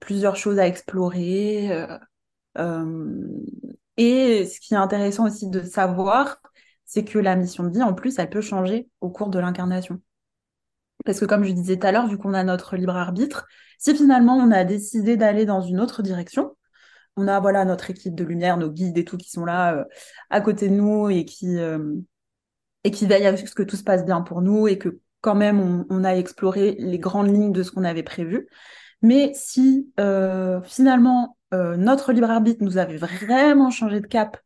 plusieurs 0.01 0.37
choses 0.37 0.59
à 0.59 0.67
explorer. 0.67 1.87
et 3.97 4.47
ce 4.47 4.61
qui 4.61 4.75
est 4.75 4.77
intéressant 4.77 5.27
aussi 5.27 5.49
de 5.49 5.63
savoir, 5.63 6.39
c'est 6.85 7.05
que 7.05 7.19
la 7.19 7.35
mission 7.37 7.65
de 7.65 7.71
vie, 7.71 7.83
en 7.83 7.95
plus, 7.95 8.19
elle 8.19 8.31
peut 8.31 8.41
changer 8.41 8.89
au 9.01 9.11
cours 9.11 9.31
de 9.31 9.39
l'incarnation. 9.39 10.01
Parce 11.05 11.21
que 11.21 11.25
comme 11.25 11.45
je 11.45 11.53
disais 11.53 11.79
tout 11.79 11.87
à 11.87 11.93
l'heure, 11.93 12.07
vu 12.07 12.19
qu'on 12.19 12.35
a 12.35 12.45
notre 12.45 12.77
libre 12.77 12.97
arbitre, 12.97 13.47
si 13.79 13.95
finalement 13.95 14.37
on 14.37 14.51
a 14.51 14.65
décidé 14.65 15.17
d'aller 15.17 15.45
dans 15.47 15.61
une 15.61 15.81
autre 15.81 16.03
direction, 16.03 16.57
on 17.17 17.29
a 17.29 17.41
voilà 17.41 17.65
notre 17.65 17.91
équipe 17.91 18.15
de 18.15 18.25
lumière, 18.25 18.57
nos 18.57 18.71
guides 18.71 18.99
et 18.99 19.05
tout 19.05 19.17
qui 19.17 19.31
sont 19.31 19.45
là 19.45 19.75
euh, 19.75 19.85
à 20.31 20.41
côté 20.41 20.69
de 20.69 20.75
nous 20.75 21.11
et 21.11 21.25
qui 21.25 21.59
euh, 21.59 21.95
et 22.85 22.91
qui 22.91 23.07
veillent 23.07 23.27
à 23.27 23.37
ce 23.37 23.55
que 23.55 23.63
tout 23.63 23.77
se 23.77 23.85
passe 23.85 24.05
bien 24.05 24.21
pour 24.21 24.43
nous 24.43 24.69
et 24.69 24.79
que 24.79 25.01
quand 25.21 25.35
même 25.35 25.85
on, 25.91 26.05
a 26.05 26.15
exploré 26.15 26.77
les 26.79 26.99
grandes 26.99 27.29
lignes 27.29 27.53
de 27.53 27.63
ce 27.63 27.73
qu'on 27.73 27.85
avait 27.85 28.03
prévu. 28.03 28.49
Mais 29.03 29.33
si 29.35 29.93
euh, 29.99 30.61
finalement 30.63 31.37
notre 31.51 32.13
libre 32.13 32.31
arbitre 32.31 32.63
nous 32.63 32.77
avait 32.77 32.99
vraiment 32.99 33.71
changé 33.71 34.01
de 34.01 34.07
cap 34.07 34.37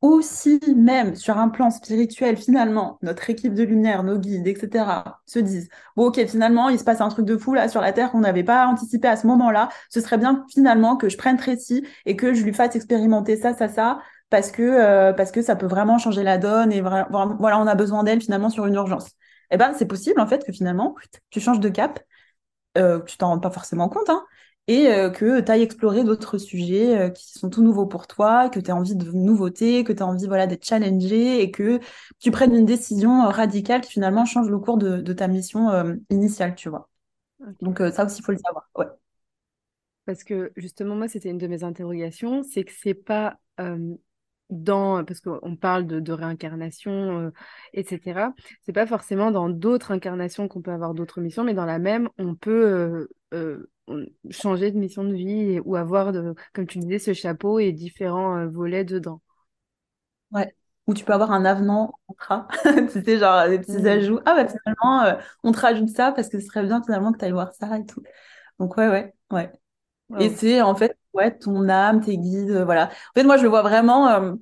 ou 0.00 0.20
si 0.22 0.60
même 0.76 1.16
sur 1.16 1.38
un 1.38 1.48
plan 1.48 1.70
spirituel, 1.70 2.36
finalement, 2.36 2.98
notre 3.02 3.30
équipe 3.30 3.54
de 3.54 3.64
lumière, 3.64 4.04
nos 4.04 4.18
guides, 4.18 4.46
etc., 4.46 4.84
se 5.26 5.40
disent, 5.40 5.68
bon, 5.96 6.06
ok, 6.06 6.24
finalement, 6.26 6.68
il 6.68 6.78
se 6.78 6.84
passe 6.84 7.00
un 7.00 7.08
truc 7.08 7.26
de 7.26 7.36
fou 7.36 7.52
là 7.54 7.68
sur 7.68 7.80
la 7.80 7.92
Terre 7.92 8.12
qu'on 8.12 8.20
n'avait 8.20 8.44
pas 8.44 8.66
anticipé 8.66 9.08
à 9.08 9.16
ce 9.16 9.26
moment-là, 9.26 9.68
ce 9.90 10.00
serait 10.00 10.18
bien 10.18 10.44
finalement 10.52 10.96
que 10.96 11.08
je 11.08 11.16
prenne 11.16 11.36
Tracy 11.36 11.84
et 12.06 12.14
que 12.14 12.32
je 12.32 12.44
lui 12.44 12.54
fasse 12.54 12.76
expérimenter 12.76 13.36
ça, 13.36 13.54
ça, 13.54 13.68
ça, 13.68 13.98
parce 14.30 14.50
que, 14.50 14.62
euh, 14.62 15.12
parce 15.12 15.32
que 15.32 15.42
ça 15.42 15.56
peut 15.56 15.66
vraiment 15.66 15.98
changer 15.98 16.22
la 16.22 16.38
donne 16.38 16.72
et 16.72 16.80
voilà, 16.80 17.08
on 17.10 17.66
a 17.66 17.74
besoin 17.74 18.04
d'elle 18.04 18.20
finalement 18.20 18.50
sur 18.50 18.66
une 18.66 18.74
urgence. 18.74 19.10
Eh 19.50 19.56
ben, 19.56 19.72
c'est 19.74 19.86
possible 19.86 20.20
en 20.20 20.26
fait 20.26 20.44
que 20.44 20.52
finalement, 20.52 20.94
tu 21.30 21.40
changes 21.40 21.60
de 21.60 21.68
cap, 21.68 22.00
euh, 22.76 23.00
tu 23.02 23.16
t'en 23.16 23.28
rends 23.28 23.40
pas 23.40 23.50
forcément 23.50 23.88
compte, 23.88 24.10
hein, 24.10 24.24
et 24.66 24.88
euh, 24.88 25.10
que 25.10 25.40
tu 25.40 25.50
ailles 25.50 25.62
explorer 25.62 26.04
d'autres 26.04 26.36
sujets 26.36 26.98
euh, 26.98 27.10
qui 27.10 27.38
sont 27.38 27.48
tout 27.48 27.62
nouveaux 27.62 27.86
pour 27.86 28.06
toi, 28.06 28.50
que 28.50 28.60
tu 28.60 28.70
as 28.70 28.76
envie 28.76 28.94
de 28.94 29.10
nouveautés, 29.12 29.84
que 29.84 29.92
tu 29.92 30.02
as 30.02 30.06
envie 30.06 30.26
voilà, 30.26 30.46
d'être 30.46 30.64
challengé 30.64 31.40
et 31.42 31.50
que 31.50 31.80
tu 32.18 32.30
prennes 32.30 32.54
une 32.54 32.66
décision 32.66 33.26
radicale 33.28 33.80
qui 33.80 33.92
finalement 33.92 34.26
change 34.26 34.50
le 34.50 34.58
cours 34.58 34.76
de, 34.76 35.12
ta 35.12 35.28
mission 35.28 35.98
initiale, 36.10 36.54
tu 36.54 36.68
vois. 36.68 36.88
Donc 37.62 37.78
ça 37.78 38.04
aussi, 38.04 38.18
il 38.20 38.24
faut 38.24 38.32
le 38.32 38.38
savoir. 38.38 38.68
Ouais. 38.76 38.86
Parce 40.04 40.24
que 40.24 40.52
justement, 40.56 40.94
moi, 40.94 41.08
c'était 41.08 41.30
une 41.30 41.38
de 41.38 41.46
mes 41.46 41.64
interrogations, 41.64 42.42
c'est 42.42 42.64
que 42.64 42.72
c'est 42.78 42.94
pas 42.94 43.38
dans, 44.50 45.04
parce 45.04 45.20
qu'on 45.20 45.56
parle 45.56 45.86
de, 45.86 46.12
réincarnation, 46.12 47.32
etc. 47.74 48.32
C'est 48.62 48.72
pas 48.72 48.86
forcément 48.86 49.30
dans 49.30 49.48
d'autres 49.48 49.92
incarnations 49.92 50.48
qu'on 50.48 50.62
peut 50.62 50.72
avoir 50.72 50.94
d'autres 50.94 51.20
missions, 51.20 51.44
mais 51.44 51.54
dans 51.54 51.66
la 51.66 51.78
même, 51.78 52.08
on 52.18 52.34
peut 52.34 53.08
changer 54.30 54.70
de 54.70 54.78
mission 54.78 55.04
de 55.04 55.14
vie 55.14 55.60
ou 55.64 55.76
avoir, 55.76 56.12
de, 56.12 56.34
comme 56.52 56.66
tu 56.66 56.78
disais, 56.78 56.98
ce 56.98 57.12
chapeau 57.12 57.58
et 57.58 57.72
différents 57.72 58.36
euh, 58.38 58.48
volets 58.48 58.84
dedans. 58.84 59.20
Ouais. 60.32 60.54
Ou 60.86 60.94
tu 60.94 61.04
peux 61.04 61.12
avoir 61.12 61.32
un 61.32 61.44
avenant 61.44 61.92
contrat, 62.06 62.48
tu 62.92 63.02
sais, 63.02 63.18
genre 63.18 63.48
des 63.48 63.58
petits 63.58 63.82
mmh. 63.82 63.86
ajouts. 63.86 64.20
Ah, 64.24 64.34
bah 64.34 64.46
finalement, 64.48 65.02
euh, 65.02 65.20
on 65.42 65.52
te 65.52 65.60
rajoute 65.60 65.90
ça 65.90 66.12
parce 66.12 66.28
que 66.28 66.40
ce 66.40 66.46
serait 66.46 66.64
bien 66.64 66.82
finalement 66.82 67.12
que 67.12 67.18
tu 67.18 67.24
ailles 67.24 67.32
voir 67.32 67.52
ça 67.52 67.78
et 67.78 67.84
tout. 67.84 68.02
Donc, 68.58 68.76
ouais, 68.76 68.88
ouais, 68.88 69.12
ouais. 69.30 69.52
Et 70.18 70.30
c'est 70.30 70.62
en 70.62 70.74
fait, 70.74 70.97
ouais, 71.14 71.36
ton 71.38 71.68
âme, 71.68 72.00
tes 72.00 72.16
guides, 72.18 72.50
euh, 72.50 72.64
voilà. 72.64 72.86
En 72.86 73.20
fait, 73.20 73.24
moi, 73.24 73.36
je 73.36 73.42
le 73.42 73.48
vois 73.48 73.62
vraiment. 73.62 74.36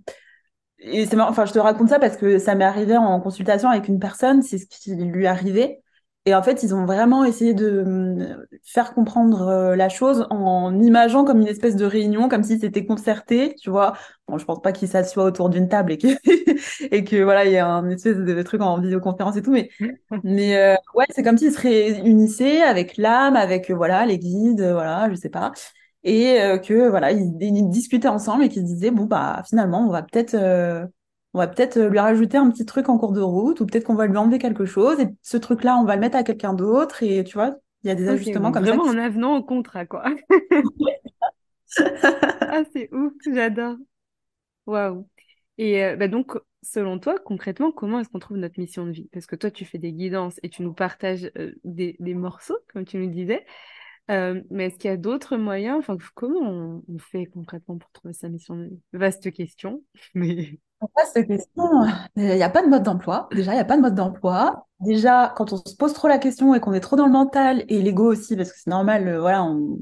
et 0.78 1.06
c'est 1.06 1.18
enfin, 1.20 1.46
je 1.46 1.52
te 1.52 1.58
raconte 1.58 1.88
ça 1.88 1.98
parce 1.98 2.16
que 2.16 2.38
ça 2.38 2.54
m'est 2.54 2.64
arrivé 2.64 2.96
en 2.96 3.20
consultation 3.20 3.68
avec 3.70 3.88
une 3.88 3.98
personne, 3.98 4.42
c'est 4.42 4.58
ce 4.58 4.66
qui 4.66 4.94
lui 4.94 5.26
arrivait. 5.26 5.80
Et 6.28 6.34
en 6.34 6.42
fait, 6.42 6.64
ils 6.64 6.74
ont 6.74 6.86
vraiment 6.86 7.24
essayé 7.24 7.54
de 7.54 7.82
hum, 7.86 8.46
faire 8.64 8.94
comprendre 8.94 9.42
euh, 9.46 9.76
la 9.76 9.88
chose 9.88 10.26
en 10.30 10.76
imageant 10.80 11.24
comme 11.24 11.40
une 11.40 11.46
espèce 11.46 11.76
de 11.76 11.84
réunion, 11.84 12.28
comme 12.28 12.42
si 12.42 12.58
c'était 12.58 12.84
concerté, 12.84 13.54
tu 13.62 13.70
vois. 13.70 13.96
Bon, 14.26 14.36
je 14.36 14.44
pense 14.44 14.60
pas 14.60 14.72
qu'ils 14.72 14.88
s'assoient 14.88 15.24
autour 15.24 15.50
d'une 15.50 15.68
table 15.68 15.92
et 15.92 15.98
que, 15.98 16.08
et 16.90 17.04
que 17.04 17.22
voilà, 17.22 17.44
il 17.46 17.52
y 17.52 17.58
a 17.58 17.66
un 17.68 17.88
espèce 17.90 18.16
de 18.16 18.42
truc 18.42 18.60
en 18.60 18.80
vidéoconférence 18.80 19.36
et 19.36 19.42
tout, 19.42 19.52
mais, 19.52 19.70
mais 20.24 20.56
euh, 20.58 20.74
ouais, 20.94 21.06
c'est 21.10 21.22
comme 21.22 21.38
s'ils 21.38 21.52
se 21.52 21.60
réunissaient 21.60 22.60
avec 22.62 22.96
l'âme, 22.96 23.36
avec 23.36 23.70
euh, 23.70 23.74
voilà, 23.76 24.04
les 24.04 24.18
guides, 24.18 24.62
voilà, 24.72 25.08
je 25.10 25.14
sais 25.14 25.30
pas. 25.30 25.52
Et 26.08 26.38
que 26.64 26.88
voilà, 26.88 27.10
ils, 27.10 27.36
ils, 27.40 27.68
discutaient 27.68 28.06
ensemble 28.06 28.44
et 28.44 28.48
qu'ils 28.48 28.62
se 28.62 28.72
disaient, 28.72 28.92
bon, 28.92 29.06
bah 29.06 29.42
finalement, 29.44 29.84
on 29.84 29.90
va 29.90 30.02
peut-être 30.02 30.36
on 31.36 31.38
va 31.38 31.48
peut-être 31.48 31.76
euh, 31.76 31.90
lui 31.90 31.98
rajouter 31.98 32.38
un 32.38 32.50
petit 32.50 32.64
truc 32.64 32.88
en 32.88 32.96
cours 32.96 33.12
de 33.12 33.20
route, 33.20 33.60
ou 33.60 33.66
peut-être 33.66 33.84
qu'on 33.84 33.94
va 33.94 34.06
lui 34.06 34.16
enlever 34.16 34.38
quelque 34.38 34.64
chose, 34.64 34.98
et 35.00 35.08
ce 35.20 35.36
truc-là, 35.36 35.76
on 35.76 35.84
va 35.84 35.94
le 35.94 36.00
mettre 36.00 36.16
à 36.16 36.22
quelqu'un 36.22 36.54
d'autre, 36.54 37.02
et 37.02 37.24
tu 37.24 37.34
vois, 37.34 37.56
il 37.82 37.88
y 37.88 37.90
a 37.90 37.94
des 37.94 38.08
ajustements 38.08 38.52
comme 38.52 38.64
ça. 38.64 38.70
Vraiment 38.70 38.90
en 38.90 38.96
avenant 38.96 39.36
au 39.36 39.42
contrat, 39.42 39.84
quoi. 39.84 40.04
ah, 42.40 42.62
c'est 42.72 42.88
ouf, 42.90 43.12
j'adore. 43.30 43.76
Waouh. 44.64 45.06
Et 45.58 45.84
euh, 45.84 45.96
bah 45.96 46.08
donc, 46.08 46.32
selon 46.62 46.98
toi, 46.98 47.18
concrètement, 47.22 47.70
comment 47.70 48.00
est-ce 48.00 48.08
qu'on 48.08 48.18
trouve 48.18 48.38
notre 48.38 48.58
mission 48.58 48.86
de 48.86 48.92
vie? 48.92 49.10
Parce 49.12 49.26
que 49.26 49.36
toi, 49.36 49.50
tu 49.50 49.66
fais 49.66 49.76
des 49.76 49.92
guidances 49.92 50.40
et 50.42 50.48
tu 50.48 50.62
nous 50.62 50.72
partages 50.72 51.30
euh, 51.36 51.52
des, 51.64 51.96
morceaux, 52.14 52.56
comme 52.72 52.86
tu 52.86 52.96
nous 52.96 53.10
disais. 53.10 53.44
Mais 54.08 54.66
est-ce 54.66 54.78
qu'il 54.78 54.90
y 54.90 54.94
a 54.94 54.96
d'autres 54.96 55.36
moyens? 55.36 55.78
Enfin, 55.78 55.96
comment 56.14 56.82
on, 56.88 56.98
fait 56.98 57.26
concrètement 57.26 57.78
pour 57.78 57.90
trouver 57.92 58.14
sa 58.14 58.28
mission? 58.28 58.68
Vaste 58.92 59.32
question, 59.32 59.82
mais 60.14 60.58
cette 61.12 61.26
question, 61.26 61.64
il 62.16 62.24
n'y 62.24 62.42
a 62.42 62.50
pas 62.50 62.62
de 62.62 62.68
mode 62.68 62.82
d'emploi. 62.82 63.28
Déjà, 63.32 63.52
il 63.52 63.54
n'y 63.54 63.60
a 63.60 63.64
pas 63.64 63.76
de 63.76 63.82
mode 63.82 63.94
d'emploi. 63.94 64.66
Déjà, 64.80 65.32
quand 65.36 65.52
on 65.52 65.56
se 65.56 65.74
pose 65.74 65.92
trop 65.92 66.08
la 66.08 66.18
question 66.18 66.54
et 66.54 66.60
qu'on 66.60 66.74
est 66.74 66.80
trop 66.80 66.96
dans 66.96 67.06
le 67.06 67.12
mental 67.12 67.64
et 67.68 67.80
l'ego 67.80 68.12
aussi, 68.12 68.36
parce 68.36 68.52
que 68.52 68.58
c'est 68.58 68.70
normal, 68.70 69.08
euh, 69.08 69.20
voilà, 69.20 69.42
on, 69.42 69.78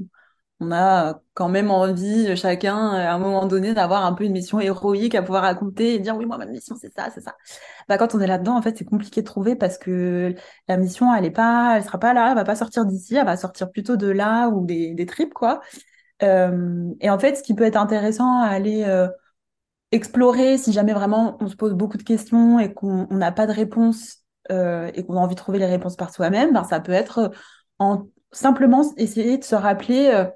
on, 0.59 0.71
a 0.71 1.19
quand 1.33 1.49
même 1.49 1.69
envie, 1.71 2.27
euh, 2.29 2.35
chacun, 2.35 2.77
à 2.91 3.13
un 3.13 3.19
moment 3.19 3.45
donné, 3.45 3.73
d'avoir 3.73 4.05
un 4.05 4.13
peu 4.13 4.23
une 4.23 4.31
mission 4.31 4.59
héroïque 4.59 5.15
à 5.15 5.21
pouvoir 5.21 5.43
raconter 5.43 5.95
et 5.95 5.99
dire 5.99 6.15
oui, 6.15 6.25
moi, 6.25 6.37
ma 6.37 6.45
mission, 6.45 6.75
c'est 6.79 6.93
ça, 6.93 7.09
c'est 7.13 7.21
ça. 7.21 7.35
Bah, 7.89 7.97
quand 7.97 8.15
on 8.15 8.19
est 8.21 8.27
là-dedans, 8.27 8.55
en 8.57 8.61
fait, 8.61 8.77
c'est 8.77 8.85
compliqué 8.85 9.21
de 9.21 9.25
trouver 9.25 9.55
parce 9.55 9.77
que 9.77 10.33
la 10.67 10.77
mission, 10.77 11.13
elle 11.13 11.25
est 11.25 11.31
pas, 11.31 11.77
elle 11.77 11.83
sera 11.83 11.99
pas 11.99 12.13
là, 12.13 12.29
elle 12.29 12.35
va 12.35 12.43
pas 12.45 12.55
sortir 12.55 12.85
d'ici, 12.85 13.15
elle 13.15 13.25
va 13.25 13.37
sortir 13.37 13.71
plutôt 13.71 13.97
de 13.97 14.07
là 14.07 14.49
ou 14.49 14.65
des, 14.65 15.05
tripes, 15.05 15.33
quoi. 15.33 15.61
Euh, 16.23 16.89
et 17.01 17.09
en 17.09 17.19
fait, 17.19 17.35
ce 17.35 17.43
qui 17.43 17.53
peut 17.53 17.65
être 17.65 17.75
intéressant 17.75 18.39
à 18.41 18.47
aller 18.47 18.85
explorer 19.91 20.57
si 20.57 20.73
jamais 20.73 20.93
vraiment 20.93 21.37
on 21.41 21.47
se 21.47 21.55
pose 21.55 21.73
beaucoup 21.73 21.97
de 21.97 22.03
questions 22.03 22.59
et 22.59 22.73
qu'on 22.73 23.07
n'a 23.11 23.31
pas 23.31 23.47
de 23.47 23.53
réponse 23.53 24.23
et 24.49 25.03
qu'on 25.05 25.17
a 25.17 25.19
envie 25.19 25.35
de 25.35 25.39
trouver 25.39 25.59
les 25.59 25.65
réponses 25.65 25.95
par 25.95 26.13
soi-même, 26.13 26.53
ben, 26.53 26.63
ça 26.63 26.79
peut 26.79 26.91
être 26.91 27.31
en 27.79 28.07
simplement 28.31 28.83
essayer 28.97 29.37
de 29.37 29.43
se 29.43 29.55
rappeler 29.55 30.27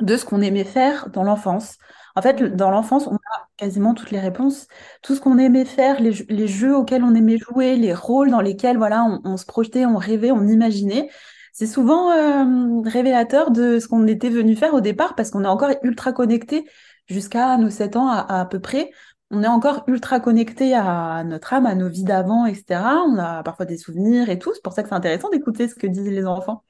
de 0.00 0.16
ce 0.16 0.24
qu'on 0.24 0.40
aimait 0.40 0.64
faire 0.64 1.10
dans 1.10 1.24
l'enfance. 1.24 1.78
En 2.16 2.22
fait, 2.22 2.42
dans 2.56 2.70
l'enfance, 2.70 3.06
on 3.06 3.16
a 3.16 3.48
quasiment 3.56 3.94
toutes 3.94 4.10
les 4.10 4.20
réponses. 4.20 4.66
Tout 5.02 5.14
ce 5.14 5.20
qu'on 5.20 5.38
aimait 5.38 5.64
faire, 5.64 6.00
les, 6.00 6.48
jeux 6.48 6.76
auxquels 6.76 7.04
on 7.04 7.14
aimait 7.14 7.38
jouer, 7.38 7.76
les 7.76 7.94
rôles 7.94 8.30
dans 8.30 8.40
lesquels 8.40 8.76
voilà, 8.76 9.04
on, 9.24 9.36
se 9.36 9.46
projetait, 9.46 9.86
on 9.86 9.96
rêvait, 9.96 10.30
on 10.30 10.46
imaginait, 10.46 11.08
c'est 11.52 11.66
souvent 11.66 12.12
euh, 12.12 12.82
révélateur 12.84 13.50
de 13.50 13.78
ce 13.80 13.88
qu'on 13.88 14.06
était 14.06 14.30
venu 14.30 14.54
faire 14.56 14.74
au 14.74 14.80
départ 14.80 15.14
parce 15.14 15.30
qu'on 15.30 15.44
est 15.44 15.48
encore 15.48 15.70
ultra 15.82 16.12
connecté 16.12 16.68
jusqu'à 17.06 17.56
nos 17.56 17.70
7 17.70 17.96
ans 17.96 18.08
à, 18.08 18.46
peu 18.46 18.60
près. 18.60 18.90
On 19.30 19.42
est 19.42 19.48
encore 19.48 19.84
ultra 19.88 20.20
connecté 20.20 20.74
à 20.74 21.22
notre 21.24 21.52
âme, 21.52 21.66
à 21.66 21.74
nos 21.74 21.88
vies 21.88 22.04
d'avant, 22.04 22.46
etc. 22.46 22.80
On 23.06 23.18
a 23.18 23.42
parfois 23.42 23.66
des 23.66 23.76
souvenirs 23.76 24.30
et 24.30 24.38
tout. 24.38 24.52
C'est 24.54 24.62
pour 24.62 24.72
ça 24.72 24.82
que 24.82 24.88
c'est 24.88 24.94
intéressant 24.94 25.30
d'écouter 25.30 25.68
ce 25.68 25.74
que 25.74 25.86
disent 25.86 26.08
les 26.08 26.26
enfants. 26.26 26.64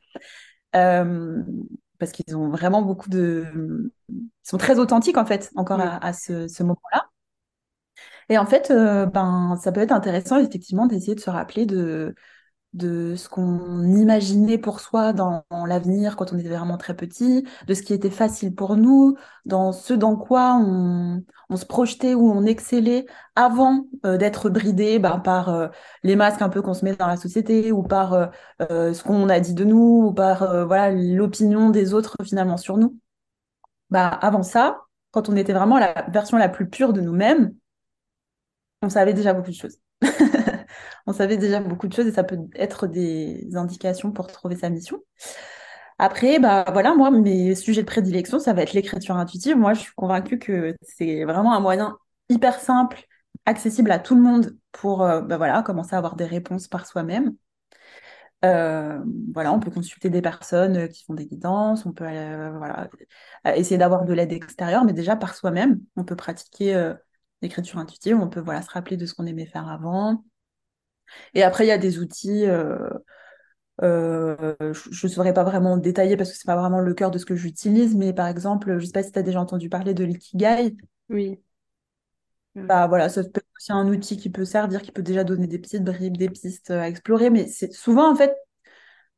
Euh, 0.76 1.42
parce 1.98 2.12
qu'ils 2.12 2.36
ont 2.36 2.48
vraiment 2.48 2.82
beaucoup 2.82 3.10
de... 3.10 3.90
Ils 4.08 4.30
sont 4.42 4.58
très 4.58 4.78
authentiques, 4.78 5.18
en 5.18 5.26
fait, 5.26 5.50
encore 5.56 5.80
à, 5.80 6.12
ce, 6.12 6.62
moment-là. 6.62 7.08
Et 8.28 8.38
en 8.38 8.46
fait, 8.46 8.70
euh, 8.70 9.06
ben, 9.06 9.56
ça 9.60 9.72
peut 9.72 9.80
être 9.80 9.92
intéressant, 9.92 10.38
effectivement, 10.38 10.86
d'essayer 10.86 11.14
de 11.14 11.20
se 11.20 11.30
rappeler 11.30 11.66
de, 11.66 12.14
de 12.74 13.16
ce 13.16 13.28
qu'on 13.28 13.82
imaginait 13.84 14.58
pour 14.58 14.80
soi 14.80 15.12
dans, 15.12 15.44
l'avenir 15.66 16.16
quand 16.16 16.32
on 16.32 16.38
était 16.38 16.48
vraiment 16.48 16.76
très 16.76 16.94
petit, 16.94 17.46
de 17.66 17.74
ce 17.74 17.82
qui 17.82 17.94
était 17.94 18.10
facile 18.10 18.54
pour 18.54 18.76
nous, 18.76 19.16
dans 19.46 19.72
ce 19.72 19.94
dans 19.94 20.16
quoi 20.16 20.56
on, 20.56 21.22
se 21.56 21.64
projetait 21.64 22.14
ou 22.14 22.30
on 22.30 22.44
excellait 22.44 23.06
avant 23.34 23.86
euh, 24.04 24.18
d'être 24.18 24.50
bridé 24.50 24.98
bah, 24.98 25.20
par 25.24 25.48
euh, 25.48 25.68
les 26.02 26.14
masques 26.14 26.42
un 26.42 26.50
peu 26.50 26.60
qu'on 26.62 26.74
se 26.74 26.84
met 26.84 26.94
dans 26.94 27.06
la 27.06 27.16
société 27.16 27.72
ou 27.72 27.82
par 27.82 28.12
euh, 28.12 28.92
ce 28.92 29.02
qu'on 29.02 29.28
a 29.28 29.40
dit 29.40 29.54
de 29.54 29.64
nous 29.64 30.08
ou 30.08 30.12
par 30.12 30.66
voilà 30.66 30.90
l'opinion 30.90 31.70
des 31.70 31.94
autres 31.94 32.16
finalement 32.22 32.58
sur 32.58 32.76
nous. 32.76 32.98
Bah, 33.90 34.08
avant 34.08 34.42
ça, 34.42 34.82
quand 35.10 35.28
on 35.28 35.36
était 35.36 35.54
vraiment 35.54 35.78
la 35.78 36.06
version 36.10 36.36
la 36.36 36.48
plus 36.48 36.68
pure 36.68 36.92
de 36.92 37.00
nous-mêmes, 37.00 37.54
on 38.82 38.90
savait 38.90 39.14
déjà 39.14 39.32
beaucoup 39.32 39.50
de 39.50 39.54
choses. 39.54 39.78
on 41.08 41.12
savait 41.14 41.38
déjà 41.38 41.60
beaucoup 41.60 41.88
de 41.88 41.94
choses 41.94 42.06
et 42.06 42.12
ça 42.12 42.22
peut 42.22 42.38
être 42.54 42.86
des 42.86 43.48
indications 43.54 44.12
pour 44.12 44.26
trouver 44.26 44.56
sa 44.56 44.68
mission. 44.68 45.02
Après, 45.98 46.38
bah 46.38 46.66
voilà, 46.70 46.94
moi, 46.94 47.10
mes 47.10 47.54
sujets 47.54 47.80
de 47.80 47.86
prédilection, 47.86 48.38
ça 48.38 48.52
va 48.52 48.62
être 48.62 48.74
l'écriture 48.74 49.16
intuitive. 49.16 49.56
Moi, 49.56 49.72
je 49.72 49.80
suis 49.80 49.94
convaincue 49.96 50.38
que 50.38 50.76
c'est 50.82 51.24
vraiment 51.24 51.54
un 51.54 51.60
moyen 51.60 51.96
hyper 52.28 52.60
simple, 52.60 53.02
accessible 53.46 53.90
à 53.90 53.98
tout 53.98 54.14
le 54.14 54.20
monde 54.20 54.56
pour 54.70 55.02
euh, 55.02 55.22
bah 55.22 55.38
voilà, 55.38 55.62
commencer 55.62 55.94
à 55.94 55.98
avoir 55.98 56.14
des 56.14 56.26
réponses 56.26 56.68
par 56.68 56.86
soi-même. 56.86 57.34
Euh, 58.44 59.00
voilà, 59.32 59.52
on 59.52 59.60
peut 59.60 59.70
consulter 59.70 60.10
des 60.10 60.22
personnes 60.22 60.88
qui 60.88 61.04
font 61.04 61.14
des 61.14 61.26
guidances, 61.26 61.86
on 61.86 61.92
peut 61.92 62.04
euh, 62.06 62.86
essayer 63.56 63.78
d'avoir 63.78 64.04
de 64.04 64.12
l'aide 64.12 64.32
extérieure, 64.32 64.84
mais 64.84 64.92
déjà 64.92 65.16
par 65.16 65.34
soi-même, 65.34 65.80
on 65.96 66.04
peut 66.04 66.16
pratiquer 66.16 66.92
l'écriture 67.40 67.78
intuitive, 67.78 68.16
on 68.20 68.28
peut 68.28 68.40
voilà, 68.40 68.60
se 68.62 68.70
rappeler 68.70 68.98
de 68.98 69.06
ce 69.06 69.14
qu'on 69.14 69.26
aimait 69.26 69.46
faire 69.46 69.68
avant, 69.68 70.22
et 71.34 71.42
après, 71.42 71.64
il 71.64 71.68
y 71.68 71.72
a 71.72 71.78
des 71.78 71.98
outils. 71.98 72.46
Euh, 72.46 72.76
euh, 73.82 74.54
je 74.60 75.06
ne 75.06 75.12
saurais 75.12 75.32
pas 75.32 75.44
vraiment 75.44 75.76
détailler 75.76 76.16
parce 76.16 76.32
que 76.32 76.36
c'est 76.36 76.46
pas 76.46 76.56
vraiment 76.56 76.80
le 76.80 76.94
cœur 76.94 77.10
de 77.10 77.18
ce 77.18 77.24
que 77.26 77.36
j'utilise, 77.36 77.94
mais 77.94 78.12
par 78.12 78.26
exemple, 78.26 78.70
je 78.78 78.82
ne 78.82 78.86
sais 78.86 78.92
pas 78.92 79.02
si 79.02 79.12
tu 79.12 79.18
as 79.18 79.22
déjà 79.22 79.40
entendu 79.40 79.68
parler 79.68 79.94
de 79.94 80.04
l'ikigai. 80.04 80.76
Oui. 81.08 81.38
Bah 82.54 82.88
voilà, 82.88 83.08
ça 83.08 83.22
peut 83.22 83.30
être 83.36 83.46
aussi 83.56 83.72
un 83.72 83.86
outil 83.86 84.16
qui 84.16 84.30
peut 84.30 84.44
servir, 84.44 84.82
qui 84.82 84.90
peut 84.90 85.02
déjà 85.02 85.22
donner 85.22 85.46
des 85.46 85.60
petites 85.60 85.84
bribes, 85.84 86.16
des 86.16 86.28
pistes 86.28 86.72
à 86.72 86.88
explorer, 86.88 87.30
mais 87.30 87.46
c'est 87.46 87.72
souvent 87.72 88.10
en 88.10 88.16
fait 88.16 88.34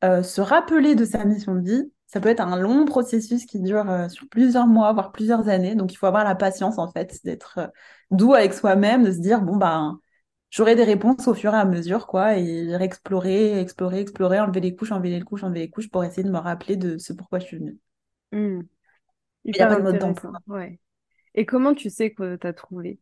euh, 0.05 0.23
se 0.23 0.43
rappeler 0.43 0.95
de 0.95 1.07
sa 1.07 1.25
mission 1.25 1.55
de 1.55 1.63
vie. 1.63 1.93
Ça 2.07 2.21
peut 2.21 2.29
être 2.29 2.41
un 2.41 2.59
long 2.59 2.85
processus 2.85 3.47
qui 3.47 3.61
dure 3.61 3.87
sur 4.11 4.29
plusieurs 4.29 4.67
mois, 4.67 4.93
voire 4.93 5.13
plusieurs 5.13 5.49
années. 5.49 5.75
Donc 5.77 5.93
il 5.93 5.97
faut 5.97 6.07
avoir 6.07 6.25
la 6.25 6.35
patience 6.35 6.79
en 6.79 6.91
fait 6.91 7.19
d'être 7.25 7.73
doux 8.11 8.35
avec 8.35 8.53
soi-même, 8.53 9.05
de 9.05 9.13
se 9.13 9.19
dire 9.21 9.41
bon 9.43 9.57
bah 9.57 9.93
j'aurai 10.51 10.75
des 10.75 10.85
réponses 10.85 11.27
au 11.29 11.35
fur 11.35 11.55
et 11.55 11.57
à 11.57 11.65
mesure, 11.65 12.07
quoi, 12.07 12.37
et 12.37 12.71
explorer, 12.81 13.59
explorer, 13.61 14.01
explorer, 14.01 14.41
enlever 14.41 14.61
les 14.61 14.75
couches, 14.75 14.93
enlever 14.93 15.11
les 15.11 15.23
couches, 15.23 15.45
enlever 15.45 15.61
les 15.61 15.71
couches 15.71 15.91
pour 15.91 16.05
essayer 16.05 16.25
de 16.25 16.31
me 16.31 16.39
rappeler 16.39 16.77
de 16.77 16.99
ce 16.99 17.13
pourquoi 17.13 17.39
je 17.39 17.47
suis 17.47 17.59
venue. 17.59 17.79
Mmh. 18.33 18.61
Il 19.45 19.53
n'y 19.55 19.61
a 19.61 19.67
pas 19.67 19.77
de 19.77 19.83
mode 19.83 19.99
d'emploi. 19.99 20.33
Ouais. 20.47 20.79
Et 21.35 21.47
comment 21.47 21.75
tu 21.75 21.89
sais 21.89 22.11
que 22.11 22.37
tu 22.37 22.47
as 22.47 22.53
trouvé? 22.53 22.99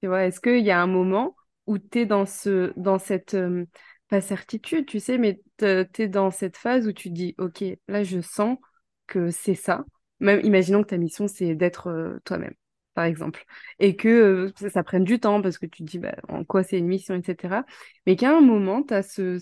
Tu 0.00 0.08
vois, 0.08 0.24
est-ce 0.24 0.40
qu'il 0.40 0.64
y 0.64 0.70
a 0.70 0.80
un 0.80 0.86
moment 0.86 1.36
où 1.66 1.78
tu 1.78 2.00
es 2.00 2.06
dans, 2.06 2.26
ce, 2.26 2.72
dans 2.78 2.98
cette, 2.98 3.34
euh, 3.34 3.64
pas 4.08 4.20
certitude, 4.20 4.86
tu 4.86 5.00
sais, 5.00 5.18
mais 5.18 5.40
tu 5.58 5.66
es 5.66 6.08
dans 6.08 6.30
cette 6.30 6.56
phase 6.56 6.86
où 6.86 6.92
tu 6.92 7.10
dis, 7.10 7.34
OK, 7.38 7.64
là, 7.88 8.02
je 8.02 8.20
sens 8.20 8.58
que 9.06 9.30
c'est 9.30 9.54
ça. 9.54 9.84
Même 10.20 10.40
imaginons 10.44 10.82
que 10.82 10.88
ta 10.88 10.96
mission, 10.96 11.28
c'est 11.28 11.54
d'être 11.54 11.88
euh, 11.88 12.18
toi-même 12.24 12.54
par 12.96 13.04
exemple, 13.04 13.44
et 13.78 13.94
que 13.94 14.52
ça, 14.56 14.82
prenne 14.82 15.04
du 15.04 15.20
temps 15.20 15.42
parce 15.42 15.58
que 15.58 15.66
tu 15.66 15.84
te 15.84 15.88
dis 15.88 15.98
bah, 15.98 16.16
en 16.28 16.44
quoi 16.44 16.64
c'est 16.64 16.78
une 16.78 16.88
mission, 16.88 17.14
etc. 17.14 17.64
Mais 18.06 18.16
qu'à 18.16 18.36
un 18.36 18.40
moment, 18.40 18.82
tu 18.82 18.94
as 18.94 19.02
ce, 19.02 19.38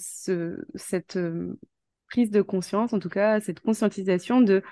cette 0.74 1.18
prise 2.09 2.30
de 2.30 2.42
conscience, 2.42 2.92
en 2.92 2.98
tout 2.98 3.09
cas, 3.09 3.40
cette 3.40 3.61
conscientisation 3.61 4.40
de 4.40 4.62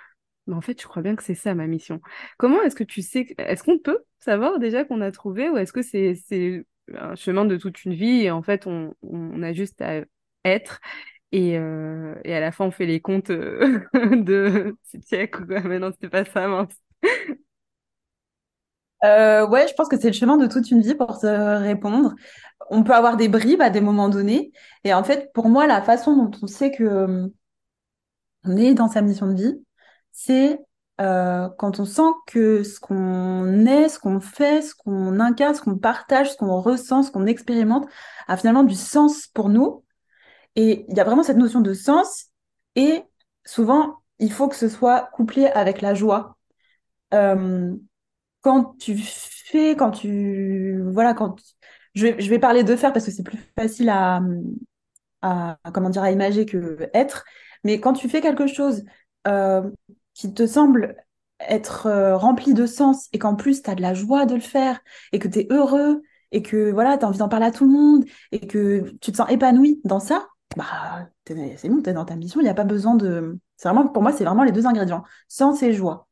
mais 0.48 0.54
en 0.54 0.60
fait, 0.60 0.80
je 0.82 0.86
crois 0.88 1.02
bien 1.02 1.14
que 1.14 1.22
c'est 1.22 1.36
ça 1.36 1.54
ma 1.54 1.68
mission. 1.68 2.00
Comment 2.36 2.60
est-ce 2.62 2.74
que 2.74 2.82
tu 2.82 3.00
sais, 3.00 3.32
est-ce 3.38 3.62
qu'on 3.62 3.78
peut 3.78 4.00
savoir 4.18 4.58
déjà 4.58 4.84
qu'on 4.84 5.00
a 5.00 5.12
trouvé 5.12 5.48
ou 5.48 5.56
est-ce 5.56 5.72
que 5.72 5.82
c'est 5.82 6.66
un 6.94 7.14
chemin 7.14 7.44
de 7.44 7.56
toute 7.56 7.84
une 7.84 7.94
vie 7.94 8.22
et 8.22 8.32
en 8.32 8.42
fait, 8.42 8.66
on, 8.66 8.92
a 9.42 9.52
juste 9.52 9.80
à 9.82 10.00
être 10.44 10.80
et, 11.30 11.56
à 11.56 12.40
la 12.40 12.52
fin, 12.52 12.66
on 12.66 12.70
fait 12.72 12.86
les 12.86 13.00
comptes 13.00 13.30
de 13.30 14.76
c'est 14.82 15.04
siècle. 15.04 15.44
Mais 15.64 15.78
non, 15.78 15.92
c'était 15.92 16.08
pas 16.08 16.24
ça, 16.24 16.48
mince. 16.48 16.74
Euh, 19.04 19.46
ouais, 19.48 19.66
je 19.68 19.74
pense 19.74 19.88
que 19.88 19.98
c'est 19.98 20.08
le 20.08 20.12
chemin 20.12 20.36
de 20.36 20.46
toute 20.46 20.70
une 20.70 20.80
vie 20.80 20.94
pour 20.94 21.16
se 21.16 21.26
répondre. 21.26 22.14
On 22.70 22.84
peut 22.84 22.94
avoir 22.94 23.16
des 23.16 23.28
bribes 23.28 23.60
à 23.60 23.70
des 23.70 23.80
moments 23.80 24.08
donnés. 24.08 24.52
Et 24.84 24.94
en 24.94 25.02
fait, 25.04 25.32
pour 25.34 25.48
moi, 25.48 25.66
la 25.66 25.82
façon 25.82 26.16
dont 26.16 26.30
on 26.42 26.46
sait 26.46 26.70
que 26.70 26.84
euh, 26.84 27.28
on 28.44 28.56
est 28.56 28.74
dans 28.74 28.88
sa 28.88 29.02
mission 29.02 29.26
de 29.26 29.34
vie, 29.34 29.64
c'est 30.12 30.60
euh, 31.00 31.48
quand 31.58 31.80
on 31.80 31.84
sent 31.84 32.10
que 32.26 32.62
ce 32.62 32.78
qu'on 32.78 33.66
est, 33.66 33.88
ce 33.88 33.98
qu'on 33.98 34.20
fait, 34.20 34.62
ce 34.62 34.74
qu'on 34.74 35.18
incarne, 35.20 35.54
ce 35.54 35.62
qu'on 35.62 35.78
partage, 35.78 36.32
ce 36.32 36.36
qu'on 36.36 36.60
ressent, 36.60 37.02
ce 37.02 37.10
qu'on 37.10 37.26
expérimente, 37.26 37.86
a 38.28 38.36
finalement 38.36 38.62
du 38.64 38.74
sens 38.74 39.26
pour 39.28 39.48
nous. 39.48 39.84
Et 40.56 40.84
il 40.88 40.96
y 40.96 41.00
a 41.00 41.04
vraiment 41.04 41.22
cette 41.22 41.38
notion 41.38 41.60
de 41.60 41.74
sens. 41.74 42.26
Et 42.76 43.02
souvent, 43.44 44.02
il 44.18 44.32
faut 44.32 44.48
que 44.48 44.56
ce 44.56 44.68
soit 44.68 45.10
couplé 45.14 45.46
avec 45.46 45.80
la 45.80 45.94
joie. 45.94 46.36
Euh, 47.14 47.74
quand 48.42 48.76
tu 48.78 48.96
fais, 48.98 49.76
quand 49.76 49.90
tu. 49.92 50.82
Voilà, 50.92 51.14
quand. 51.14 51.36
Je, 51.94 52.06
vais, 52.08 52.20
je 52.20 52.30
vais 52.30 52.38
parler 52.38 52.64
de 52.64 52.76
faire 52.76 52.92
parce 52.92 53.06
que 53.06 53.10
c'est 53.12 53.22
plus 53.22 53.38
facile 53.58 53.90
à, 53.90 54.22
à, 55.22 55.58
comment 55.72 55.90
dire, 55.90 56.02
à 56.02 56.10
imager 56.10 56.46
que 56.46 56.88
être. 56.94 57.24
Mais 57.64 57.80
quand 57.80 57.92
tu 57.92 58.08
fais 58.08 58.20
quelque 58.20 58.46
chose 58.46 58.84
euh, 59.26 59.70
qui 60.14 60.32
te 60.34 60.46
semble 60.46 60.96
être 61.40 61.86
euh, 61.86 62.16
rempli 62.16 62.54
de 62.54 62.66
sens 62.66 63.08
et 63.12 63.18
qu'en 63.18 63.34
plus 63.34 63.62
tu 63.62 63.70
as 63.70 63.74
de 63.74 63.82
la 63.82 63.94
joie 63.94 64.26
de 64.26 64.34
le 64.34 64.40
faire 64.40 64.80
et 65.12 65.18
que 65.18 65.28
tu 65.28 65.40
es 65.40 65.46
heureux 65.50 66.02
et 66.30 66.42
que 66.42 66.70
voilà, 66.70 66.98
tu 66.98 67.04
as 67.04 67.08
envie 67.08 67.18
d'en 67.18 67.28
parler 67.28 67.46
à 67.46 67.50
tout 67.50 67.64
le 67.64 67.72
monde 67.72 68.04
et 68.32 68.46
que 68.46 68.90
tu 69.00 69.12
te 69.12 69.16
sens 69.16 69.30
épanoui 69.30 69.80
dans 69.84 70.00
ça, 70.00 70.28
bah 70.56 71.08
c'est 71.26 71.68
bon, 71.68 71.82
tu 71.82 71.90
es 71.90 71.92
dans 71.92 72.04
ta 72.04 72.16
mission, 72.16 72.40
il 72.40 72.44
n'y 72.44 72.50
a 72.50 72.54
pas 72.54 72.64
besoin 72.64 72.94
de. 72.94 73.38
C'est 73.56 73.68
vraiment, 73.68 73.88
pour 73.88 74.02
moi, 74.02 74.12
c'est 74.12 74.24
vraiment 74.24 74.44
les 74.44 74.52
deux 74.52 74.66
ingrédients, 74.66 75.04
sens 75.28 75.62
et 75.62 75.72
joie. 75.72 76.08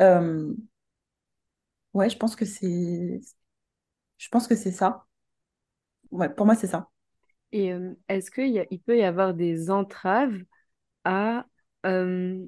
Euh, 0.00 0.52
Ouais, 1.96 2.10
je 2.10 2.16
pense 2.18 2.36
que 2.36 2.44
c'est 2.44 3.20
je 4.18 4.28
pense 4.30 4.46
que 4.48 4.56
c'est 4.56 4.72
ça. 4.72 5.06
Ouais, 6.10 6.28
pour 6.28 6.46
moi, 6.46 6.54
c'est 6.54 6.66
ça. 6.66 6.90
Et 7.52 7.72
euh, 7.72 7.94
est-ce 8.08 8.30
qu'il 8.30 8.66
il 8.70 8.80
peut 8.80 8.98
y 8.98 9.02
avoir 9.04 9.34
des 9.34 9.70
entraves 9.70 10.36
à 11.04 11.46
euh, 11.86 12.44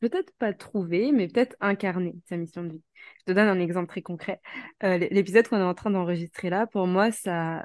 peut-être 0.00 0.32
pas 0.38 0.52
trouver, 0.54 1.12
mais 1.12 1.28
peut-être 1.28 1.56
incarner 1.60 2.16
sa 2.28 2.36
mission 2.38 2.64
de 2.64 2.70
vie? 2.74 2.82
Je 3.20 3.24
te 3.26 3.32
donne 3.32 3.48
un 3.48 3.60
exemple 3.60 3.88
très 3.88 4.02
concret. 4.02 4.40
Euh, 4.84 4.98
l'épisode 4.98 5.48
qu'on 5.48 5.58
est 5.58 5.62
en 5.62 5.74
train 5.74 5.90
d'enregistrer 5.90 6.50
là, 6.50 6.66
pour 6.66 6.86
moi, 6.88 7.12
ça, 7.12 7.64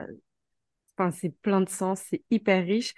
enfin, 0.97 1.11
c'est 1.11 1.29
plein 1.41 1.61
de 1.61 1.69
sens, 1.69 2.01
c'est 2.09 2.23
hyper 2.31 2.63
riche. 2.65 2.93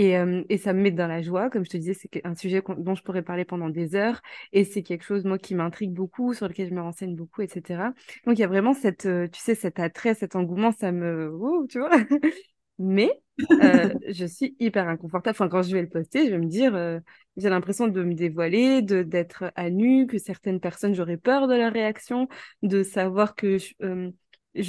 Et, 0.00 0.16
euh, 0.16 0.42
et, 0.48 0.56
ça 0.56 0.72
me 0.72 0.80
met 0.80 0.90
dans 0.90 1.06
la 1.06 1.20
joie. 1.20 1.50
Comme 1.50 1.66
je 1.66 1.70
te 1.70 1.76
disais, 1.76 1.92
c'est 1.92 2.24
un 2.24 2.34
sujet 2.34 2.62
dont 2.78 2.94
je 2.94 3.02
pourrais 3.02 3.20
parler 3.20 3.44
pendant 3.44 3.68
des 3.68 3.94
heures. 3.94 4.22
Et 4.54 4.64
c'est 4.64 4.82
quelque 4.82 5.04
chose, 5.04 5.26
moi, 5.26 5.36
qui 5.36 5.54
m'intrigue 5.54 5.92
beaucoup, 5.92 6.32
sur 6.32 6.48
lequel 6.48 6.70
je 6.70 6.74
me 6.74 6.80
renseigne 6.80 7.14
beaucoup, 7.14 7.42
etc. 7.42 7.92
Donc, 8.24 8.38
il 8.38 8.40
y 8.40 8.44
a 8.44 8.46
vraiment 8.46 8.72
cette, 8.72 9.04
euh, 9.04 9.28
tu 9.28 9.38
sais, 9.38 9.54
cet 9.54 9.78
attrait, 9.78 10.14
cet 10.14 10.36
engouement, 10.36 10.72
ça 10.72 10.90
me... 10.90 11.30
tu 11.68 11.80
vois 11.80 11.90
Mais 12.78 13.10
euh, 13.50 13.92
je 14.08 14.24
suis 14.24 14.56
hyper 14.58 14.88
inconfortable. 14.88 15.34
Enfin, 15.36 15.50
quand 15.50 15.60
je 15.60 15.72
vais 15.74 15.82
le 15.82 15.90
poster, 15.90 16.24
je 16.24 16.30
vais 16.30 16.38
me 16.38 16.46
dire, 16.46 16.72
j'ai 17.36 17.50
l'impression 17.50 17.86
de 17.86 18.02
me 18.02 18.14
dévoiler, 18.14 18.80
de 18.80 19.02
d'être 19.02 19.52
à 19.54 19.68
nu, 19.68 20.06
que 20.06 20.16
certaines 20.16 20.60
personnes, 20.60 20.94
j'aurais 20.94 21.18
peur 21.18 21.46
de 21.46 21.54
leur 21.54 21.74
réaction, 21.74 22.26
de 22.62 22.82
savoir 22.82 23.34
que 23.34 23.58
je 23.58 23.74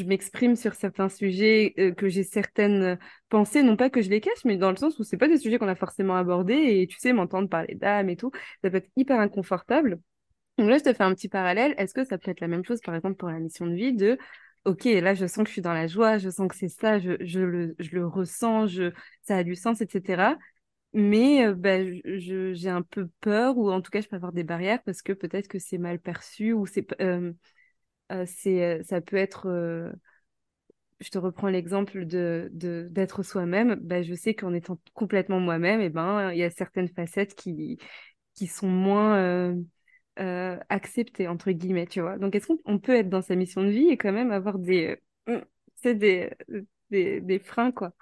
m'exprime 0.06 0.56
sur 0.56 0.74
certains 0.76 1.10
sujets, 1.10 1.74
euh, 1.80 1.92
que 1.94 2.08
j'ai 2.10 2.24
certaines 2.24 3.00
pensées, 3.30 3.64
non 3.64 3.76
pas 3.76 3.90
que 3.90 4.02
je 4.02 4.10
les 4.10 4.22
cache, 4.22 4.46
mais 4.46 4.58
dans 4.58 4.72
le 4.72 4.78
sens 4.78 5.00
où 5.00 5.04
c'est 5.04 5.18
pas 5.18 5.28
des 5.28 5.38
sujets 5.38 5.58
qu'on 5.58 5.68
a 5.68 5.76
forcément 5.76 6.16
abordés 6.16 6.54
et 6.82 6.88
tu 6.88 6.98
sais, 7.00 7.14
m'entendre 7.14 7.50
parler 7.50 7.76
d'âme 7.76 8.10
et 8.10 8.16
tout, 8.16 8.32
ça 8.64 8.70
peut 8.70 8.78
être 8.78 8.90
hyper 8.96 9.20
inconfortable. 9.20 10.00
Donc 10.58 10.70
là, 10.70 10.78
je 10.78 10.84
te 10.84 10.94
fais 10.94 11.04
un 11.04 11.14
petit 11.14 11.30
parallèle. 11.30 11.74
Est-ce 11.78 11.94
que 11.94 12.04
ça 12.06 12.18
peut 12.18 12.32
être 12.32 12.42
la 12.42 12.48
même 12.48 12.66
chose, 12.66 12.82
par 12.82 12.96
exemple, 12.96 13.16
pour 13.16 13.30
la 13.30 13.40
mission 13.40 13.66
de 13.68 13.74
vie 13.76 13.94
de 13.94 14.18
Ok, 14.66 14.84
là, 14.86 15.16
je 15.16 15.26
sens 15.26 15.44
que 15.44 15.48
je 15.48 15.54
suis 15.54 15.62
dans 15.62 15.74
la 15.74 15.88
joie, 15.88 16.20
je 16.20 16.30
sens 16.30 16.48
que 16.48 16.56
c'est 16.56 16.70
ça, 16.70 17.00
je, 17.00 17.14
je, 17.22 17.40
le, 17.40 17.76
je 17.80 17.96
le 17.96 18.06
ressens, 18.06 18.68
je, 18.68 18.92
ça 19.24 19.38
a 19.38 19.44
du 19.44 19.56
sens, 19.56 19.82
etc. 19.82 20.38
Mais 20.94 21.48
euh, 21.48 22.00
je, 22.06 22.54
j'ai 22.54 22.70
un 22.70 22.84
peu 22.84 23.10
peur, 23.22 23.58
ou 23.58 23.72
en 23.72 23.82
tout 23.82 23.90
cas, 23.90 24.02
je 24.02 24.08
peux 24.08 24.16
avoir 24.18 24.34
des 24.34 24.44
barrières 24.44 24.84
parce 24.84 25.02
que 25.02 25.14
peut-être 25.14 25.48
que 25.48 25.58
c'est 25.58 25.80
mal 25.80 26.00
perçu, 26.00 26.54
ou 26.54 26.68
c'est, 26.68 26.86
euh, 27.02 27.32
euh, 27.32 27.34
c'est, 28.26 28.84
ça 28.84 29.02
peut 29.02 29.18
être. 29.18 29.48
je 31.00 31.10
te 31.10 31.18
reprends 31.18 31.48
l'exemple 31.48 32.06
de, 32.06 32.50
d'être 32.54 33.24
soi-même. 33.24 33.76
Ben, 33.76 34.04
je 34.04 34.14
sais 34.14 34.34
qu'en 34.34 34.54
étant 34.54 34.80
complètement 34.94 35.40
moi-même, 35.40 35.82
et 35.82 35.86
eh 35.86 35.90
ben, 35.90 36.32
il 36.32 36.38
y 36.38 36.44
a 36.44 36.50
certaines 36.50 36.90
facettes 36.90 37.36
qui, 37.36 37.78
qui 38.34 38.48
sont 38.48 38.68
moins 38.70 39.56
euh, 40.20 40.58
accepter, 40.70 41.28
entre 41.28 41.52
guillemets, 41.52 41.88
tu 41.88 42.02
vois. 42.02 42.18
Donc, 42.18 42.36
est-ce 42.36 42.48
qu'on 42.48 42.80
peut 42.80 42.96
être 42.96 43.10
dans 43.10 43.22
sa 43.22 43.36
mission 43.36 43.64
de 43.64 43.70
vie 43.70 43.88
et 43.88 43.98
quand 43.98 44.12
même 44.12 44.32
avoir 44.32 44.60
des, 44.60 44.98
euh, 45.30 45.42
des, 45.84 46.30
des, 46.90 47.22
des, 47.22 47.40
freins, 47.40 47.72
quoi? 47.72 47.94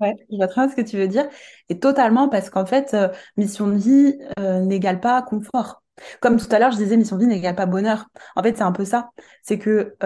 Ouais, 0.00 0.14
je 0.30 0.36
vois 0.36 0.48
très 0.48 0.62
bien 0.66 0.70
ce 0.70 0.76
que 0.76 0.86
tu 0.86 0.96
veux 0.96 1.08
dire. 1.08 1.28
Et 1.68 1.78
totalement, 1.78 2.28
parce 2.28 2.50
qu'en 2.50 2.66
fait, 2.66 2.94
euh, 2.94 3.08
mission 3.36 3.68
de 3.68 3.76
vie 3.76 4.18
n'égale 4.38 5.00
pas 5.00 5.22
confort. 5.22 5.82
Comme 6.20 6.38
tout 6.38 6.48
à 6.50 6.58
l'heure, 6.58 6.72
je 6.72 6.76
disais, 6.76 6.96
mission 6.96 7.16
vie 7.16 7.26
n'égale 7.26 7.54
pas 7.54 7.66
bonheur. 7.66 8.06
En 8.36 8.42
fait, 8.42 8.56
c'est 8.56 8.62
un 8.62 8.72
peu 8.72 8.84
ça. 8.84 9.10
C'est 9.42 9.58
que 9.58 9.96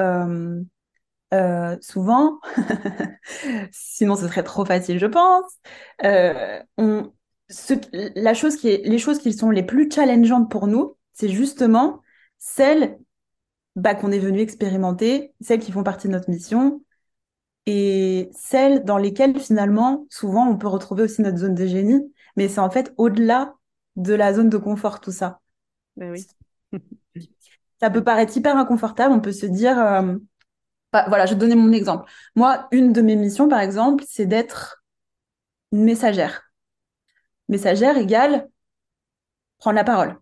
souvent, 1.80 2.38
sinon 3.72 4.14
ce 4.16 4.28
serait 4.28 4.44
trop 4.44 4.64
facile, 4.64 4.98
je 4.98 5.06
pense, 5.06 5.44
on, 6.78 7.12
la 7.92 8.34
chose 8.34 8.56
qui 8.56 8.68
est, 8.68 8.86
les 8.86 8.98
choses 8.98 9.18
qui 9.18 9.32
sont 9.32 9.50
les 9.50 9.62
plus 9.62 9.90
challengeantes 9.90 10.50
pour 10.50 10.66
nous, 10.66 10.96
c'est 11.12 11.28
justement 11.28 12.00
celles 12.38 12.98
bah, 13.76 13.94
qu'on 13.94 14.12
est 14.12 14.18
venu 14.18 14.40
expérimenter, 14.40 15.34
celles 15.40 15.60
qui 15.60 15.72
font 15.72 15.82
partie 15.82 16.08
de 16.08 16.12
notre 16.12 16.30
mission, 16.30 16.82
et 17.66 18.30
celles 18.34 18.84
dans 18.84 18.98
lesquelles 18.98 19.38
finalement, 19.38 20.06
souvent, 20.10 20.48
on 20.48 20.56
peut 20.56 20.68
retrouver 20.68 21.02
aussi 21.04 21.22
notre 21.22 21.38
zone 21.38 21.54
de 21.54 21.66
génie, 21.66 22.12
mais 22.36 22.48
c'est 22.48 22.60
en 22.60 22.70
fait 22.70 22.92
au-delà 22.98 23.54
de 23.96 24.14
la 24.14 24.34
zone 24.34 24.48
de 24.48 24.58
confort, 24.58 25.00
tout 25.00 25.12
ça. 25.12 25.40
Ben 25.96 26.10
oui. 26.10 26.26
ça 27.80 27.90
peut 27.90 28.04
paraître 28.04 28.36
hyper 28.36 28.56
inconfortable, 28.56 29.14
on 29.14 29.20
peut 29.20 29.32
se 29.32 29.46
dire, 29.46 29.78
euh, 29.78 30.16
bah, 30.92 31.04
voilà, 31.08 31.26
je 31.26 31.32
vais 31.32 31.36
te 31.36 31.40
donner 31.40 31.56
mon 31.56 31.72
exemple. 31.72 32.10
Moi, 32.36 32.68
une 32.72 32.92
de 32.92 33.02
mes 33.02 33.16
missions, 33.16 33.48
par 33.48 33.60
exemple, 33.60 34.04
c'est 34.06 34.26
d'être 34.26 34.84
une 35.72 35.84
messagère. 35.84 36.42
Messagère 37.48 37.96
égale 37.96 38.48
prendre 39.58 39.76
la 39.76 39.84
parole, 39.84 40.18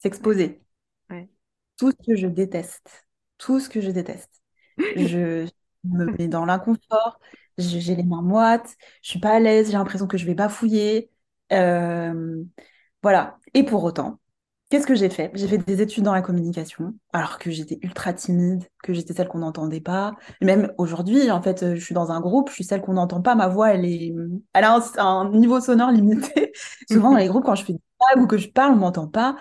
s'exposer. 0.00 0.60
Tout 1.76 1.90
ce 1.90 2.06
que 2.06 2.16
je 2.16 2.26
déteste. 2.26 3.06
Tout 3.38 3.60
ce 3.60 3.68
que 3.68 3.80
je 3.80 3.90
déteste. 3.90 4.30
je 4.78 5.48
me 5.84 6.04
mets 6.16 6.28
dans 6.28 6.44
l'inconfort, 6.44 7.18
j'ai 7.58 7.94
les 7.94 8.02
mains 8.02 8.22
moites, 8.22 8.76
je 9.02 9.10
suis 9.10 9.20
pas 9.20 9.36
à 9.36 9.40
l'aise, 9.40 9.66
j'ai 9.66 9.76
l'impression 9.76 10.06
que 10.06 10.18
je 10.18 10.26
vais 10.26 10.34
bafouiller. 10.34 11.10
Euh, 11.52 12.42
voilà. 13.02 13.38
Et 13.54 13.64
pour 13.64 13.84
autant, 13.84 14.20
Qu'est-ce 14.70 14.86
que 14.86 14.94
j'ai 14.94 15.10
fait? 15.10 15.30
J'ai 15.34 15.46
fait 15.46 15.58
des 15.58 15.82
études 15.82 16.04
dans 16.04 16.14
la 16.14 16.22
communication, 16.22 16.94
alors 17.12 17.38
que 17.38 17.50
j'étais 17.50 17.78
ultra 17.82 18.12
timide, 18.12 18.64
que 18.82 18.92
j'étais 18.92 19.12
celle 19.12 19.28
qu'on 19.28 19.38
n'entendait 19.38 19.80
pas. 19.80 20.14
même 20.40 20.72
aujourd'hui, 20.78 21.30
en 21.30 21.42
fait, 21.42 21.74
je 21.74 21.84
suis 21.84 21.94
dans 21.94 22.10
un 22.10 22.20
groupe, 22.20 22.48
je 22.48 22.54
suis 22.54 22.64
celle 22.64 22.80
qu'on 22.80 22.94
n'entend 22.94 23.20
pas. 23.20 23.34
Ma 23.34 23.48
voix, 23.48 23.72
elle 23.72 23.84
est, 23.84 24.12
elle 24.54 24.64
a 24.64 24.80
un, 24.98 25.30
niveau 25.30 25.60
sonore 25.60 25.90
limité. 25.92 26.52
Souvent 26.90 27.10
dans 27.12 27.18
les 27.18 27.28
groupes, 27.28 27.44
quand 27.44 27.54
je 27.54 27.64
fais 27.64 27.74
des 27.74 27.82
blagues 28.00 28.24
ou 28.24 28.26
que 28.26 28.38
je 28.38 28.48
parle, 28.48 28.72
on 28.72 28.76
m'entend 28.76 29.06
pas. 29.06 29.36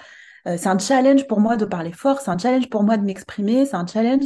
Euh, 0.48 0.58
c'est 0.58 0.70
un 0.70 0.78
challenge 0.78 1.26
pour 1.28 1.40
moi 1.40 1.56
de 1.56 1.66
parler 1.66 1.94
fort, 1.94 2.20
c'est 2.20 2.32
un 2.32 2.38
challenge 2.38 2.70
pour 2.70 2.84
moi 2.84 2.98
de 2.98 3.04
m'exprimer, 3.04 3.66
c'est 3.66 3.76
un 3.76 3.88
challenge. 3.88 4.26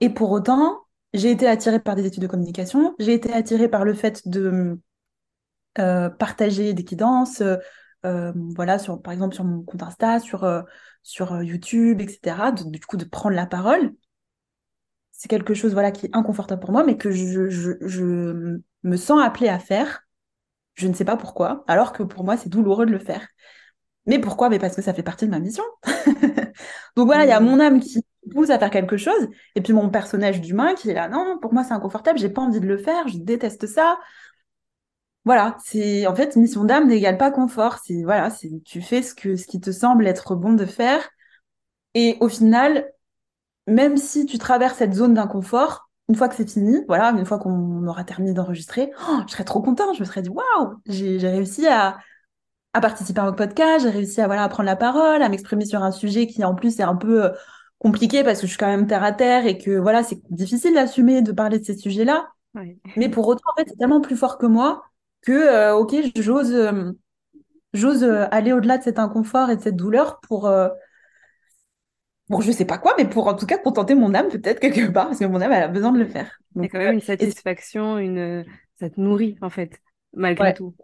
Et 0.00 0.10
pour 0.10 0.30
autant, 0.30 0.80
j'ai 1.14 1.30
été 1.30 1.48
attirée 1.48 1.80
par 1.80 1.96
des 1.96 2.06
études 2.06 2.22
de 2.22 2.28
communication, 2.28 2.94
j'ai 2.98 3.14
été 3.14 3.32
attirée 3.32 3.68
par 3.68 3.84
le 3.84 3.94
fait 3.94 4.28
de 4.28 4.78
euh, 5.78 6.10
partager 6.10 6.74
des 6.74 6.84
guidances, 6.84 7.42
euh, 8.04 8.32
voilà, 8.54 8.78
sur, 8.78 9.00
par 9.02 9.12
exemple 9.12 9.34
sur 9.34 9.44
mon 9.44 9.62
compte 9.62 9.82
Insta, 9.82 10.20
sur, 10.20 10.44
euh, 10.44 10.62
sur 11.02 11.32
euh, 11.32 11.44
YouTube, 11.44 12.00
etc. 12.00 12.52
du 12.52 12.80
coup, 12.80 12.96
de 12.96 13.04
prendre 13.04 13.34
la 13.36 13.46
parole, 13.46 13.94
c'est 15.12 15.28
quelque 15.28 15.54
chose 15.54 15.72
voilà, 15.72 15.90
qui 15.90 16.06
est 16.06 16.10
inconfortable 16.14 16.60
pour 16.60 16.70
moi, 16.72 16.84
mais 16.84 16.96
que 16.96 17.10
je, 17.10 17.48
je, 17.48 17.72
je 17.80 18.60
me 18.84 18.96
sens 18.96 19.20
appelée 19.20 19.48
à 19.48 19.58
faire. 19.58 20.02
Je 20.74 20.86
ne 20.86 20.94
sais 20.94 21.04
pas 21.04 21.16
pourquoi, 21.16 21.64
alors 21.66 21.92
que 21.92 22.04
pour 22.04 22.24
moi, 22.24 22.36
c'est 22.36 22.48
douloureux 22.48 22.86
de 22.86 22.92
le 22.92 23.00
faire. 23.00 23.26
Mais 24.06 24.20
pourquoi? 24.20 24.48
Mais 24.48 24.58
parce 24.58 24.76
que 24.76 24.82
ça 24.82 24.94
fait 24.94 25.02
partie 25.02 25.26
de 25.26 25.30
ma 25.30 25.40
mission. 25.40 25.64
Donc 26.96 27.06
voilà, 27.06 27.24
il 27.24 27.28
y 27.28 27.32
a 27.32 27.40
mmh. 27.40 27.44
mon 27.44 27.60
âme 27.60 27.80
qui 27.80 28.04
pousse 28.32 28.50
à 28.50 28.58
faire 28.58 28.70
quelque 28.70 28.96
chose, 28.96 29.28
et 29.54 29.60
puis 29.60 29.72
mon 29.72 29.90
personnage 29.90 30.40
d'humain 30.40 30.74
qui 30.74 30.90
est 30.90 30.94
là, 30.94 31.08
non, 31.08 31.38
pour 31.40 31.52
moi 31.52 31.64
c'est 31.64 31.72
inconfortable, 31.72 32.18
j'ai 32.18 32.28
pas 32.28 32.42
envie 32.42 32.60
de 32.60 32.66
le 32.66 32.76
faire, 32.76 33.08
je 33.08 33.18
déteste 33.18 33.66
ça, 33.66 33.98
voilà, 35.28 35.58
c'est 35.62 36.06
en 36.06 36.14
fait 36.14 36.36
mission 36.36 36.64
d'âme 36.64 36.88
n'égale 36.88 37.18
pas 37.18 37.30
confort. 37.30 37.80
C'est 37.84 38.02
voilà, 38.02 38.30
c'est 38.30 38.62
tu 38.64 38.80
fais 38.80 39.02
ce 39.02 39.14
que 39.14 39.36
ce 39.36 39.46
qui 39.46 39.60
te 39.60 39.70
semble 39.70 40.06
être 40.06 40.34
bon 40.34 40.54
de 40.54 40.64
faire. 40.64 41.06
Et 41.92 42.16
au 42.20 42.30
final, 42.30 42.90
même 43.66 43.98
si 43.98 44.24
tu 44.24 44.38
traverses 44.38 44.78
cette 44.78 44.94
zone 44.94 45.12
d'inconfort, 45.12 45.90
une 46.08 46.14
fois 46.14 46.30
que 46.30 46.34
c'est 46.34 46.48
fini, 46.48 46.78
voilà, 46.88 47.10
une 47.10 47.26
fois 47.26 47.38
qu'on 47.38 47.86
aura 47.86 48.04
terminé 48.04 48.32
d'enregistrer, 48.32 48.90
oh, 49.06 49.18
je 49.26 49.32
serais 49.32 49.44
trop 49.44 49.60
content. 49.60 49.92
Je 49.92 50.00
me 50.00 50.06
serais 50.06 50.22
dit 50.22 50.30
waouh, 50.30 50.76
j'ai 50.86 51.18
réussi 51.18 51.66
à, 51.66 51.98
à 52.72 52.80
participer 52.80 53.20
à 53.20 53.24
un 53.24 53.34
podcast, 53.34 53.84
j'ai 53.84 53.90
réussi 53.90 54.22
à 54.22 54.28
voilà 54.28 54.44
à 54.44 54.48
prendre 54.48 54.66
la 54.66 54.76
parole, 54.76 55.20
à 55.20 55.28
m'exprimer 55.28 55.66
sur 55.66 55.82
un 55.82 55.92
sujet 55.92 56.26
qui 56.26 56.42
en 56.42 56.54
plus 56.54 56.80
est 56.80 56.84
un 56.84 56.96
peu 56.96 57.26
euh, 57.26 57.30
compliqué 57.76 58.24
parce 58.24 58.40
que 58.40 58.46
je 58.46 58.52
suis 58.52 58.58
quand 58.58 58.66
même 58.66 58.86
terre 58.86 59.04
à 59.04 59.12
terre 59.12 59.46
et 59.46 59.58
que 59.58 59.72
voilà, 59.72 60.02
c'est 60.02 60.22
difficile 60.30 60.72
d'assumer 60.72 61.20
de 61.20 61.32
parler 61.32 61.58
de 61.58 61.64
ces 61.66 61.76
sujets-là. 61.76 62.28
Mais 62.96 63.10
pour 63.10 63.28
autant, 63.28 63.44
en 63.52 63.56
fait, 63.58 63.68
c'est 63.68 63.76
tellement 63.76 64.00
plus 64.00 64.16
fort 64.16 64.38
que 64.38 64.46
moi 64.46 64.87
que, 65.28 65.32
euh, 65.32 65.74
ok, 65.74 65.94
j'ose 66.16 66.54
euh, 66.54 66.92
j'ose 67.74 68.02
euh, 68.02 68.24
aller 68.30 68.54
au-delà 68.54 68.78
de 68.78 68.82
cet 68.82 68.98
inconfort 68.98 69.50
et 69.50 69.56
de 69.56 69.60
cette 69.60 69.76
douleur 69.76 70.20
pour, 70.20 70.50
bon, 72.30 72.40
je 72.40 72.50
sais 72.50 72.64
pas 72.64 72.78
quoi, 72.78 72.94
mais 72.96 73.06
pour 73.06 73.26
en 73.26 73.34
tout 73.34 73.44
cas 73.44 73.58
contenter 73.58 73.94
mon 73.94 74.14
âme 74.14 74.28
peut-être 74.28 74.58
quelque 74.60 74.90
part, 74.90 75.08
parce 75.08 75.18
que 75.18 75.26
mon 75.26 75.40
âme, 75.42 75.52
elle 75.52 75.64
a 75.64 75.68
besoin 75.68 75.92
de 75.92 75.98
le 75.98 76.06
faire. 76.06 76.38
Il 76.56 76.62
y 76.62 76.64
a 76.64 76.68
quand 76.68 76.78
même 76.78 76.94
une 76.94 77.00
satisfaction, 77.00 77.98
une... 77.98 78.44
ça 78.80 78.88
te 78.88 78.98
nourrit 78.98 79.36
en 79.42 79.50
fait, 79.50 79.78
malgré 80.14 80.54
tout. 80.54 80.74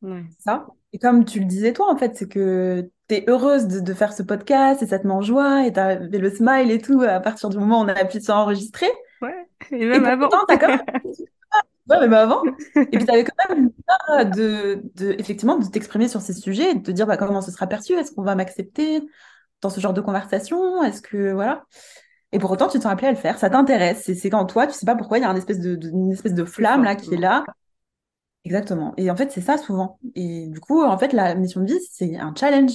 Ouais. 0.00 0.24
Ça. 0.38 0.66
Et 0.94 0.98
comme 0.98 1.24
tu 1.24 1.38
le 1.38 1.44
disais 1.44 1.72
toi, 1.72 1.90
en 1.90 1.96
fait, 1.96 2.16
c'est 2.16 2.28
que 2.28 2.90
tu 3.08 3.14
es 3.14 3.24
heureuse 3.28 3.68
de, 3.68 3.94
faire 3.94 4.12
ce 4.12 4.22
podcast 4.22 4.82
et 4.82 4.86
ça 4.86 4.98
te 4.98 5.06
met 5.06 5.12
en 5.12 5.22
joie 5.22 5.66
et 5.66 5.72
tu 5.72 5.78
as 5.78 5.94
le 5.94 6.30
smile 6.30 6.70
et 6.70 6.80
tout 6.80 7.02
à 7.02 7.20
partir 7.20 7.50
du 7.50 7.58
moment 7.58 7.80
où 7.80 7.84
on 7.84 7.88
a 7.88 7.92
appuyé 7.92 8.20
sur 8.20 8.34
enregistrer. 8.34 8.90
Ouais, 9.20 9.46
et 9.70 9.86
même 9.86 10.04
avant. 10.06 10.28
Ouais, 12.00 12.08
mais 12.08 12.16
avant. 12.16 12.42
Et 12.76 12.98
puis, 12.98 13.04
tu 13.06 13.10
avais 13.10 13.24
quand 13.24 13.54
même 13.54 13.70
peur 13.70 14.26
de, 14.30 14.82
de, 14.94 15.14
effectivement, 15.18 15.58
de 15.58 15.66
t'exprimer 15.66 16.08
sur 16.08 16.20
ces 16.20 16.32
sujets 16.32 16.70
et 16.70 16.74
de 16.74 16.82
te 16.82 16.90
dire 16.90 17.06
bah, 17.06 17.16
comment 17.16 17.40
ce 17.40 17.50
sera 17.50 17.66
perçu? 17.66 17.94
Est-ce 17.94 18.12
qu'on 18.12 18.22
va 18.22 18.34
m'accepter 18.34 19.02
dans 19.60 19.70
ce 19.70 19.80
genre 19.80 19.92
de 19.92 20.00
conversation? 20.00 20.82
Est-ce 20.82 21.02
que, 21.02 21.32
voilà. 21.32 21.64
Et 22.32 22.38
pour 22.38 22.50
autant, 22.50 22.68
tu 22.68 22.78
t'es 22.78 22.86
appelé 22.86 23.08
à 23.08 23.12
le 23.12 23.16
faire. 23.16 23.38
Ça 23.38 23.50
t'intéresse. 23.50 24.10
C'est 24.14 24.30
quand 24.30 24.46
toi, 24.46 24.66
tu 24.66 24.72
sais 24.72 24.86
pas 24.86 24.96
pourquoi, 24.96 25.18
il 25.18 25.22
y 25.22 25.24
a 25.24 25.30
une 25.30 25.36
espèce 25.36 25.60
de, 25.60 25.78
une 25.88 26.12
espèce 26.12 26.34
de 26.34 26.44
flamme 26.44 26.82
là 26.82 26.96
qui 26.96 27.14
est 27.14 27.18
là. 27.18 27.44
Exactement. 28.44 28.94
Et 28.96 29.10
en 29.10 29.16
fait, 29.16 29.30
c'est 29.30 29.40
ça 29.40 29.58
souvent. 29.58 29.98
Et 30.14 30.48
du 30.48 30.58
coup, 30.58 30.82
en 30.82 30.98
fait, 30.98 31.12
la 31.12 31.34
mission 31.34 31.60
de 31.60 31.66
vie, 31.66 31.80
c'est 31.90 32.16
un 32.16 32.34
challenge. 32.34 32.72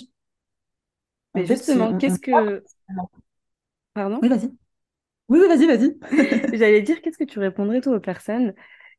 Mais 1.33 1.45
justement, 1.45 1.97
qu'est-ce 1.97 2.19
que. 2.19 2.63
Pardon? 3.93 4.19
Oui, 4.21 4.29
vas-y. 4.29 4.51
Oui, 5.29 5.39
oui, 5.41 5.47
vas-y, 5.47 5.67
vas-y. 5.67 5.97
J'allais 6.57 6.81
dire, 6.83 7.01
qu'est-ce 7.01 7.17
que 7.17 7.25
tu 7.25 7.39
répondrais 7.39 7.81
toi 7.81 7.95
aux 7.95 7.99
personnes 7.99 8.53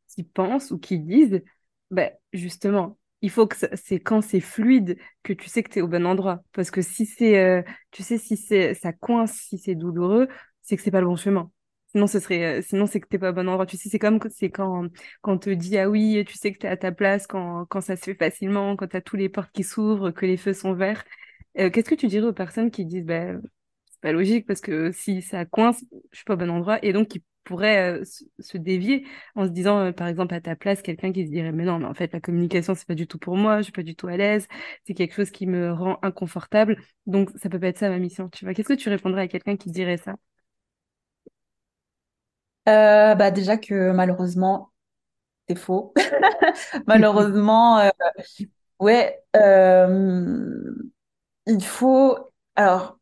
qui 0.09 0.25
pensent 0.25 0.71
ou 0.71 0.79
qui 0.79 0.99
disent, 0.99 1.43
ben, 1.91 2.11
justement, 2.33 2.99
il 3.23 3.31
faut 3.31 3.47
que 3.47 3.57
c'est 3.75 4.01
quand 4.01 4.21
c'est 4.23 4.41
fluide 4.41 4.99
que 5.23 5.33
tu 5.33 5.49
sais 5.49 5.63
que 5.63 5.71
tu 5.71 5.79
es 5.81 5.83
au 5.83 5.89
bon 5.89 6.07
endroit. 6.07 6.43
Parce 6.53 6.71
que 6.71 6.83
si 6.83 7.07
c'est, 7.07 7.39
euh, 7.39 7.63
tu 7.91 8.03
sais, 8.03 8.19
si 8.19 8.37
c'est, 8.37 8.75
ça 8.75 8.93
coince, 8.93 9.33
si 9.33 9.59
c'est 9.59 9.75
douloureux, 9.75 10.29
c'est 10.63 10.77
que 10.77 10.83
c'est 10.83 10.91
pas 10.91 11.01
le 11.01 11.07
bon 11.07 11.17
chemin. 11.17 11.51
Sinon, 11.89 12.07
ce 12.07 12.21
serait, 12.21 12.59
euh, 12.59 12.63
sinon, 12.63 12.87
c'est 12.87 13.01
que 13.01 13.09
t'es 13.09 13.19
pas 13.19 13.31
au 13.31 13.33
bon 13.33 13.49
endroit. 13.49 13.67
Tu 13.67 13.77
sais, 13.77 13.89
c'est 13.89 13.99
comme 13.99 14.21
c'est 14.31 14.51
quand, 14.51 14.89
quand 15.23 15.33
on 15.35 15.39
te 15.39 15.51
dit, 15.51 15.79
ah 15.79 15.89
oui, 15.89 16.23
tu 16.27 16.35
sais 16.37 16.53
que 16.53 16.59
tu 16.59 16.67
es 16.67 16.69
à 16.69 16.77
ta 16.77 16.93
place, 16.93 17.27
quand, 17.27 17.65
quand 17.67 17.81
ça 17.81 17.97
se 17.97 18.05
fait 18.05 18.15
facilement, 18.15 18.77
quand 18.77 18.89
tu 18.89 18.97
as 18.97 19.01
tous 19.01 19.17
les 19.17 19.29
portes 19.29 19.51
qui 19.53 19.65
s'ouvrent, 19.65 20.11
que 20.11 20.27
les 20.27 20.37
feux 20.37 20.53
sont 20.53 20.75
verts. 20.75 21.05
Euh, 21.59 21.71
qu'est-ce 21.71 21.89
que 21.91 21.95
tu 21.95 22.07
dirais 22.07 22.27
aux 22.27 22.33
personnes 22.33 22.71
qui 22.71 22.85
disent, 22.85 23.05
ben, 23.05 23.41
c'est 23.91 24.01
pas 24.01 24.13
logique 24.13 24.47
parce 24.47 24.61
que 24.61 24.93
si 24.93 25.23
ça 25.23 25.45
coince, 25.45 25.85
je 26.13 26.17
suis 26.19 26.25
pas 26.25 26.35
au 26.35 26.37
bon 26.37 26.51
endroit 26.51 26.79
et 26.85 26.93
donc 26.93 27.09
qui 27.09 27.25
pourrait 27.49 28.01
euh, 28.03 28.05
se 28.40 28.59
dévier 28.59 29.07
en 29.34 29.44
se 29.46 29.51
disant, 29.51 29.78
euh, 29.80 29.92
par 29.92 30.07
exemple, 30.09 30.34
à 30.34 30.40
ta 30.40 30.55
place, 30.57 30.82
quelqu'un 30.82 31.12
qui 31.12 31.26
se 31.26 31.30
dirait, 31.30 31.53
mais 31.53 31.64
non, 31.64 31.78
mais 31.78 31.86
en 31.86 31.94
fait, 31.94 32.12
la 32.12 32.20
communication, 32.20 32.74
c'est 32.74 32.86
pas 32.86 32.94
du 32.94 33.07
tout 33.07 33.18
pour 33.18 33.36
moi, 33.36 33.59
je 33.59 33.62
suis 33.64 33.72
pas 33.72 33.82
du 33.82 33.96
tout 33.96 34.09
à 34.09 34.16
l'aise, 34.16 34.46
c'est 34.86 34.94
quelque 34.94 35.14
chose 35.14 35.30
qui 35.30 35.46
me 35.46 35.72
rend 35.72 35.99
inconfortable, 36.03 36.76
donc 37.07 37.30
ça 37.36 37.49
peut 37.49 37.59
pas 37.61 37.68
être 37.68 37.78
ça 37.78 37.88
ma 37.90 37.99
mission, 37.99 38.28
tu 38.28 38.44
vois. 38.44 38.55
Qu'est-ce 38.55 38.68
que 38.68 38.74
tu 38.74 38.88
répondrais 38.90 39.22
à 39.22 39.28
quelqu'un 39.28 39.57
qui 39.57 39.70
dirait 39.70 39.96
ça? 39.99 40.16
Euh, 42.68 43.14
bah 43.14 43.30
déjà 43.30 43.57
que 43.57 43.92
malheureusement, 43.92 44.72
c'est 45.49 45.57
faux. 45.59 45.94
Malheureusement, 46.88 47.90
ouais, 48.80 49.20
il 51.46 51.62
faut. 51.64 52.16
Alors, 52.57 52.99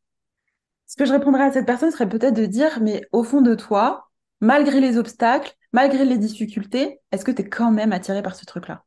ce 0.87 0.97
que 0.97 1.05
je 1.07 1.13
répondrais 1.13 1.45
à 1.45 1.53
cette 1.53 1.67
personne 1.67 1.93
serait 1.93 2.09
peut-être 2.09 2.35
de 2.35 2.47
dire, 2.47 2.81
mais 2.83 3.03
au 3.13 3.25
fond 3.25 3.43
de 3.43 3.55
toi, 3.55 4.06
malgré 4.47 4.81
les 4.81 4.97
obstacles, 4.97 5.55
malgré 5.73 6.05
les 6.05 6.19
difficultés, 6.19 7.01
est-ce 7.11 7.25
que 7.25 7.33
tu 7.33 7.43
es 7.43 7.49
quand 7.49 7.73
même 7.73 7.93
attiré 7.93 8.23
par 8.23 8.37
ce 8.37 8.45
truc-là? 8.47 8.85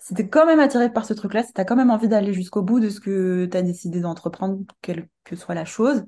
Si 0.00 0.14
tu 0.14 0.22
es 0.22 0.28
quand 0.28 0.46
même 0.46 0.60
attiré 0.60 0.90
par 0.92 1.04
ce 1.04 1.12
truc-là, 1.12 1.42
si 1.42 1.52
tu 1.52 1.60
as 1.60 1.64
quand 1.64 1.76
même 1.76 1.90
envie 1.90 2.08
d'aller 2.08 2.32
jusqu'au 2.32 2.62
bout 2.62 2.80
de 2.80 2.88
ce 2.88 3.00
que 3.00 3.46
tu 3.46 3.56
as 3.56 3.62
décidé 3.62 4.00
d'entreprendre, 4.00 4.60
quelle 4.82 5.08
que 5.24 5.34
soit 5.34 5.56
la 5.56 5.64
chose, 5.64 6.04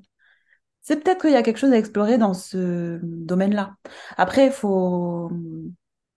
c'est 0.81 1.03
peut-être 1.03 1.21
qu'il 1.21 1.31
y 1.31 1.35
a 1.35 1.43
quelque 1.43 1.57
chose 1.57 1.73
à 1.73 1.77
explorer 1.77 2.17
dans 2.17 2.33
ce 2.33 2.99
domaine-là. 3.03 3.75
Après, 4.17 4.47
il 4.47 4.51
faut 4.51 5.29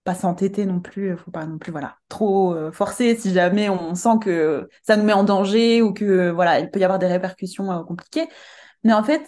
pas 0.05 0.15
s'entêter 0.15 0.65
non 0.65 0.79
plus, 0.79 1.11
il 1.11 1.17
faut 1.17 1.31
pas 1.31 1.45
non 1.45 1.57
plus 1.57 1.71
voilà 1.71 1.97
trop 2.09 2.53
euh, 2.53 2.71
forcer 2.71 3.15
si 3.15 3.33
jamais 3.33 3.69
on 3.69 3.95
sent 3.95 4.19
que 4.21 4.67
ça 4.81 4.97
nous 4.97 5.03
met 5.03 5.13
en 5.13 5.23
danger 5.23 5.81
ou 5.81 5.93
que 5.93 6.29
voilà 6.29 6.59
il 6.59 6.69
peut 6.71 6.79
y 6.79 6.83
avoir 6.83 6.99
des 6.99 7.07
répercussions 7.07 7.71
euh, 7.71 7.83
compliquées. 7.83 8.27
Mais 8.83 8.93
en 8.93 9.03
fait, 9.03 9.25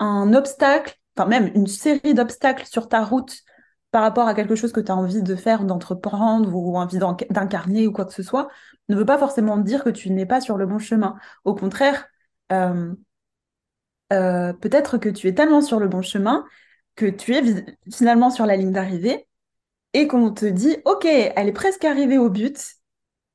un 0.00 0.34
obstacle, 0.34 0.98
enfin 1.18 1.28
même 1.28 1.50
une 1.54 1.66
série 1.66 2.14
d'obstacles 2.14 2.66
sur 2.66 2.88
ta 2.88 3.04
route 3.04 3.42
par 3.90 4.02
rapport 4.02 4.28
à 4.28 4.34
quelque 4.34 4.54
chose 4.54 4.72
que 4.72 4.80
tu 4.80 4.92
as 4.92 4.96
envie 4.96 5.22
de 5.22 5.34
faire, 5.34 5.64
d'entreprendre 5.64 6.54
ou 6.54 6.76
envie 6.76 6.98
d'incarner 6.98 7.86
ou 7.86 7.92
quoi 7.92 8.04
que 8.04 8.12
ce 8.12 8.22
soit, 8.22 8.48
ne 8.88 8.96
veut 8.96 9.06
pas 9.06 9.18
forcément 9.18 9.56
dire 9.56 9.82
que 9.82 9.90
tu 9.90 10.10
n'es 10.10 10.26
pas 10.26 10.40
sur 10.40 10.58
le 10.58 10.66
bon 10.66 10.78
chemin. 10.78 11.16
Au 11.44 11.54
contraire, 11.54 12.06
euh, 12.52 12.94
euh, 14.12 14.52
peut-être 14.52 14.98
que 14.98 15.08
tu 15.08 15.28
es 15.28 15.34
tellement 15.34 15.60
sur 15.60 15.80
le 15.80 15.88
bon 15.88 16.02
chemin 16.02 16.44
que 16.96 17.06
tu 17.06 17.34
es 17.34 17.42
finalement 17.92 18.30
sur 18.30 18.46
la 18.46 18.56
ligne 18.56 18.72
d'arrivée 18.72 19.26
et 19.94 20.06
qu'on 20.06 20.32
te 20.32 20.46
dit, 20.46 20.76
OK, 20.84 21.06
elle 21.06 21.48
est 21.48 21.52
presque 21.52 21.84
arrivée 21.84 22.18
au 22.18 22.30
but, 22.30 22.58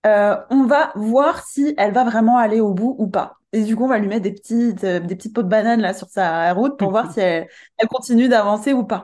euh, 0.05 0.35
on 0.49 0.65
va 0.65 0.91
voir 0.95 1.45
si 1.45 1.73
elle 1.77 1.93
va 1.93 2.03
vraiment 2.03 2.37
aller 2.37 2.59
au 2.59 2.73
bout 2.73 2.95
ou 2.99 3.07
pas. 3.07 3.37
Et 3.53 3.63
du 3.63 3.75
coup, 3.75 3.85
on 3.85 3.87
va 3.87 3.99
lui 3.99 4.07
mettre 4.07 4.23
des 4.23 4.33
petites, 4.33 4.83
euh, 4.83 4.99
des 4.99 5.15
petites 5.15 5.33
pots 5.33 5.43
de 5.43 5.47
banane 5.47 5.81
là 5.81 5.93
sur 5.93 6.09
sa 6.09 6.51
route 6.53 6.77
pour 6.77 6.91
voir 6.91 7.11
si 7.13 7.19
elle, 7.19 7.47
elle 7.77 7.87
continue 7.87 8.27
d'avancer 8.27 8.73
ou 8.73 8.83
pas. 8.83 9.03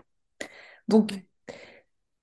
Donc, 0.87 1.13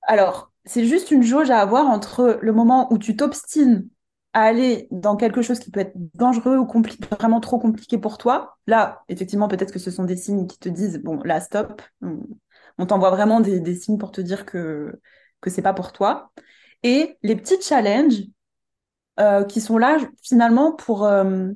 alors, 0.02 0.52
c'est 0.64 0.84
juste 0.84 1.10
une 1.10 1.22
jauge 1.22 1.50
à 1.50 1.60
avoir 1.60 1.86
entre 1.86 2.38
le 2.42 2.52
moment 2.52 2.92
où 2.92 2.98
tu 2.98 3.16
t'obstines 3.16 3.88
à 4.32 4.42
aller 4.42 4.88
dans 4.90 5.16
quelque 5.16 5.42
chose 5.42 5.58
qui 5.58 5.70
peut 5.70 5.80
être 5.80 5.94
dangereux 6.14 6.58
ou 6.58 6.66
vraiment 7.18 7.40
trop 7.40 7.58
compliqué 7.58 7.98
pour 7.98 8.18
toi. 8.18 8.58
Là, 8.66 9.02
effectivement, 9.08 9.48
peut-être 9.48 9.72
que 9.72 9.78
ce 9.78 9.90
sont 9.90 10.04
des 10.04 10.16
signes 10.16 10.46
qui 10.46 10.58
te 10.58 10.68
disent, 10.68 11.00
bon, 11.02 11.22
là, 11.24 11.40
stop, 11.40 11.80
on 12.78 12.86
t'envoie 12.86 13.10
vraiment 13.10 13.40
des, 13.40 13.74
signes 13.74 13.98
pour 13.98 14.12
te 14.12 14.20
dire 14.20 14.44
que 14.44 15.00
que 15.40 15.50
c'est 15.50 15.62
pas 15.62 15.74
pour 15.74 15.92
toi. 15.92 16.32
Et 16.82 17.18
les 17.22 17.36
petits 17.36 17.60
challenges 17.62 18.24
euh, 19.20 19.44
qui 19.44 19.60
sont 19.60 19.78
là 19.78 19.98
finalement 20.22 20.72
pour 20.72 21.04
euh, 21.04 21.50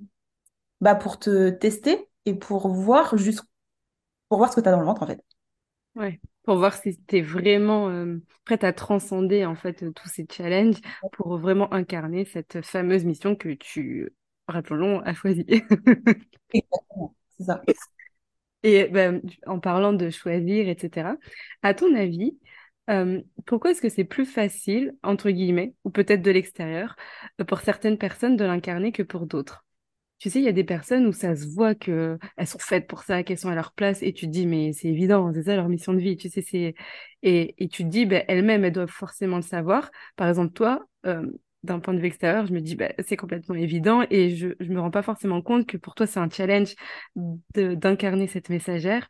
bah, 0.80 0.94
pour 0.94 1.18
te 1.18 1.50
tester 1.50 2.08
et 2.26 2.34
pour 2.34 2.68
voir 2.68 3.16
juste 3.16 3.42
pour 4.28 4.38
voir 4.38 4.50
ce 4.50 4.56
que 4.56 4.61
tu 4.61 4.68
as 4.68 4.72
dans 4.72 4.80
le 4.80 4.86
ventre 4.86 5.02
en 5.02 5.06
fait. 5.06 5.22
Ouais, 5.96 6.20
pour 6.44 6.56
voir 6.56 6.74
si 6.74 6.96
tu 7.06 7.18
es 7.18 7.20
vraiment 7.20 7.88
euh, 7.90 8.18
prête 8.44 8.64
à 8.64 8.72
transcender 8.72 9.44
en 9.44 9.56
fait 9.56 9.92
tous 9.92 10.08
ces 10.08 10.26
challenges 10.30 10.76
pour 11.12 11.36
vraiment 11.38 11.72
incarner 11.72 12.24
cette 12.24 12.62
fameuse 12.62 13.04
mission 13.04 13.34
que 13.36 13.50
tu 13.50 14.12
rappelons 14.48 15.00
as 15.00 15.14
choisie. 15.14 15.46
Exactement, 16.54 17.14
c'est 17.36 17.44
ça. 17.44 17.62
Et 18.62 18.88
ben, 18.88 19.22
en 19.46 19.58
parlant 19.58 19.92
de 19.92 20.11
choisir, 20.11 20.68
etc., 20.68 21.16
à 21.62 21.74
ton 21.74 21.94
avis, 21.94 22.38
euh, 22.91 23.20
pourquoi 23.47 23.70
est-ce 23.72 23.80
que 23.82 23.88
c'est 23.88 24.05
plus 24.05 24.26
facile, 24.26 24.95
entre 25.03 25.30
guillemets, 25.30 25.74
ou 25.84 25.91
peut-être 25.91 26.22
de 26.22 26.30
l'extérieur, 26.30 26.97
euh, 27.41 27.45
pour 27.45 27.61
certaines 27.61 27.99
personnes 27.99 28.36
de 28.36 28.45
l'incarner 28.45 28.93
que 28.93 29.03
pour 29.03 29.26
d'autres? 29.26 29.64
Tu 30.18 30.30
sais, 30.30 30.41
il 30.41 30.45
y 30.45 30.49
a 30.49 30.53
des 30.53 30.64
personnes 30.64 31.07
où 31.07 31.12
ça 31.12 31.34
se 31.34 31.47
voit 31.47 31.74
qu'elles 31.74 32.18
sont 32.47 32.59
faites 32.59 32.86
pour 32.86 33.03
ça, 33.05 33.22
qu'elles 33.22 33.38
sont 33.38 33.49
à 33.49 33.55
leur 33.55 33.72
place, 33.72 34.03
et 34.03 34.12
tu 34.12 34.26
te 34.26 34.30
dis, 34.32 34.47
mais 34.47 34.72
c'est 34.74 34.88
évident, 34.88 35.32
c'est 35.34 35.45
ça 35.45 35.57
leur 35.57 35.68
mission 35.68 35.95
de 35.95 35.99
vie, 36.01 36.16
tu 36.16 36.28
sais, 36.28 36.43
c'est... 36.43 36.74
Et, 37.22 37.55
et 37.62 37.68
tu 37.68 37.84
te 37.84 37.88
dis, 37.88 38.07
ben, 38.07 38.24
elles-mêmes, 38.28 38.64
elles 38.64 38.72
doivent 38.72 38.91
forcément 38.91 39.36
le 39.36 39.43
savoir. 39.43 39.91
Par 40.16 40.28
exemple, 40.28 40.53
toi, 40.53 40.86
euh, 41.07 41.26
d'un 41.62 41.80
point 41.80 41.95
de 41.95 42.01
vue 42.01 42.07
extérieur, 42.07 42.47
je 42.47 42.53
me 42.53 42.61
dis, 42.61 42.76
bah, 42.76 42.93
c'est 43.07 43.16
complètement 43.16 43.55
évident 43.55 44.05
et 44.11 44.36
je 44.36 44.49
ne 44.61 44.74
me 44.74 44.80
rends 44.80 44.91
pas 44.91 45.03
forcément 45.03 45.43
compte 45.43 45.66
que 45.66 45.76
pour 45.78 45.95
toi, 45.95 46.07
c'est 46.07 46.20
un 46.20 46.30
challenge 46.30 46.74
d'incarner 47.55 48.26
cette 48.26 48.49
messagère. 48.49 49.09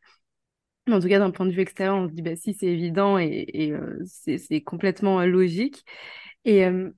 Mais 0.90 0.96
en 0.96 1.00
tout 1.00 1.08
cas, 1.08 1.18
d'un 1.18 1.30
point 1.30 1.46
de 1.46 1.52
vue 1.52 1.60
extérieur, 1.60 1.96
on 1.96 2.08
se 2.08 2.12
dit, 2.14 2.22
bah, 2.22 2.36
si, 2.36 2.54
c'est 2.54 2.66
évident 2.66 3.18
et, 3.18 3.72
euh, 3.72 3.98
c'est 4.06 4.60
complètement 4.62 5.20
euh, 5.20 5.26
logique. 5.26 5.84
Et 6.44 6.64
euh, 6.66 6.90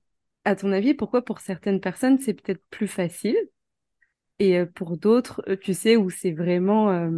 à 0.44 0.56
ton 0.56 0.72
avis, 0.72 0.94
pourquoi 0.94 1.24
pour 1.24 1.40
certaines 1.40 1.80
personnes, 1.80 2.18
c'est 2.20 2.34
peut-être 2.34 2.62
plus 2.70 2.88
facile 2.88 3.36
et 4.38 4.64
pour 4.66 4.96
d'autres, 4.96 5.42
tu 5.62 5.74
sais, 5.74 5.96
où 5.96 6.10
c'est 6.10 6.32
vraiment... 6.32 7.10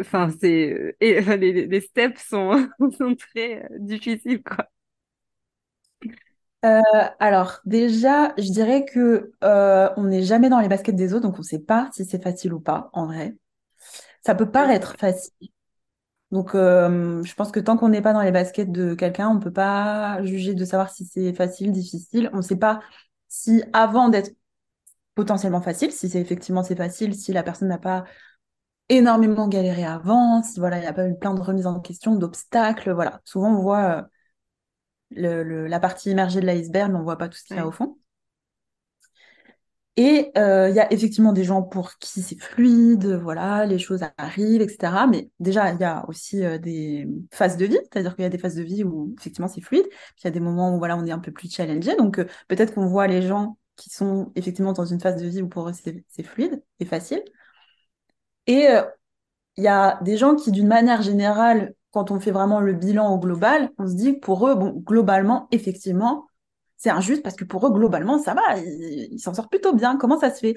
Enfin, 0.00 0.30
c'est... 0.40 0.96
Et 1.00 1.20
les, 1.20 1.66
les 1.66 1.80
steps 1.80 2.20
sont, 2.28 2.68
sont 2.98 3.14
très 3.14 3.66
difficiles, 3.78 4.42
quoi. 4.42 4.68
Euh, 6.64 6.80
alors 7.20 7.60
déjà, 7.66 8.34
je 8.36 8.50
dirais 8.52 8.84
que 8.84 9.32
euh, 9.44 9.88
on 9.96 10.04
n'est 10.04 10.24
jamais 10.24 10.48
dans 10.50 10.58
les 10.60 10.68
baskets 10.68 10.96
des 10.96 11.14
autres, 11.14 11.22
donc 11.22 11.36
on 11.36 11.38
ne 11.38 11.42
sait 11.44 11.60
pas 11.60 11.88
si 11.92 12.04
c'est 12.04 12.22
facile 12.22 12.52
ou 12.52 12.60
pas, 12.60 12.90
en 12.92 13.06
vrai. 13.06 13.36
Ça 14.22 14.34
peut 14.34 14.50
paraître 14.50 14.96
facile. 14.98 15.48
Donc 16.30 16.54
euh, 16.54 17.22
je 17.24 17.34
pense 17.34 17.50
que 17.50 17.60
tant 17.60 17.76
qu'on 17.76 17.88
n'est 17.88 18.02
pas 18.02 18.12
dans 18.12 18.22
les 18.22 18.32
baskets 18.32 18.70
de 18.70 18.94
quelqu'un, 18.94 19.30
on 19.30 19.34
ne 19.34 19.40
peut 19.40 19.52
pas 19.52 20.22
juger 20.24 20.54
de 20.54 20.64
savoir 20.64 20.90
si 20.90 21.06
c'est 21.06 21.32
facile, 21.32 21.72
difficile. 21.72 22.30
On 22.32 22.38
ne 22.38 22.42
sait 22.42 22.56
pas 22.56 22.80
si 23.28 23.62
avant 23.72 24.08
d'être 24.08 24.32
potentiellement 25.14 25.62
facile, 25.62 25.90
si 25.90 26.08
c'est 26.08 26.20
effectivement 26.20 26.62
c'est 26.62 26.76
facile, 26.76 27.14
si 27.14 27.32
la 27.32 27.42
personne 27.42 27.68
n'a 27.68 27.78
pas 27.78 28.04
énormément 28.88 29.48
galéré 29.48 29.84
avant, 29.84 30.42
si 30.42 30.60
voilà, 30.60 30.78
il 30.78 30.82
n'y 30.82 30.86
a 30.86 30.92
pas 30.92 31.08
eu 31.08 31.16
plein 31.16 31.34
de 31.34 31.40
remises 31.40 31.66
en 31.66 31.80
question, 31.80 32.14
d'obstacles, 32.16 32.92
voilà. 32.92 33.20
Souvent 33.24 33.50
on 33.56 33.62
voit 33.62 34.08
la 35.10 35.80
partie 35.80 36.10
immergée 36.10 36.40
de 36.40 36.46
l'iceberg, 36.46 36.92
mais 36.92 36.98
on 36.98 37.02
voit 37.02 37.18
pas 37.18 37.28
tout 37.28 37.38
ce 37.38 37.44
qu'il 37.44 37.56
y 37.56 37.60
a 37.60 37.66
au 37.66 37.72
fond. 37.72 37.98
Et 40.00 40.30
euh, 40.38 40.68
il 40.70 40.76
y 40.76 40.80
a 40.80 40.92
effectivement 40.92 41.32
des 41.32 41.42
gens 41.42 41.60
pour 41.60 41.98
qui 41.98 42.22
c'est 42.22 42.38
fluide, 42.40 43.04
voilà, 43.20 43.66
les 43.66 43.80
choses 43.80 44.04
arrivent, 44.16 44.62
etc. 44.62 45.08
Mais 45.08 45.28
déjà, 45.40 45.72
il 45.72 45.80
y 45.80 45.84
a 45.84 46.08
aussi 46.08 46.44
euh, 46.44 46.56
des 46.56 47.08
phases 47.32 47.56
de 47.56 47.66
vie, 47.66 47.78
c'est-à-dire 47.90 48.14
qu'il 48.14 48.22
y 48.22 48.26
a 48.26 48.28
des 48.28 48.38
phases 48.38 48.54
de 48.54 48.62
vie 48.62 48.84
où 48.84 49.12
effectivement 49.18 49.48
c'est 49.48 49.60
fluide, 49.60 49.88
puis 49.88 50.20
il 50.22 50.24
y 50.26 50.28
a 50.28 50.30
des 50.30 50.38
moments 50.38 50.72
où 50.72 50.78
voilà, 50.78 50.96
on 50.96 51.04
est 51.04 51.10
un 51.10 51.18
peu 51.18 51.32
plus 51.32 51.52
challengé. 51.52 51.96
Donc 51.96 52.20
euh, 52.20 52.26
peut-être 52.46 52.74
qu'on 52.74 52.86
voit 52.86 53.08
les 53.08 53.22
gens 53.22 53.58
qui 53.74 53.90
sont 53.90 54.30
effectivement 54.36 54.72
dans 54.72 54.84
une 54.84 55.00
phase 55.00 55.20
de 55.20 55.26
vie 55.26 55.42
où 55.42 55.48
pour 55.48 55.68
eux 55.68 55.72
c'est 55.72 56.22
fluide 56.22 56.62
et 56.78 56.84
facile. 56.84 57.24
Et 58.46 58.66
il 59.56 59.64
y 59.64 59.68
a 59.68 59.98
des 60.02 60.16
gens 60.16 60.36
qui, 60.36 60.52
d'une 60.52 60.68
manière 60.68 61.02
générale, 61.02 61.74
quand 61.90 62.10
on 62.10 62.20
fait 62.20 62.30
vraiment 62.30 62.60
le 62.60 62.72
bilan 62.72 63.12
au 63.12 63.18
global, 63.18 63.70
on 63.78 63.86
se 63.88 63.94
dit 63.94 64.12
pour 64.14 64.48
eux, 64.48 64.56
globalement, 64.84 65.48
effectivement, 65.50 66.27
c'est 66.78 66.90
injuste 66.90 67.22
parce 67.22 67.34
que 67.34 67.44
pour 67.44 67.66
eux, 67.66 67.72
globalement, 67.72 68.18
ça 68.18 68.34
va, 68.34 68.56
ils 68.56 69.18
s'en 69.18 69.34
sortent 69.34 69.50
plutôt 69.50 69.74
bien. 69.74 69.96
Comment 69.96 70.18
ça 70.18 70.30
se 70.32 70.38
fait? 70.38 70.54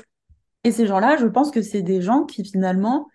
Et 0.63 0.72
ces 0.72 0.86
gens-là, 0.86 1.17
je 1.17 1.26
pense 1.26 1.51
que 1.51 1.61
c'est 1.63 1.82
des 1.82 2.01
gens 2.01 2.24
qui 2.26 2.45
finalement 2.45 3.09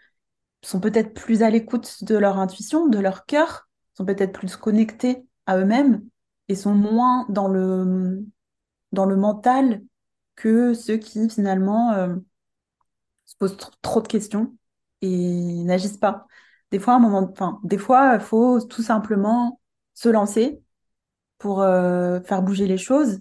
sont 0.63 0.81
peut-être 0.81 1.15
plus 1.15 1.43
à 1.43 1.51
l'écoute 1.51 2.03
de 2.05 2.17
leur 2.17 2.39
intuition, 2.39 2.89
de 2.89 2.99
leur 2.99 3.25
cœur, 3.25 3.69
sont 3.95 4.05
peut-être 4.05 4.33
plus 4.33 4.57
connectés 4.57 5.25
à 5.47 5.59
eux-mêmes 5.59 6.05
et 6.49 6.57
sont 6.57 6.75
moins 6.75 7.27
dans 7.29 7.49
le, 7.49 8.27
mental 8.93 9.83
que 10.35 10.75
ceux 10.75 10.97
qui 10.97 11.29
finalement 11.31 11.93
euh, 11.93 12.17
se 13.27 13.37
posent 13.37 13.57
trop 13.83 14.01
de 14.01 14.09
questions 14.09 14.57
et 15.01 15.63
n'agissent 15.65 15.99
pas. 15.99 16.27
Des 16.73 16.81
fois, 16.81 16.95
un 16.95 16.99
moment, 16.99 17.33
des 17.63 17.79
fois, 17.79 18.15
il 18.15 18.21
faut 18.21 18.61
tout 18.61 18.83
simplement 18.83 19.61
se 19.95 20.09
lancer 20.09 20.61
pour 21.39 21.63
euh, 21.63 22.21
faire 22.21 22.43
bouger 22.43 22.67
les 22.67 22.79
choses. 22.79 23.21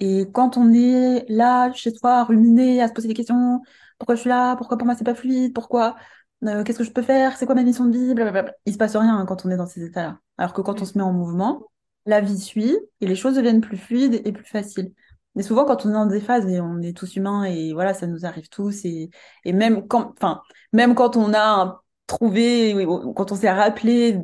Et 0.00 0.26
quand 0.32 0.56
on 0.56 0.72
est 0.72 1.24
là, 1.28 1.72
chez 1.72 1.92
soi, 1.92 2.20
à 2.20 2.24
ruminer, 2.24 2.82
à 2.82 2.88
se 2.88 2.92
poser 2.92 3.08
des 3.08 3.14
questions, 3.14 3.60
pourquoi 3.98 4.16
je 4.16 4.20
suis 4.20 4.30
là, 4.30 4.56
pourquoi 4.56 4.76
pour 4.78 4.86
moi 4.86 4.96
c'est 4.96 5.04
pas 5.04 5.14
fluide, 5.14 5.54
pourquoi, 5.54 5.96
euh, 6.44 6.64
qu'est-ce 6.64 6.78
que 6.78 6.84
je 6.84 6.90
peux 6.90 7.02
faire, 7.02 7.36
c'est 7.36 7.46
quoi 7.46 7.54
ma 7.54 7.62
mission 7.62 7.86
de 7.86 7.96
vie, 7.96 8.14
blablabla. 8.14 8.52
Il 8.66 8.72
se 8.72 8.78
passe 8.78 8.96
rien 8.96 9.16
hein, 9.16 9.26
quand 9.26 9.46
on 9.46 9.50
est 9.50 9.56
dans 9.56 9.66
ces 9.66 9.84
états-là. 9.84 10.18
Alors 10.38 10.52
que 10.54 10.60
quand 10.60 10.82
on 10.82 10.84
se 10.84 10.98
met 10.98 11.04
en 11.04 11.12
mouvement, 11.12 11.68
la 12.06 12.20
vie 12.20 12.38
suit 12.38 12.76
et 13.00 13.06
les 13.06 13.14
choses 13.14 13.36
deviennent 13.36 13.60
plus 13.60 13.76
fluides 13.76 14.20
et 14.24 14.32
plus 14.32 14.44
faciles. 14.44 14.92
Mais 15.34 15.42
souvent, 15.42 15.64
quand 15.64 15.86
on 15.86 15.90
est 15.90 15.92
dans 15.92 16.06
des 16.06 16.20
phases 16.20 16.46
et 16.48 16.60
on 16.60 16.80
est 16.80 16.96
tous 16.96 17.16
humains 17.16 17.44
et 17.44 17.72
voilà, 17.72 17.94
ça 17.94 18.06
nous 18.06 18.26
arrive 18.26 18.48
tous 18.48 18.84
et, 18.84 19.10
et 19.44 19.52
même 19.52 19.86
quand, 19.86 20.12
enfin, 20.16 20.42
même 20.72 20.94
quand 20.94 21.16
on 21.16 21.32
a 21.32 21.62
un 21.62 21.80
trouver, 22.06 22.86
quand 23.16 23.32
on 23.32 23.36
s'est 23.36 23.50
rappelé 23.50 24.20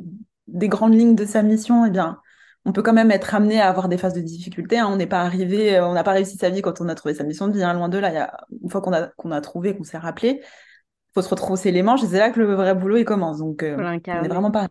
des 0.47 0.67
grandes 0.67 0.93
lignes 0.93 1.15
de 1.15 1.25
sa 1.25 1.41
mission, 1.41 1.85
eh 1.85 1.89
bien, 1.89 2.19
on 2.65 2.73
peut 2.73 2.81
quand 2.81 2.93
même 2.93 3.11
être 3.11 3.33
amené 3.33 3.59
à 3.59 3.69
avoir 3.69 3.89
des 3.89 3.97
phases 3.97 4.13
de 4.13 4.21
difficulté. 4.21 4.77
Hein. 4.77 4.87
On 4.91 4.97
n'est 4.97 5.07
pas 5.07 5.21
arrivé, 5.21 5.77
euh, 5.77 5.87
on 5.87 5.93
n'a 5.93 6.03
pas 6.03 6.11
réussi 6.11 6.37
sa 6.37 6.49
vie 6.49 6.61
quand 6.61 6.81
on 6.81 6.89
a 6.89 6.95
trouvé 6.95 7.13
sa 7.13 7.23
mission 7.23 7.47
de 7.47 7.53
vie. 7.53 7.63
Hein. 7.63 7.73
Loin 7.73 7.89
de 7.89 7.97
là, 7.97 8.09
il 8.09 8.15
y 8.15 8.17
a, 8.17 8.37
une 8.61 8.69
fois 8.69 8.81
qu'on 8.81 8.93
a, 8.93 9.07
qu'on 9.07 9.31
a 9.31 9.41
trouvé, 9.41 9.75
qu'on 9.75 9.83
s'est 9.83 9.97
rappelé, 9.97 10.41
il 10.41 11.13
faut 11.13 11.21
se 11.21 11.29
retrousser 11.29 11.71
les 11.71 11.81
manches 11.83 12.03
et 12.03 12.07
c'est 12.07 12.19
là 12.19 12.29
que 12.29 12.39
le 12.39 12.53
vrai 12.53 12.75
boulot 12.75 12.97
il 12.97 13.05
commence. 13.05 13.39
Donc, 13.39 13.63
euh, 13.63 13.77
on 13.77 14.21
n'est 14.21 14.27
vraiment 14.27 14.51
pas. 14.51 14.67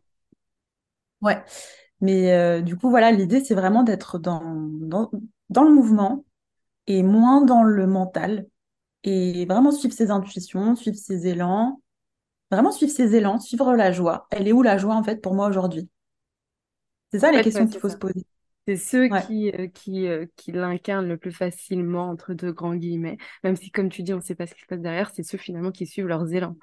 Ouais. 1.20 1.42
Mais 2.00 2.32
euh, 2.32 2.60
du 2.60 2.76
coup, 2.76 2.90
voilà, 2.90 3.10
l'idée, 3.10 3.42
c'est 3.42 3.54
vraiment 3.54 3.82
d'être 3.82 4.18
dans, 4.18 4.42
dans, 4.44 5.10
dans 5.50 5.64
le 5.64 5.72
mouvement 5.72 6.24
et 6.86 7.02
moins 7.02 7.40
dans 7.42 7.62
le 7.62 7.86
mental. 7.86 8.46
Et 9.04 9.46
vraiment 9.46 9.72
suivre 9.72 9.94
ses 9.94 10.10
intuitions, 10.10 10.76
suivre 10.76 10.96
ses 10.96 11.26
élans, 11.28 11.80
vraiment 12.50 12.72
suivre 12.72 12.92
ses 12.92 13.14
élans, 13.14 13.38
suivre 13.38 13.74
la 13.74 13.92
joie. 13.92 14.26
Elle 14.30 14.48
est 14.48 14.52
où 14.52 14.62
la 14.62 14.76
joie, 14.76 14.94
en 14.94 15.02
fait, 15.02 15.20
pour 15.20 15.34
moi 15.34 15.48
aujourd'hui? 15.48 15.88
C'est 17.12 17.20
ça 17.20 17.32
En 17.32 17.32
les 17.32 17.42
fait, 17.42 17.42
questions 17.42 17.66
qu'il 17.66 17.80
faut 17.80 17.88
ça. 17.88 17.90
se 17.90 17.96
poser. 17.96 18.24
C'est 18.66 18.76
ceux 18.76 19.08
Ouais, 19.10 19.22
qui, 19.26 19.50
euh, 19.52 19.66
qui, 19.68 20.06
euh, 20.08 20.26
qui 20.36 20.52
l'incarnent 20.52 21.08
le 21.08 21.16
plus 21.16 21.32
facilement, 21.32 22.10
entre 22.10 22.34
deux 22.34 22.52
grands 22.52 22.74
guillemets. 22.76 23.16
Même 23.42 23.56
si, 23.56 23.70
comme 23.70 23.88
tu 23.88 24.02
dis, 24.02 24.12
on 24.12 24.16
ne 24.16 24.20
sait 24.22 24.34
pas 24.34 24.46
ce 24.46 24.54
qui 24.54 24.60
se 24.60 24.66
passe 24.66 24.80
derrière, 24.80 25.10
c'est 25.14 25.22
ceux 25.22 25.38
finalement 25.38 25.70
qui 25.72 25.86
suivent 25.86 26.06
leurs 26.06 26.32
élans. 26.34 26.56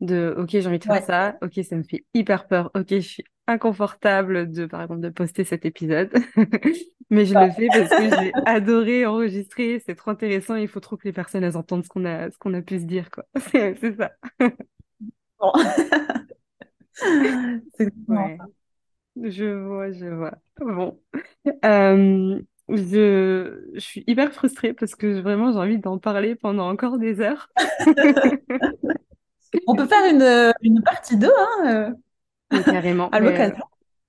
De, 0.00 0.32
OK, 0.38 0.50
j'ai 0.50 0.66
envie 0.68 0.78
de 0.78 0.84
faire 0.84 0.94
ouais. 0.94 1.02
ça. 1.02 1.36
OK, 1.42 1.58
ça 1.68 1.74
me 1.76 1.82
fait 1.82 2.04
hyper 2.14 2.46
peur. 2.46 2.70
OK, 2.76 2.86
je 2.90 2.98
suis 3.00 3.24
inconfortable 3.48 4.50
de, 4.52 4.66
par 4.66 4.82
exemple, 4.82 5.00
de 5.00 5.08
poster 5.08 5.42
cet 5.44 5.64
épisode. 5.66 6.12
Mais 7.10 7.24
je 7.26 7.34
le 7.34 7.50
fais 7.50 7.66
parce 7.68 7.90
que 7.90 8.08
j'ai 8.10 8.32
adoré 8.46 9.04
enregistrer. 9.06 9.82
C'est 9.84 9.94
trop 9.96 10.10
intéressant. 10.12 10.54
Il 10.56 10.68
faut 10.68 10.78
trop 10.80 10.96
que 10.96 11.04
les 11.08 11.12
personnes, 11.12 11.42
elles 11.42 11.56
entendent 11.56 11.82
ce 11.84 11.88
qu'on 11.88 12.04
a, 12.04 12.30
ce 12.30 12.38
qu'on 12.38 12.54
a 12.54 12.62
pu 12.62 12.78
se 12.78 12.84
dire, 12.84 13.10
quoi. 13.10 13.24
C'est 13.52 13.96
ça. 13.96 14.12
Bon. 15.38 15.52
C'est. 17.76 17.92
Je 19.24 19.44
vois, 19.66 19.92
je 19.92 20.06
vois. 20.06 20.34
Bon. 20.60 21.00
Euh, 21.64 22.40
je, 22.68 23.70
je 23.74 23.80
suis 23.80 24.04
hyper 24.06 24.32
frustrée 24.32 24.74
parce 24.74 24.94
que 24.94 25.20
vraiment 25.20 25.52
j'ai 25.52 25.58
envie 25.58 25.78
d'en 25.78 25.98
parler 25.98 26.34
pendant 26.34 26.68
encore 26.68 26.98
des 26.98 27.20
heures. 27.20 27.48
On 29.66 29.74
peut 29.74 29.86
faire 29.86 30.04
une, 30.12 30.52
une 30.62 30.82
partie 30.82 31.16
2 31.16 31.28
hein, 31.28 31.94
euh, 32.52 32.62
carrément, 32.64 33.08
à 33.10 33.18
euh, 33.18 33.20
l'occasion. 33.20 33.64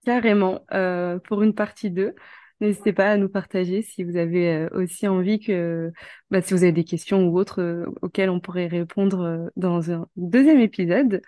carrément, 0.06 0.66
euh, 0.74 1.20
pour 1.20 1.44
une 1.44 1.54
partie 1.54 1.90
2 1.92 2.16
n'hésitez 2.62 2.92
pas 2.92 3.12
à 3.12 3.18
nous 3.18 3.30
partager 3.30 3.82
si 3.82 4.04
vous 4.04 4.18
avez 4.18 4.68
aussi 4.74 5.08
envie 5.08 5.40
que, 5.40 5.94
bah, 6.30 6.42
si 6.42 6.54
vous 6.54 6.64
avez 6.64 6.74
des 6.74 6.84
questions 6.84 7.26
ou 7.30 7.40
autres 7.40 7.62
euh, 7.62 7.86
auxquelles 8.02 8.30
on 8.30 8.42
pourrait 8.42 8.68
répondre 8.68 9.50
dans 9.56 9.92
un 9.92 10.08
deuxième 10.18 10.60
épisode. 10.60 11.22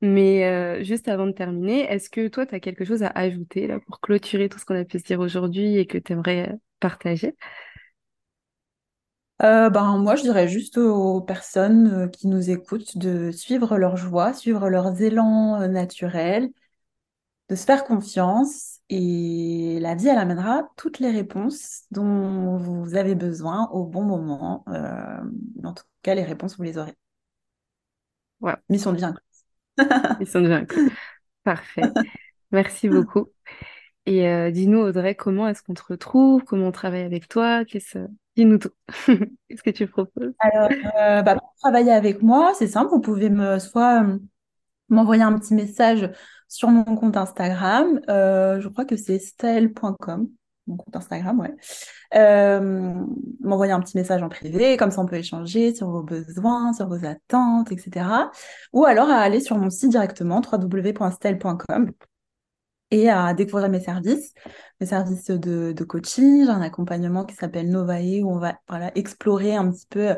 Mais 0.00 0.44
euh, 0.46 0.84
juste 0.84 1.08
avant 1.08 1.26
de 1.26 1.32
terminer, 1.32 1.80
est-ce 1.90 2.08
que 2.08 2.28
toi, 2.28 2.46
tu 2.46 2.54
as 2.54 2.60
quelque 2.60 2.84
chose 2.84 3.02
à 3.02 3.08
ajouter 3.08 3.66
là 3.66 3.80
pour 3.80 4.00
clôturer 4.00 4.48
tout 4.48 4.58
ce 4.58 4.64
qu'on 4.64 4.78
a 4.78 4.84
pu 4.84 4.98
se 4.98 5.04
dire 5.04 5.20
aujourd'hui 5.20 5.76
et 5.76 5.86
que 5.86 5.98
tu 5.98 6.12
aimerais 6.12 6.54
partager? 6.78 7.34
Euh, 9.42 9.70
ben, 9.70 9.98
moi, 9.98 10.16
je 10.16 10.22
dirais 10.22 10.48
juste 10.48 10.78
aux 10.78 11.20
personnes 11.20 11.86
euh, 12.06 12.08
qui 12.08 12.26
nous 12.26 12.50
écoutent 12.50 12.98
de 12.98 13.30
suivre 13.30 13.76
leur 13.78 13.96
joie, 13.96 14.32
suivre 14.34 14.68
leurs 14.68 15.00
élans 15.00 15.60
euh, 15.60 15.68
naturels, 15.68 16.50
de 17.48 17.54
se 17.54 17.64
faire 17.64 17.84
confiance 17.84 18.80
et 18.90 19.78
la 19.80 19.94
vie, 19.94 20.08
elle 20.08 20.18
amènera 20.18 20.68
toutes 20.76 20.98
les 20.98 21.10
réponses 21.10 21.84
dont 21.90 22.56
vous 22.58 22.94
avez 22.94 23.14
besoin 23.14 23.68
au 23.72 23.84
bon 23.84 24.02
moment. 24.02 24.64
Euh, 24.68 25.20
en 25.64 25.72
tout 25.74 25.84
cas, 26.02 26.14
les 26.14 26.24
réponses, 26.24 26.56
vous 26.56 26.62
les 26.64 26.78
aurez. 26.78 26.94
Ouais, 28.40 28.54
Mission 28.68 28.92
de 28.92 28.98
vie. 28.98 29.04
ils 30.20 30.26
sont 30.26 30.40
déjà 30.40 30.56
inclus. 30.56 30.90
Parfait. 31.44 31.82
Merci 32.50 32.88
beaucoup. 32.88 33.28
Et 34.06 34.26
euh, 34.26 34.50
dis-nous, 34.50 34.78
Audrey, 34.78 35.14
comment 35.14 35.48
est-ce 35.48 35.62
qu'on 35.62 35.74
te 35.74 35.82
retrouve? 35.86 36.42
Comment 36.44 36.68
on 36.68 36.72
travaille 36.72 37.02
avec 37.02 37.28
toi? 37.28 37.64
Qu'est-ce... 37.66 37.98
Dis-nous 38.36 38.58
tout. 38.58 38.70
Qu'est-ce 39.06 39.62
que 39.62 39.70
tu 39.70 39.86
proposes? 39.86 40.32
Alors, 40.38 40.70
euh, 40.98 41.22
bah, 41.22 41.34
pour 41.34 41.52
travailler 41.60 41.92
avec 41.92 42.22
moi, 42.22 42.52
c'est 42.54 42.68
simple, 42.68 42.90
vous 42.90 43.00
pouvez 43.00 43.28
me 43.28 43.58
soit 43.58 44.02
euh, 44.02 44.18
m'envoyer 44.88 45.22
un 45.22 45.38
petit 45.38 45.54
message 45.54 46.10
sur 46.48 46.70
mon 46.70 46.84
compte 46.84 47.18
Instagram. 47.18 48.00
Je 48.08 48.68
crois 48.68 48.86
que 48.86 48.96
c'est 48.96 49.18
style.com, 49.18 50.28
mon 50.68 50.76
compte 50.76 50.94
Instagram, 50.94 51.40
ouais. 51.40 51.54
Euh, 52.14 52.94
m'envoyer 53.40 53.72
un 53.72 53.80
petit 53.80 53.96
message 53.96 54.22
en 54.22 54.28
privé, 54.28 54.76
comme 54.76 54.90
ça 54.90 55.00
on 55.00 55.06
peut 55.06 55.16
échanger 55.16 55.74
sur 55.74 55.90
vos 55.90 56.02
besoins, 56.02 56.72
sur 56.72 56.88
vos 56.88 57.04
attentes, 57.04 57.72
etc. 57.72 58.30
Ou 58.72 58.84
alors 58.84 59.10
à 59.10 59.18
aller 59.18 59.40
sur 59.40 59.58
mon 59.58 59.70
site 59.70 59.90
directement, 59.90 60.40
www.style.com, 60.40 61.92
et 62.90 63.10
à 63.10 63.34
découvrir 63.34 63.68
mes 63.68 63.80
services, 63.80 64.32
mes 64.80 64.86
services 64.86 65.30
de, 65.30 65.84
coaching. 65.84 66.48
Un 66.48 66.62
accompagnement 66.62 67.24
qui 67.24 67.34
s'appelle 67.34 67.70
Novae, 67.70 68.22
où 68.22 68.30
on 68.30 68.38
va 68.38 68.58
voilà, 68.68 68.90
explorer 68.96 69.54
un 69.56 69.70
petit 69.70 69.86
peu 69.90 70.16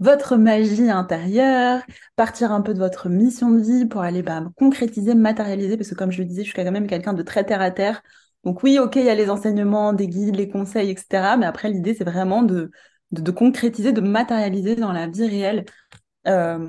votre 0.00 0.36
magie 0.36 0.90
intérieure, 0.90 1.82
partir 2.16 2.52
un 2.52 2.62
peu 2.62 2.72
de 2.74 2.78
votre 2.78 3.08
mission 3.08 3.50
de 3.50 3.60
vie 3.60 3.86
pour 3.86 4.00
aller 4.00 4.22
bah, 4.22 4.42
concrétiser, 4.56 5.14
matérialiser, 5.14 5.76
parce 5.76 5.90
que 5.90 5.94
comme 5.94 6.10
je 6.10 6.22
le 6.22 6.24
disais, 6.24 6.42
je 6.42 6.48
suis 6.48 6.56
quand 6.56 6.70
même 6.70 6.86
quelqu'un 6.86 7.12
de 7.12 7.22
très 7.22 7.44
terre 7.44 7.60
à 7.60 7.70
terre. 7.70 8.02
Donc 8.44 8.62
oui, 8.62 8.78
ok, 8.78 8.96
il 8.96 9.04
y 9.04 9.10
a 9.10 9.14
les 9.14 9.30
enseignements, 9.30 9.92
des 9.92 10.08
guides, 10.08 10.36
les 10.36 10.48
conseils, 10.48 10.90
etc. 10.90 11.36
Mais 11.36 11.46
après, 11.46 11.68
l'idée, 11.68 11.94
c'est 11.94 12.04
vraiment 12.04 12.42
de, 12.42 12.70
concrétiser, 13.32 13.92
de 13.92 14.00
matérialiser 14.00 14.76
dans 14.76 14.92
la 14.92 15.06
vie 15.06 15.26
réelle 15.26 15.64
euh, 16.26 16.68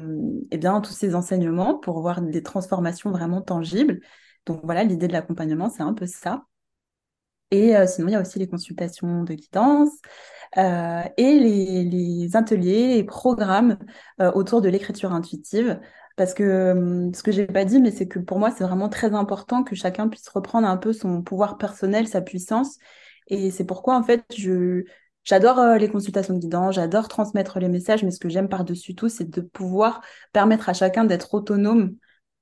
eh 0.52 0.58
bien, 0.58 0.82
tous 0.82 0.94
ces 0.94 1.16
enseignements 1.16 1.78
pour 1.78 2.02
voir 2.02 2.22
des 2.22 2.44
transformations 2.44 3.12
vraiment 3.12 3.42
tangibles. 3.42 4.02
Donc 4.46 4.62
voilà, 4.64 4.84
l'idée 4.84 5.08
de 5.08 5.14
l'accompagnement, 5.14 5.70
c'est 5.70 5.84
un 5.84 5.94
peu 5.94 6.06
ça. 6.06 6.44
Et 7.52 7.76
euh, 7.76 7.86
sinon, 7.88 8.08
il 8.08 8.12
y 8.14 8.16
a 8.16 8.22
aussi 8.22 8.40
les 8.40 8.48
consultations 8.48 9.24
de 9.24 9.34
guidance 9.34 9.92
euh, 10.58 11.04
et 11.18 11.40
les, 11.40 11.84
les 11.84 12.36
ateliers 12.36 12.98
et 12.98 13.04
programmes 13.04 13.78
autour 14.20 14.62
de 14.62 14.70
l'écriture 14.70 15.14
intuitive. 15.14 15.80
Parce 16.18 16.34
que 16.34 17.10
ce 17.14 17.24
que 17.24 17.32
j'ai 17.32 17.48
pas 17.48 17.66
dit, 17.66 17.80
mais 17.80 17.92
c'est 17.92 18.08
que 18.08 18.20
pour 18.20 18.40
moi, 18.40 18.52
c'est 18.52 18.64
vraiment 18.64 18.90
très 18.90 19.14
important 19.14 19.64
que 19.64 19.76
chacun 19.76 20.08
puisse 20.08 20.28
reprendre 20.30 20.68
un 20.68 20.78
peu 20.78 20.94
son 20.94 21.22
pouvoir 21.22 21.58
personnel, 21.58 22.08
sa 22.08 22.22
puissance. 22.22 22.78
Et 23.28 23.52
c'est 23.52 23.66
pourquoi, 23.66 23.98
en 23.98 24.04
fait, 24.04 24.24
je, 24.36 24.84
j'adore 25.24 25.60
euh, 25.60 25.78
les 25.78 25.90
consultations 25.90 26.34
de 26.34 26.40
guidance, 26.40 26.76
j'adore 26.76 27.08
transmettre 27.08 27.60
les 27.60 27.70
messages, 27.70 28.04
mais 28.04 28.12
ce 28.12 28.20
que 28.20 28.30
j'aime 28.30 28.50
par-dessus 28.50 28.96
tout, 28.96 29.10
c'est 29.10 29.30
de 29.30 29.42
pouvoir 29.42 30.02
permettre 30.34 30.70
à 30.70 30.74
chacun 30.74 31.06
d'être 31.06 31.34
autonome 31.34 31.96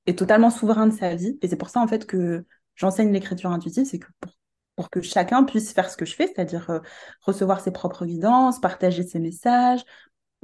et 0.06 0.16
totalement 0.16 0.50
souverain 0.50 0.86
de 0.86 0.94
sa 0.94 1.14
vie. 1.14 1.38
Et 1.42 1.48
c'est 1.48 1.56
pour 1.56 1.68
ça, 1.68 1.80
en 1.80 1.86
fait, 1.86 2.06
que 2.06 2.44
j'enseigne 2.74 3.12
l'écriture 3.12 3.50
intuitive, 3.50 3.84
c'est 3.84 3.98
que 3.98 4.08
pour 4.20 4.32
pour 4.76 4.88
que 4.88 5.02
chacun 5.02 5.44
puisse 5.44 5.74
faire 5.74 5.90
ce 5.90 5.96
que 5.98 6.06
je 6.06 6.14
fais, 6.14 6.26
c'est-à-dire 6.26 6.70
euh, 6.70 6.78
recevoir 7.20 7.60
ses 7.60 7.70
propres 7.70 8.06
guidances, 8.06 8.60
partager 8.60 9.02
ses 9.02 9.18
messages, 9.18 9.82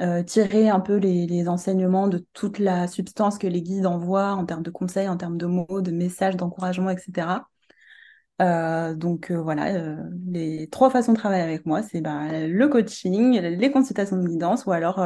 euh, 0.01 0.23
tirer 0.23 0.69
un 0.69 0.81
peu 0.81 0.97
les, 0.97 1.27
les 1.27 1.49
enseignements 1.49 2.09
de 2.09 2.25
toute 2.35 2.59
la 2.59 2.87
substance 2.87 3.39
que 3.39 3.47
les 3.47 3.63
guides 3.63 3.87
envoient 3.87 4.33
en 4.33 4.45
termes 4.45 4.63
de 4.63 4.71
conseils, 4.71 5.09
en 5.09 5.17
termes 5.17 5.39
de 5.39 5.47
mots, 5.47 5.81
de 5.81 5.91
messages, 5.91 6.37
d'encouragement, 6.37 6.91
etc. 6.91 7.49
Euh, 8.43 8.95
donc 8.95 9.31
euh, 9.31 9.41
voilà, 9.41 9.97
les 10.27 10.69
trois 10.69 10.91
façons 10.91 11.13
de 11.13 11.19
travailler 11.19 11.43
avec 11.43 11.65
moi, 11.65 11.83
c'est 11.83 12.03
bah, 12.03 12.47
le 12.47 12.69
coaching, 12.69 13.41
les 13.41 13.71
consultations 13.71 14.19
de 14.19 14.29
guidance 14.29 14.67
ou 14.67 14.73
alors 14.73 15.01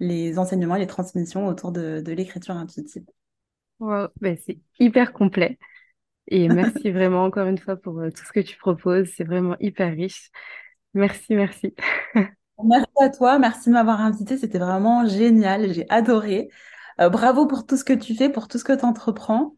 les 0.00 0.38
enseignements 0.38 0.76
et 0.76 0.80
les 0.80 0.86
transmissions 0.86 1.46
autour 1.46 1.72
de, 1.72 2.00
de 2.00 2.12
l'écriture 2.12 2.56
intuitive. 2.56 3.04
Wow, 3.78 4.08
ben, 4.22 4.38
c'est 4.46 4.58
hyper 4.78 5.12
complet. 5.12 5.58
Et 6.28 6.48
merci 6.48 6.90
vraiment 6.92 7.24
encore 7.24 7.46
une 7.46 7.58
fois 7.58 7.76
pour 7.76 8.02
tout 8.14 8.24
ce 8.24 8.32
que 8.32 8.40
tu 8.40 8.56
proposes. 8.56 9.10
C'est 9.14 9.24
vraiment 9.24 9.56
hyper 9.60 9.92
riche. 9.92 10.30
Merci, 10.94 11.34
merci. 11.34 11.74
Merci 12.64 12.86
à 13.00 13.10
toi, 13.10 13.38
merci 13.38 13.68
de 13.68 13.74
m'avoir 13.74 14.00
invité, 14.00 14.38
c'était 14.38 14.58
vraiment 14.58 15.06
génial, 15.06 15.72
j'ai 15.72 15.86
adoré. 15.90 16.48
Euh, 17.00 17.10
bravo 17.10 17.46
pour 17.46 17.66
tout 17.66 17.76
ce 17.76 17.84
que 17.84 17.92
tu 17.92 18.14
fais, 18.14 18.30
pour 18.30 18.48
tout 18.48 18.58
ce 18.58 18.64
que 18.64 18.72
tu 18.72 18.84
entreprends 18.84 19.54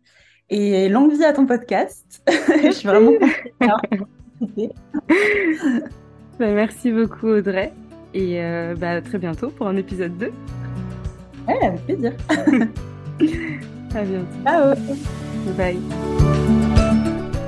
et 0.51 0.89
longue 0.89 1.13
vie 1.13 1.25
à 1.25 1.33
ton 1.33 1.47
podcast. 1.47 2.23
Je 2.65 2.71
suis 2.73 2.89
vraiment 2.89 3.13
Merci. 3.21 3.35
contente 3.61 3.83
d'avoir 3.91 4.09
participé. 4.41 4.71
Ben, 6.39 6.55
merci 6.55 6.93
beaucoup, 6.93 7.27
Audrey. 7.27 7.73
Et 8.15 8.41
euh, 8.41 8.77
bah, 8.77 8.91
à 8.91 9.03
très 9.03 9.19
bientôt 9.19 9.51
pour 9.51 9.67
un 9.67 9.77
épisode 9.77 10.17
2. 10.19 10.31
Ouais, 11.49 11.67
avec 11.67 11.85
plaisir. 11.85 12.13
À 13.95 14.03
bientôt. 14.03 14.27
Ciao. 14.45 14.75
Bye. 15.57 15.79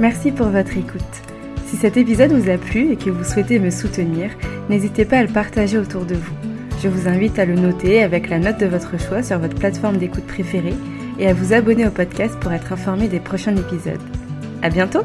Merci 0.01 0.33
pour 0.33 0.47
votre 0.47 0.77
écoute. 0.77 1.30
Si 1.71 1.77
cet 1.77 1.97
épisode 1.97 2.33
vous 2.33 2.51
a 2.51 2.59
plu 2.59 2.91
et 2.91 2.97
que 2.97 3.11
vous 3.11 3.23
souhaitez 3.23 3.61
me 3.61 3.71
soutenir, 3.71 4.31
n'hésitez 4.69 5.05
pas 5.05 5.19
à 5.19 5.23
le 5.23 5.33
partager 5.33 5.79
autour 5.79 6.05
de 6.05 6.17
vous. 6.17 6.35
Je 6.83 6.89
vous 6.89 7.07
invite 7.07 7.39
à 7.39 7.45
le 7.45 7.55
noter 7.55 8.03
avec 8.03 8.29
la 8.29 8.41
note 8.41 8.59
de 8.59 8.67
votre 8.67 8.99
choix 8.99 9.23
sur 9.23 9.39
votre 9.39 9.55
plateforme 9.55 9.97
d'écoute 9.97 10.27
préférée 10.27 10.75
et 11.21 11.29
à 11.29 11.33
vous 11.33 11.53
abonner 11.53 11.87
au 11.87 11.93
podcast 11.93 12.37
pour 12.41 12.51
être 12.51 12.73
informé 12.73 13.07
des 13.07 13.21
prochains 13.21 13.55
épisodes. 13.55 14.03
À 14.63 14.69
bientôt! 14.69 15.05